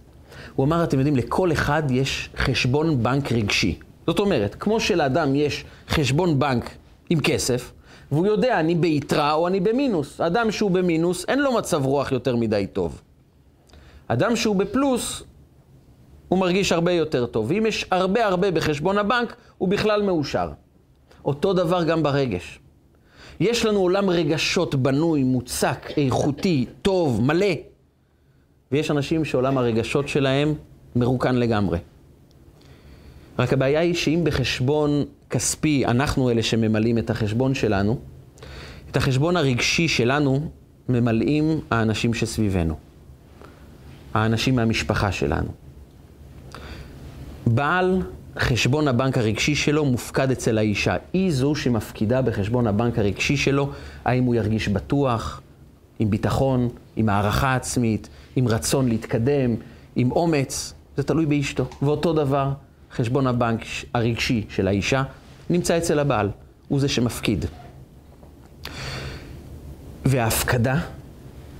הוא 0.56 0.66
אמר, 0.66 0.84
אתם 0.84 0.98
יודעים, 0.98 1.16
לכל 1.16 1.52
אחד 1.52 1.82
יש 1.90 2.30
חשבון 2.36 3.02
בנק 3.02 3.32
רגשי. 3.32 3.78
זאת 4.06 4.18
אומרת, 4.18 4.56
כמו 4.60 4.80
שלאדם 4.80 5.34
יש 5.34 5.64
חשבון 5.88 6.38
בנק 6.38 6.70
עם 7.10 7.20
כסף, 7.20 7.72
והוא 8.12 8.26
יודע, 8.26 8.60
אני 8.60 8.74
ביתרה 8.74 9.32
או 9.32 9.48
אני 9.48 9.60
במינוס. 9.60 10.20
אדם 10.20 10.50
שהוא 10.50 10.70
במינוס, 10.70 11.24
אין 11.28 11.38
לו 11.38 11.52
מצב 11.52 11.84
רוח 11.84 12.12
יותר 12.12 12.36
מדי 12.36 12.66
טוב. 12.72 13.00
אדם 14.12 14.36
שהוא 14.36 14.56
בפלוס, 14.56 15.22
הוא 16.28 16.38
מרגיש 16.38 16.72
הרבה 16.72 16.92
יותר 16.92 17.26
טוב. 17.26 17.50
ואם 17.50 17.66
יש 17.66 17.86
הרבה 17.90 18.26
הרבה 18.26 18.50
בחשבון 18.50 18.98
הבנק, 18.98 19.36
הוא 19.58 19.68
בכלל 19.68 20.02
מאושר. 20.02 20.50
אותו 21.24 21.52
דבר 21.52 21.84
גם 21.84 22.02
ברגש. 22.02 22.58
יש 23.40 23.64
לנו 23.64 23.78
עולם 23.78 24.10
רגשות 24.10 24.74
בנוי, 24.74 25.22
מוצק, 25.22 25.90
איכותי, 25.96 26.66
טוב, 26.82 27.22
מלא. 27.22 27.54
ויש 28.72 28.90
אנשים 28.90 29.24
שעולם 29.24 29.58
הרגשות 29.58 30.08
שלהם 30.08 30.54
מרוקן 30.96 31.36
לגמרי. 31.36 31.78
רק 33.38 33.52
הבעיה 33.52 33.80
היא 33.80 33.94
שאם 33.94 34.20
בחשבון 34.24 35.04
כספי 35.30 35.86
אנחנו 35.86 36.30
אלה 36.30 36.42
שממלאים 36.42 36.98
את 36.98 37.10
החשבון 37.10 37.54
שלנו, 37.54 37.98
את 38.90 38.96
החשבון 38.96 39.36
הרגשי 39.36 39.88
שלנו 39.88 40.50
ממלאים 40.88 41.60
האנשים 41.70 42.14
שסביבנו, 42.14 42.74
האנשים 44.14 44.56
מהמשפחה 44.56 45.12
שלנו. 45.12 45.48
בעל 47.46 48.02
חשבון 48.38 48.88
הבנק 48.88 49.18
הרגשי 49.18 49.54
שלו 49.54 49.84
מופקד 49.84 50.30
אצל 50.30 50.58
האישה. 50.58 50.96
היא 51.12 51.32
זו 51.32 51.54
שמפקידה 51.54 52.22
בחשבון 52.22 52.66
הבנק 52.66 52.98
הרגשי 52.98 53.36
שלו, 53.36 53.70
האם 54.04 54.24
הוא 54.24 54.34
ירגיש 54.34 54.68
בטוח, 54.68 55.40
עם 55.98 56.10
ביטחון, 56.10 56.68
עם 56.96 57.08
הערכה 57.08 57.54
עצמית, 57.54 58.08
עם 58.36 58.48
רצון 58.48 58.88
להתקדם, 58.88 59.54
עם 59.96 60.12
אומץ, 60.12 60.74
זה 60.96 61.02
תלוי 61.02 61.26
באשתו. 61.26 61.68
ואותו 61.82 62.12
דבר, 62.12 62.52
חשבון 62.92 63.26
הבנק 63.26 63.60
הרגשי 63.94 64.44
של 64.48 64.68
האישה 64.68 65.02
נמצא 65.50 65.78
אצל 65.78 65.98
הבעל, 65.98 66.30
הוא 66.68 66.80
זה 66.80 66.88
שמפקיד. 66.88 67.44
וההפקדה 70.04 70.78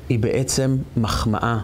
היא 0.09 0.19
בעצם 0.19 0.77
מחמאה, 0.97 1.59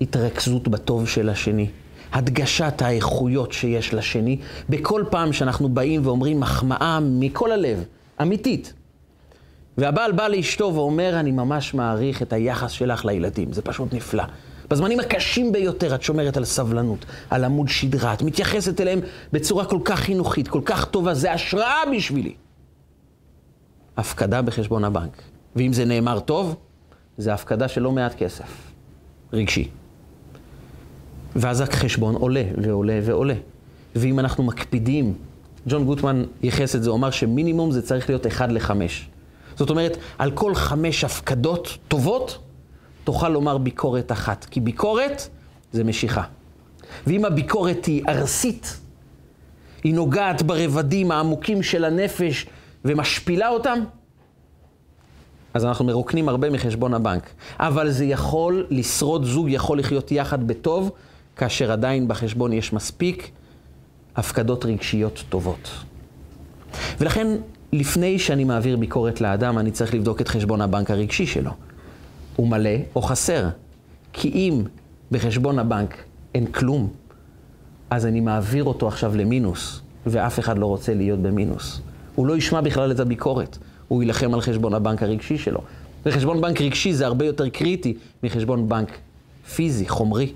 התרכזות 0.00 0.68
בטוב 0.68 1.08
של 1.08 1.28
השני. 1.28 1.66
הדגשת 2.12 2.82
האיכויות 2.82 3.52
שיש 3.52 3.94
לשני, 3.94 4.38
בכל 4.68 5.04
פעם 5.10 5.32
שאנחנו 5.32 5.68
באים 5.68 6.06
ואומרים 6.06 6.40
מחמאה 6.40 6.98
מכל 7.02 7.52
הלב, 7.52 7.84
אמיתית. 8.22 8.72
והבעל 9.78 10.12
בא 10.12 10.28
לאשתו 10.28 10.72
ואומר, 10.74 11.20
אני 11.20 11.32
ממש 11.32 11.74
מעריך 11.74 12.22
את 12.22 12.32
היחס 12.32 12.70
שלך 12.70 13.04
לילדים, 13.04 13.52
זה 13.52 13.62
פשוט 13.62 13.94
נפלא. 13.94 14.24
בזמנים 14.70 15.00
הקשים 15.00 15.52
ביותר 15.52 15.94
את 15.94 16.02
שומרת 16.02 16.36
על 16.36 16.44
סבלנות, 16.44 17.04
על 17.30 17.44
עמוד 17.44 17.68
שדרה, 17.68 18.14
את 18.14 18.22
מתייחסת 18.22 18.80
אליהם 18.80 19.00
בצורה 19.32 19.64
כל 19.64 19.78
כך 19.84 19.98
חינוכית, 20.00 20.48
כל 20.48 20.60
כך 20.64 20.84
טובה, 20.84 21.14
זה 21.14 21.32
השראה 21.32 21.82
בשבילי. 21.96 22.34
הפקדה 23.96 24.42
בחשבון 24.42 24.84
הבנק. 24.84 25.22
ואם 25.56 25.72
זה 25.72 25.84
נאמר 25.84 26.20
טוב, 26.20 26.56
זה 27.18 27.34
הפקדה 27.34 27.68
של 27.68 27.82
לא 27.82 27.92
מעט 27.92 28.14
כסף, 28.14 28.72
רגשי. 29.32 29.68
ואז 31.36 31.60
החשבון 31.60 32.14
עולה 32.14 32.42
ועולה 32.62 33.00
ועולה. 33.02 33.34
ואם 33.96 34.18
אנחנו 34.18 34.44
מקפידים, 34.44 35.14
ג'ון 35.68 35.84
גוטמן 35.84 36.24
ייחס 36.42 36.76
את 36.76 36.82
זה, 36.82 36.90
הוא 36.90 36.98
אמר 36.98 37.10
שמינימום 37.10 37.70
זה 37.70 37.82
צריך 37.82 38.08
להיות 38.08 38.26
1 38.26 38.48
ל-5. 38.48 38.70
זאת 39.56 39.70
אומרת, 39.70 39.96
על 40.18 40.30
כל 40.30 40.54
חמש 40.54 41.04
הפקדות 41.04 41.78
טובות, 41.88 42.38
תוכל 43.04 43.28
לומר 43.28 43.58
ביקורת 43.58 44.12
אחת. 44.12 44.44
כי 44.50 44.60
ביקורת 44.60 45.28
זה 45.72 45.84
משיכה. 45.84 46.22
ואם 47.06 47.24
הביקורת 47.24 47.84
היא 47.84 48.02
ארסית, 48.08 48.80
היא 49.84 49.94
נוגעת 49.94 50.42
ברבדים 50.42 51.10
העמוקים 51.10 51.62
של 51.62 51.84
הנפש 51.84 52.46
ומשפילה 52.84 53.48
אותם, 53.48 53.78
אז 55.54 55.64
אנחנו 55.64 55.84
מרוקנים 55.84 56.28
הרבה 56.28 56.50
מחשבון 56.50 56.94
הבנק. 56.94 57.30
אבל 57.60 57.90
זה 57.90 58.04
יכול 58.04 58.66
לשרוד, 58.70 59.24
זוג 59.24 59.46
יכול 59.50 59.78
לחיות 59.78 60.12
יחד 60.12 60.46
בטוב, 60.46 60.90
כאשר 61.38 61.72
עדיין 61.72 62.08
בחשבון 62.08 62.52
יש 62.52 62.72
מספיק 62.72 63.30
הפקדות 64.16 64.64
רגשיות 64.64 65.24
טובות. 65.28 65.70
ולכן, 67.00 67.26
לפני 67.72 68.18
שאני 68.18 68.44
מעביר 68.44 68.76
ביקורת 68.76 69.20
לאדם, 69.20 69.58
אני 69.58 69.70
צריך 69.70 69.94
לבדוק 69.94 70.20
את 70.20 70.28
חשבון 70.28 70.60
הבנק 70.60 70.90
הרגשי 70.90 71.26
שלו. 71.26 71.50
הוא 72.36 72.48
מלא 72.48 72.70
או 72.94 73.02
חסר. 73.02 73.48
כי 74.12 74.28
אם 74.28 74.62
בחשבון 75.10 75.58
הבנק 75.58 76.04
אין 76.34 76.46
כלום, 76.46 76.88
אז 77.90 78.06
אני 78.06 78.20
מעביר 78.20 78.64
אותו 78.64 78.88
עכשיו 78.88 79.16
למינוס, 79.16 79.80
ואף 80.06 80.38
אחד 80.38 80.58
לא 80.58 80.66
רוצה 80.66 80.94
להיות 80.94 81.18
במינוס. 81.18 81.80
הוא 82.14 82.26
לא 82.26 82.36
ישמע 82.36 82.60
בכלל 82.60 82.92
את 82.92 83.00
הביקורת, 83.00 83.58
הוא 83.88 84.02
יילחם 84.02 84.34
על 84.34 84.40
חשבון 84.40 84.74
הבנק 84.74 85.02
הרגשי 85.02 85.38
שלו. 85.38 85.60
וחשבון 86.06 86.40
בנק 86.40 86.60
רגשי 86.60 86.92
זה 86.92 87.06
הרבה 87.06 87.24
יותר 87.24 87.48
קריטי 87.48 87.94
מחשבון 88.22 88.68
בנק 88.68 88.98
פיזי, 89.54 89.88
חומרי. 89.88 90.32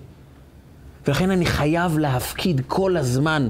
ולכן 1.07 1.31
אני 1.31 1.47
חייב 1.47 1.99
להפקיד 1.99 2.61
כל 2.67 2.97
הזמן 2.97 3.49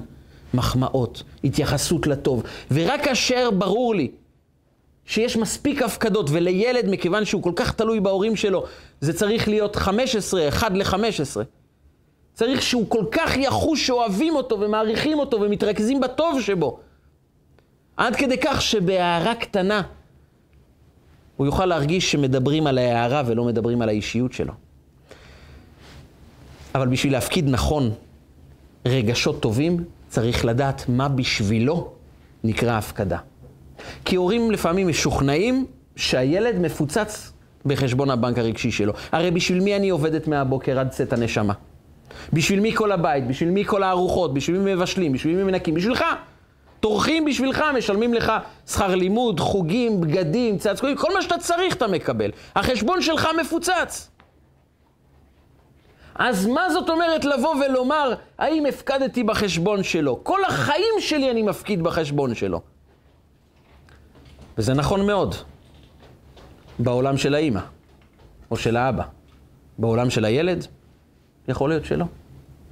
מחמאות, 0.54 1.22
התייחסות 1.44 2.06
לטוב. 2.06 2.42
ורק 2.70 3.04
כאשר 3.04 3.50
ברור 3.50 3.94
לי 3.94 4.10
שיש 5.06 5.36
מספיק 5.36 5.82
הפקדות, 5.82 6.30
ולילד, 6.30 6.90
מכיוון 6.90 7.24
שהוא 7.24 7.42
כל 7.42 7.52
כך 7.56 7.72
תלוי 7.72 8.00
בהורים 8.00 8.36
שלו, 8.36 8.64
זה 9.00 9.12
צריך 9.12 9.48
להיות 9.48 9.76
15, 9.76 10.48
1 10.48 10.72
ל-15. 10.72 11.42
צריך 12.34 12.62
שהוא 12.62 12.86
כל 12.88 13.04
כך 13.12 13.36
יחוש 13.36 13.86
שאוהבים 13.86 14.36
אותו 14.36 14.60
ומעריכים 14.60 15.18
אותו 15.18 15.40
ומתרכזים 15.40 16.00
בטוב 16.00 16.40
שבו. 16.40 16.78
עד 17.96 18.16
כדי 18.16 18.36
כך 18.42 18.62
שבהערה 18.62 19.34
קטנה 19.34 19.82
הוא 21.36 21.46
יוכל 21.46 21.66
להרגיש 21.66 22.12
שמדברים 22.12 22.66
על 22.66 22.78
ההערה 22.78 23.22
ולא 23.26 23.44
מדברים 23.44 23.82
על 23.82 23.88
האישיות 23.88 24.32
שלו. 24.32 24.52
אבל 26.74 26.88
בשביל 26.88 27.12
להפקיד 27.12 27.48
נכון 27.48 27.90
רגשות 28.86 29.40
טובים, 29.40 29.84
צריך 30.08 30.44
לדעת 30.44 30.84
מה 30.88 31.08
בשבילו 31.08 31.92
נקרא 32.44 32.72
הפקדה. 32.72 33.18
כי 34.04 34.16
הורים 34.16 34.50
לפעמים 34.50 34.88
משוכנעים 34.88 35.66
שהילד 35.96 36.58
מפוצץ 36.58 37.32
בחשבון 37.66 38.10
הבנק 38.10 38.38
הרגשי 38.38 38.70
שלו. 38.70 38.92
הרי 39.12 39.30
בשביל 39.30 39.60
מי 39.60 39.76
אני 39.76 39.90
עובדת 39.90 40.28
מהבוקר 40.28 40.78
עד 40.78 40.88
צאת 40.90 41.12
הנשמה? 41.12 41.52
בשביל 42.32 42.60
מי 42.60 42.72
כל 42.74 42.92
הבית? 42.92 43.26
בשביל 43.26 43.50
מי 43.50 43.64
כל 43.64 43.82
הארוחות? 43.82 44.34
בשביל 44.34 44.58
מי 44.58 44.74
מבשלים? 44.74 45.12
בשביל 45.12 45.36
מי 45.36 45.44
מנקים? 45.44 45.74
בשבילך. 45.74 46.04
טורחים 46.80 47.24
בשבילך, 47.24 47.64
משלמים 47.76 48.14
לך 48.14 48.32
שכר 48.66 48.94
לימוד, 48.94 49.40
חוגים, 49.40 50.00
בגדים, 50.00 50.58
צעצועים, 50.58 50.96
כל 50.96 51.14
מה 51.14 51.22
שאתה 51.22 51.38
צריך 51.38 51.74
אתה 51.74 51.86
מקבל. 51.86 52.30
החשבון 52.56 53.02
שלך 53.02 53.28
מפוצץ. 53.40 54.10
אז 56.14 56.46
מה 56.46 56.70
זאת 56.70 56.90
אומרת 56.90 57.24
לבוא 57.24 57.54
ולומר, 57.54 58.14
האם 58.38 58.66
הפקדתי 58.66 59.22
בחשבון 59.22 59.82
שלו? 59.82 60.20
כל 60.22 60.44
החיים 60.44 60.94
שלי 61.00 61.30
אני 61.30 61.42
מפקיד 61.42 61.82
בחשבון 61.82 62.34
שלו. 62.34 62.60
וזה 64.58 64.74
נכון 64.74 65.06
מאוד, 65.06 65.34
בעולם 66.78 67.16
של 67.16 67.34
האימא, 67.34 67.60
או 68.50 68.56
של 68.56 68.76
האבא. 68.76 69.04
בעולם 69.78 70.10
של 70.10 70.24
הילד, 70.24 70.66
יכול 71.48 71.70
להיות 71.70 71.84
שלא. 71.84 72.04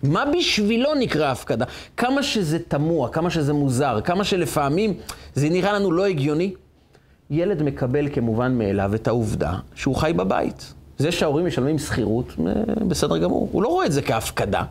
מה 0.03 0.25
בשבילו 0.39 0.95
נקרא 0.95 1.31
הפקדה? 1.31 1.65
כמה 1.97 2.23
שזה 2.23 2.59
תמוה, 2.59 3.09
כמה 3.09 3.31
שזה 3.31 3.53
מוזר, 3.53 4.01
כמה 4.05 4.25
שלפעמים 4.25 4.95
זה 5.35 5.49
נראה 5.49 5.73
לנו 5.73 5.93
לא 5.93 6.07
הגיוני, 6.07 6.55
ילד 7.31 7.63
מקבל 7.63 8.15
כמובן 8.15 8.59
מאליו 8.59 8.95
את 8.95 9.09
העובדה 9.09 9.59
שהוא 9.75 9.97
חי 9.97 10.13
בבית. 10.17 10.75
זה 11.01 11.13
שההורים 11.13 11.47
משלמים 11.47 11.79
שכירות, 11.79 12.27
אה, 12.39 12.53
בסדר 12.89 13.19
גמור. 13.19 13.49
הוא 13.53 13.63
לא 13.63 13.69
רואה 13.69 13.87
את 13.87 13.93
זה 13.93 14.03
כהפקדה. 14.03 14.63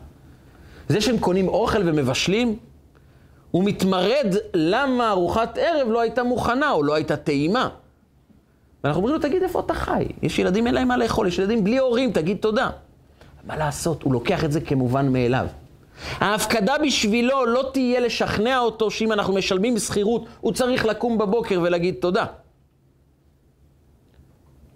זה 0.90 1.02
שהם 1.02 1.18
קונים 1.18 1.48
אוכל 1.48 1.90
ומבשלים, 1.90 2.56
הוא 3.52 3.64
מתמרד 3.64 4.36
למה 4.54 5.10
ארוחת 5.10 5.58
ערב 5.58 5.88
לא 5.92 6.02
הייתה 6.02 6.24
מוכנה 6.24 6.72
או 6.72 6.84
לא 6.84 6.96
הייתה 6.96 7.16
טעימה. 7.16 7.70
ואנחנו 8.84 9.02
אומרים 9.02 9.16
לו, 9.16 9.22
תגיד 9.22 9.44
איפה 9.44 9.60
אתה 9.60 9.74
חי? 9.74 10.06
יש 10.22 10.40
ילדים 10.40 10.68
אין 10.68 10.76
להם 10.76 10.88
מה 10.88 10.98
לאכול, 10.98 11.28
יש 11.28 11.40
ילדים 11.40 11.64
בלי 11.64 11.78
הורים, 11.78 12.12
תגיד 12.12 12.38
תודה. 12.38 12.70
מה 13.48 13.58
לעשות? 13.58 14.04
הוא 14.04 14.14
לוקח 14.14 14.44
את 14.44 14.52
זה 14.52 14.62
כמובן 14.62 15.08
מאליו. 15.08 15.46
ההפקדה 16.20 16.74
בשבילו 16.86 17.46
לא 17.46 17.70
תהיה 17.74 18.00
לשכנע 18.00 18.60
אותו 18.60 18.92
שאם 18.92 19.12
אנחנו 19.12 19.34
משלמים 19.34 19.78
שכירות, 19.78 20.26
הוא 20.42 20.52
צריך 20.54 20.86
לקום 20.86 21.18
בבוקר 21.18 21.60
ולהגיד 21.64 21.96
תודה. 22.00 22.26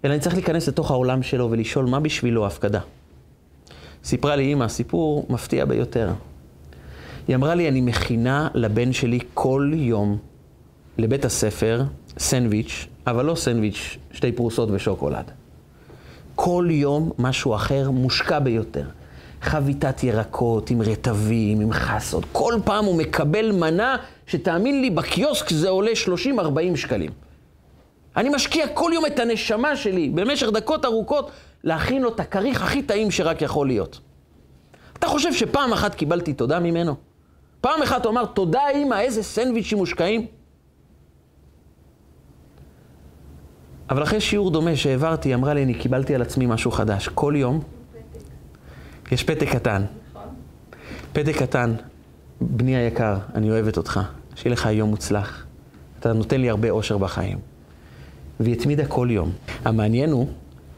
אלא 0.04 0.12
אני 0.12 0.20
צריך 0.20 0.34
להיכנס 0.34 0.68
לתוך 0.68 0.90
העולם 0.90 1.22
שלו 1.22 1.50
ולשאול 1.50 1.86
מה 1.86 2.00
בשבילו 2.00 2.44
ההפקדה. 2.44 2.80
סיפרה 4.04 4.36
לי 4.36 4.42
אימא 4.42 4.68
סיפור 4.68 5.26
מפתיע 5.30 5.64
ביותר. 5.64 6.12
היא 7.28 7.36
אמרה 7.36 7.54
לי, 7.54 7.68
אני 7.68 7.80
מכינה 7.80 8.48
לבן 8.54 8.92
שלי 8.92 9.18
כל 9.34 9.70
יום 9.74 10.18
לבית 10.98 11.24
הספר 11.24 11.82
סנדוויץ', 12.18 12.86
אבל 13.06 13.24
לא 13.24 13.34
סנדוויץ', 13.34 13.96
שתי 14.12 14.32
פרוסות 14.32 14.68
ושוקולד. 14.72 15.30
כל 16.34 16.68
יום 16.70 17.10
משהו 17.18 17.54
אחר 17.54 17.90
מושקע 17.90 18.38
ביותר. 18.38 18.84
חביתת 19.42 20.04
ירקות 20.04 20.70
עם 20.70 20.82
רטבים, 20.82 21.60
עם 21.60 21.72
חסות. 21.72 22.24
כל 22.32 22.54
פעם 22.64 22.84
הוא 22.84 22.96
מקבל 22.98 23.52
מנה 23.52 23.96
שתאמין 24.26 24.80
לי, 24.80 24.90
בקיוסק 24.90 25.50
זה 25.50 25.68
עולה 25.68 25.90
30-40 26.72 26.76
שקלים. 26.76 27.10
אני 28.16 28.28
משקיע 28.28 28.68
כל 28.68 28.90
יום 28.94 29.06
את 29.06 29.18
הנשמה 29.18 29.76
שלי 29.76 30.10
במשך 30.10 30.46
דקות 30.48 30.84
ארוכות 30.84 31.30
להכין 31.64 32.02
לו 32.02 32.08
את 32.08 32.20
הכריך 32.20 32.62
הכי 32.62 32.82
טעים 32.82 33.10
שרק 33.10 33.42
יכול 33.42 33.66
להיות. 33.66 34.00
אתה 34.98 35.06
חושב 35.06 35.32
שפעם 35.32 35.72
אחת 35.72 35.94
קיבלתי 35.94 36.32
תודה 36.32 36.60
ממנו? 36.60 36.94
פעם 37.60 37.82
אחת 37.82 38.04
הוא 38.04 38.12
אמר, 38.12 38.24
תודה 38.24 38.68
אימא, 38.68 39.00
איזה 39.00 39.22
סנדוויצ'ים 39.22 39.78
מושקעים? 39.78 40.26
אבל 43.90 44.02
אחרי 44.02 44.20
שיעור 44.20 44.50
דומה 44.50 44.76
שהעברתי, 44.76 45.28
היא 45.28 45.34
אמרה 45.34 45.54
לי, 45.54 45.62
אני 45.62 45.74
קיבלתי 45.74 46.14
על 46.14 46.22
עצמי 46.22 46.46
משהו 46.46 46.70
חדש. 46.70 47.08
כל 47.08 47.34
יום 47.36 47.60
יש 49.12 49.24
פתק 49.24 49.48
קטן. 49.48 49.84
פתק 51.12 51.36
קטן, 51.38 51.74
בני 52.40 52.76
היקר, 52.76 53.16
אני 53.34 53.50
אוהבת 53.50 53.76
אותך, 53.76 54.00
שיהיה 54.34 54.52
לך 54.52 54.68
יום 54.72 54.90
מוצלח. 54.90 55.46
אתה 56.00 56.12
נותן 56.12 56.40
לי 56.40 56.50
הרבה 56.50 56.70
אושר 56.70 56.98
בחיים. 56.98 57.53
והיא 58.40 58.54
התמידה 58.54 58.86
כל 58.86 59.08
יום. 59.10 59.32
המעניין 59.64 60.10
הוא 60.10 60.26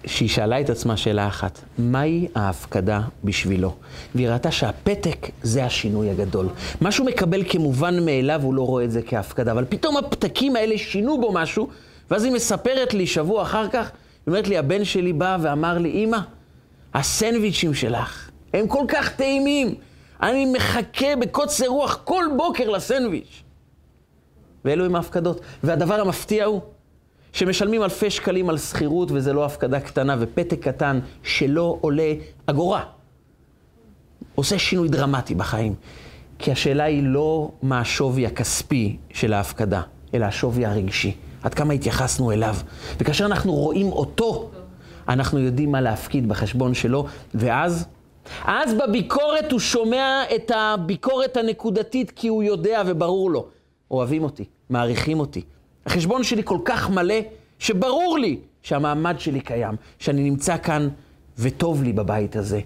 שהיא 0.06 0.28
שאלה 0.28 0.60
את 0.60 0.70
עצמה 0.70 0.96
שאלה 0.96 1.28
אחת, 1.28 1.60
מהי 1.78 2.28
ההפקדה 2.34 3.00
בשבילו? 3.24 3.74
והיא 4.14 4.28
ראתה 4.28 4.50
שהפתק 4.50 5.30
זה 5.42 5.64
השינוי 5.64 6.10
הגדול. 6.10 6.48
מה 6.80 6.92
שהוא 6.92 7.06
מקבל 7.06 7.42
כמובן 7.48 8.04
מאליו, 8.04 8.40
הוא 8.42 8.54
לא 8.54 8.62
רואה 8.62 8.84
את 8.84 8.90
זה 8.90 9.02
כהפקדה, 9.02 9.52
אבל 9.52 9.64
פתאום 9.68 9.96
הפתקים 9.96 10.56
האלה 10.56 10.78
שינו 10.78 11.20
בו 11.20 11.32
משהו, 11.32 11.68
ואז 12.10 12.24
היא 12.24 12.32
מספרת 12.32 12.94
לי 12.94 13.06
שבוע 13.06 13.42
אחר 13.42 13.68
כך, 13.68 13.90
היא 13.90 14.32
אומרת 14.32 14.48
לי, 14.48 14.58
הבן 14.58 14.84
שלי 14.84 15.12
בא 15.12 15.38
ואמר 15.40 15.78
לי, 15.78 15.90
אמא, 15.90 16.18
הסנדוויצ'ים 16.94 17.74
שלך 17.74 18.30
הם 18.54 18.66
כל 18.66 18.84
כך 18.88 19.12
טעימים, 19.12 19.74
אני 20.22 20.46
מחכה 20.46 21.16
בקוצר 21.20 21.66
רוח 21.66 22.00
כל 22.04 22.24
בוקר 22.36 22.70
לסנדוויץ'. 22.70 23.42
ואלו 24.64 24.84
הם 24.84 24.96
ההפקדות. 24.96 25.40
והדבר 25.64 26.00
המפתיע 26.00 26.44
הוא 26.44 26.60
שמשלמים 27.36 27.82
אלפי 27.82 28.10
שקלים 28.10 28.50
על 28.50 28.58
שכירות 28.58 29.08
וזה 29.12 29.32
לא 29.32 29.44
הפקדה 29.44 29.80
קטנה 29.80 30.16
ופתק 30.20 30.60
קטן 30.68 31.00
שלא 31.22 31.78
עולה 31.80 32.12
אגורה. 32.46 32.84
עושה 34.34 34.58
שינוי 34.58 34.88
דרמטי 34.88 35.34
בחיים. 35.34 35.74
כי 36.38 36.52
השאלה 36.52 36.84
היא 36.84 37.02
לא 37.02 37.50
מה 37.62 37.80
השווי 37.80 38.26
הכספי 38.26 38.96
של 39.10 39.32
ההפקדה, 39.32 39.82
אלא 40.14 40.24
השווי 40.24 40.66
הרגשי. 40.66 41.16
עד 41.42 41.54
כמה 41.54 41.72
התייחסנו 41.72 42.32
אליו. 42.32 42.56
וכאשר 43.00 43.26
אנחנו 43.26 43.52
רואים 43.52 43.92
אותו, 43.92 44.50
אנחנו 45.08 45.38
יודעים 45.38 45.72
מה 45.72 45.80
להפקיד 45.80 46.28
בחשבון 46.28 46.74
שלו, 46.74 47.06
ואז, 47.34 47.86
אז 48.44 48.74
בביקורת 48.74 49.52
הוא 49.52 49.60
שומע 49.60 50.22
את 50.34 50.50
הביקורת 50.54 51.36
הנקודתית 51.36 52.10
כי 52.10 52.28
הוא 52.28 52.42
יודע 52.42 52.82
וברור 52.86 53.30
לו. 53.30 53.46
אוהבים 53.90 54.24
אותי, 54.24 54.44
מעריכים 54.70 55.20
אותי. 55.20 55.42
החשבון 55.86 56.24
שלי 56.24 56.42
כל 56.44 56.58
כך 56.64 56.90
מלא, 56.90 57.14
שברור 57.58 58.18
לי 58.18 58.38
שהמעמד 58.62 59.20
שלי 59.20 59.40
קיים, 59.40 59.74
שאני 59.98 60.30
נמצא 60.30 60.56
כאן 60.58 60.88
וטוב 61.38 61.82
לי 61.82 61.92
בבית 61.92 62.36
הזה. 62.36 62.60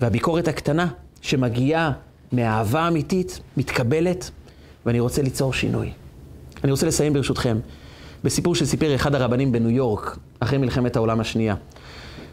והביקורת 0.00 0.48
הקטנה 0.48 0.88
שמגיעה 1.20 1.92
מאהבה 2.32 2.88
אמיתית, 2.88 3.40
מתקבלת, 3.56 4.30
ואני 4.86 5.00
רוצה 5.00 5.22
ליצור 5.22 5.52
שינוי. 5.52 5.92
אני 6.64 6.72
רוצה 6.72 6.86
לסיים 6.86 7.12
ברשותכם 7.12 7.58
בסיפור 8.24 8.54
שסיפר 8.54 8.94
אחד 8.94 9.14
הרבנים 9.14 9.52
בניו 9.52 9.70
יורק, 9.70 10.18
אחרי 10.40 10.58
מלחמת 10.58 10.96
העולם 10.96 11.20
השנייה. 11.20 11.54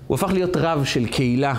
הוא 0.08 0.16
הפך 0.16 0.32
להיות 0.32 0.58
רב 0.58 0.84
של 0.84 1.06
קהילה 1.06 1.54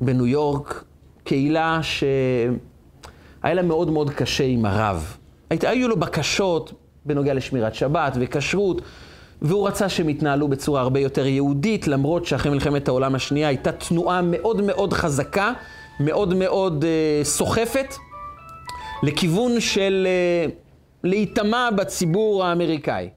בניו 0.00 0.26
יורק, 0.26 0.84
קהילה 1.24 1.80
שהיה 1.82 3.54
לה 3.54 3.62
מאוד 3.62 3.90
מאוד 3.90 4.10
קשה 4.10 4.44
עם 4.44 4.64
הרב. 4.64 5.16
היו 5.50 5.88
לו 5.88 5.96
בקשות 5.96 6.72
בנוגע 7.06 7.34
לשמירת 7.34 7.74
שבת 7.74 8.16
וכשרות, 8.20 8.82
והוא 9.42 9.68
רצה 9.68 9.88
שהם 9.88 10.08
יתנהלו 10.08 10.48
בצורה 10.48 10.80
הרבה 10.80 11.00
יותר 11.00 11.26
יהודית, 11.26 11.88
למרות 11.88 12.26
שאחרי 12.26 12.52
מלחמת 12.52 12.88
העולם 12.88 13.14
השנייה 13.14 13.48
הייתה 13.48 13.72
תנועה 13.72 14.22
מאוד 14.22 14.62
מאוד 14.62 14.92
חזקה, 14.92 15.52
מאוד 16.00 16.34
מאוד 16.34 16.84
uh, 16.84 17.24
סוחפת, 17.24 17.94
לכיוון 19.02 19.60
של 19.60 20.06
uh, 20.48 20.52
להיטמע 21.04 21.70
בציבור 21.76 22.44
האמריקאי. 22.44 23.08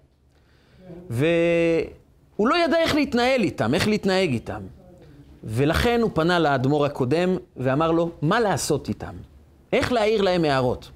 והוא 1.09 2.47
לא 2.47 2.55
ידע 2.65 2.77
איך 2.77 2.95
להתנהל 2.95 3.41
איתם, 3.41 3.73
איך 3.73 3.87
להתנהג 3.87 4.33
איתם. 4.33 4.61
ולכן 5.43 5.99
הוא 6.01 6.11
פנה 6.13 6.39
לאדמו"ר 6.39 6.85
הקודם 6.85 7.37
ואמר 7.57 7.91
לו, 7.91 8.09
מה 8.21 8.39
לעשות 8.39 8.89
איתם? 8.89 9.13
איך 9.73 9.91
להעיר 9.91 10.21
להם 10.21 10.45
הערות? 10.45 10.91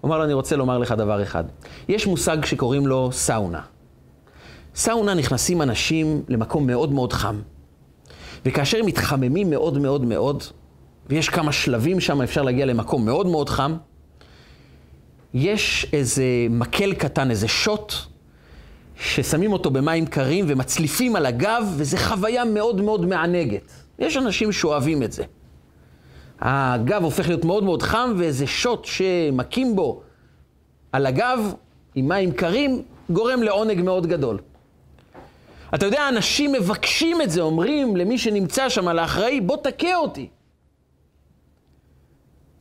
הוא 0.00 0.08
אמר 0.08 0.18
לו, 0.18 0.24
אני 0.24 0.32
רוצה 0.32 0.56
לומר 0.56 0.78
לך 0.78 0.92
דבר 0.92 1.22
אחד. 1.22 1.44
יש 1.88 2.06
מושג 2.06 2.44
שקוראים 2.44 2.86
לו 2.86 3.12
סאונה. 3.12 3.60
סאונה 4.74 5.14
נכנסים 5.14 5.62
אנשים 5.62 6.22
למקום 6.28 6.66
מאוד 6.66 6.92
מאוד 6.92 7.12
חם. 7.12 7.40
וכאשר 8.46 8.82
מתחממים 8.82 9.50
מאוד 9.50 9.78
מאוד 9.78 10.04
מאוד, 10.04 10.42
ויש 11.06 11.28
כמה 11.28 11.52
שלבים 11.52 12.00
שם, 12.00 12.22
אפשר 12.22 12.42
להגיע 12.42 12.66
למקום 12.66 13.04
מאוד 13.04 13.26
מאוד 13.26 13.48
חם, 13.48 13.76
יש 15.34 15.86
איזה 15.92 16.24
מקל 16.50 16.94
קטן, 16.94 17.30
איזה 17.30 17.48
שוט, 17.48 17.92
ששמים 19.00 19.52
אותו 19.52 19.70
במים 19.70 20.06
קרים 20.06 20.44
ומצליפים 20.48 21.16
על 21.16 21.26
הגב, 21.26 21.74
וזו 21.76 21.96
חוויה 21.96 22.44
מאוד 22.44 22.80
מאוד 22.80 23.06
מענגת. 23.06 23.72
יש 23.98 24.16
אנשים 24.16 24.52
שאוהבים 24.52 25.02
את 25.02 25.12
זה. 25.12 25.24
הגב 26.40 27.04
הופך 27.04 27.28
להיות 27.28 27.44
מאוד 27.44 27.64
מאוד 27.64 27.82
חם, 27.82 28.14
ואיזה 28.16 28.46
שוט 28.46 28.84
שמכים 28.84 29.76
בו 29.76 30.02
על 30.92 31.06
הגב 31.06 31.54
עם 31.94 32.08
מים 32.08 32.32
קרים, 32.32 32.82
גורם 33.10 33.42
לעונג 33.42 33.82
מאוד 33.82 34.06
גדול. 34.06 34.38
אתה 35.74 35.86
יודע, 35.86 36.08
אנשים 36.08 36.52
מבקשים 36.52 37.22
את 37.22 37.30
זה, 37.30 37.40
אומרים 37.40 37.96
למי 37.96 38.18
שנמצא 38.18 38.68
שם, 38.68 38.88
לאחראי, 38.88 39.40
בוא 39.40 39.56
תכה 39.56 39.94
אותי. 39.94 40.28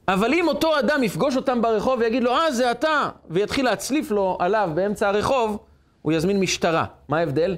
אבל 0.08 0.34
אם 0.34 0.48
אותו 0.48 0.80
אדם 0.80 1.04
יפגוש 1.04 1.36
אותם 1.36 1.62
ברחוב 1.62 2.00
ויגיד 2.00 2.24
לו, 2.24 2.32
אה, 2.32 2.52
זה 2.52 2.72
אתה, 2.72 3.10
ויתחיל 3.30 3.66
להצליף 3.66 4.12
לו 4.12 4.38
עליו 4.40 4.70
באמצע 4.76 5.08
הרחוב, 5.10 5.60
הוא 6.02 6.14
יזמין 6.14 6.40
משטרה. 6.40 6.86
מה 7.10 7.18
ההבדל? 7.18 7.56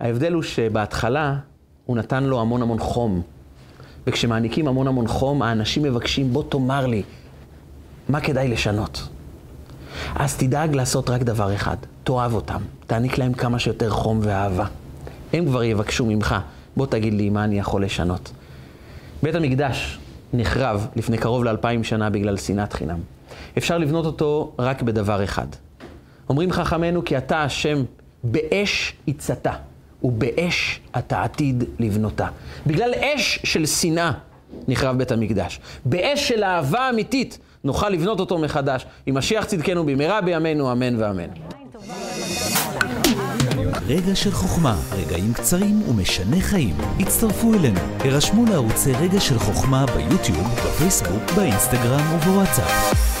ההבדל 0.00 0.32
הוא 0.32 0.42
שבהתחלה 0.42 1.34
הוא 1.86 1.96
נתן 1.96 2.24
לו 2.24 2.40
המון 2.40 2.62
המון 2.62 2.78
חום. 2.78 3.22
וכשמעניקים 4.08 4.68
המון 4.68 4.86
המון 4.86 5.06
חום, 5.06 5.42
האנשים 5.42 5.82
מבקשים, 5.82 6.32
בוא 6.32 6.42
תאמר 6.48 6.86
לי, 6.86 7.02
מה 8.08 8.20
כדאי 8.20 8.48
לשנות? 8.48 9.08
אז 10.14 10.36
תדאג 10.36 10.74
לעשות 10.74 11.10
רק 11.10 11.22
דבר 11.22 11.54
אחד, 11.54 11.76
תאהב 12.04 12.34
אותם, 12.34 12.62
תעניק 12.86 13.18
להם 13.18 13.32
כמה 13.32 13.58
שיותר 13.58 13.90
חום 13.90 14.20
ואהבה. 14.22 14.66
הם 15.32 15.46
כבר 15.46 15.62
יבקשו 15.62 16.06
ממך, 16.06 16.36
בוא 16.76 16.86
תגיד 16.86 17.14
לי 17.14 17.30
מה 17.30 17.44
אני 17.44 17.58
יכול 17.58 17.84
לשנות. 17.84 18.32
בית 19.22 19.34
המקדש 19.34 19.98
נחרב 20.32 20.86
לפני 20.96 21.18
קרוב 21.18 21.44
לאלפיים 21.44 21.84
שנה 21.84 22.10
בגלל 22.10 22.36
שנאת 22.36 22.72
חינם. 22.72 22.98
אפשר 23.58 23.78
לבנות 23.78 24.06
אותו 24.06 24.52
רק 24.58 24.82
בדבר 24.82 25.24
אחד. 25.24 25.46
אומרים 26.28 26.52
חכמינו 26.52 27.04
כי 27.04 27.18
אתה 27.18 27.42
השם 27.42 27.82
באש 28.24 28.94
הצתה. 29.08 29.52
ובאש 30.02 30.80
אתה 30.98 31.22
עתיד 31.22 31.64
לבנותה. 31.78 32.26
בגלל 32.66 32.90
אש 32.94 33.38
של 33.44 33.66
שנאה 33.66 34.12
נחרב 34.68 34.98
בית 34.98 35.12
המקדש. 35.12 35.60
באש 35.84 36.28
של 36.28 36.44
אהבה 36.44 36.90
אמיתית 36.90 37.38
נוכל 37.64 37.88
לבנות 37.88 38.20
אותו 38.20 38.38
מחדש. 38.38 38.86
עם 39.06 39.18
משיח 39.18 39.44
צדקנו 39.44 39.86
במהרה 39.86 40.20
בימינו, 40.20 40.72
אמן 40.72 41.02
ואמן. 41.02 41.28
רגע 43.86 44.14
של 44.14 44.30
חוכמה, 44.30 44.76
רגעים 44.92 45.32
קצרים 45.32 45.82
ומשנה 45.88 46.40
חיים. 46.40 46.74
הצטרפו 47.00 47.54
אלינו, 47.54 47.80
הרשמו 48.04 48.44
לערוצי 48.46 48.92
רגע 48.92 49.20
של 49.20 49.38
חוכמה 49.38 49.86
ביוטיוב, 49.86 50.54
בפייסבוק, 50.54 51.32
באינסטגרם 51.36 52.14
ובוואטסאפ. 52.14 53.17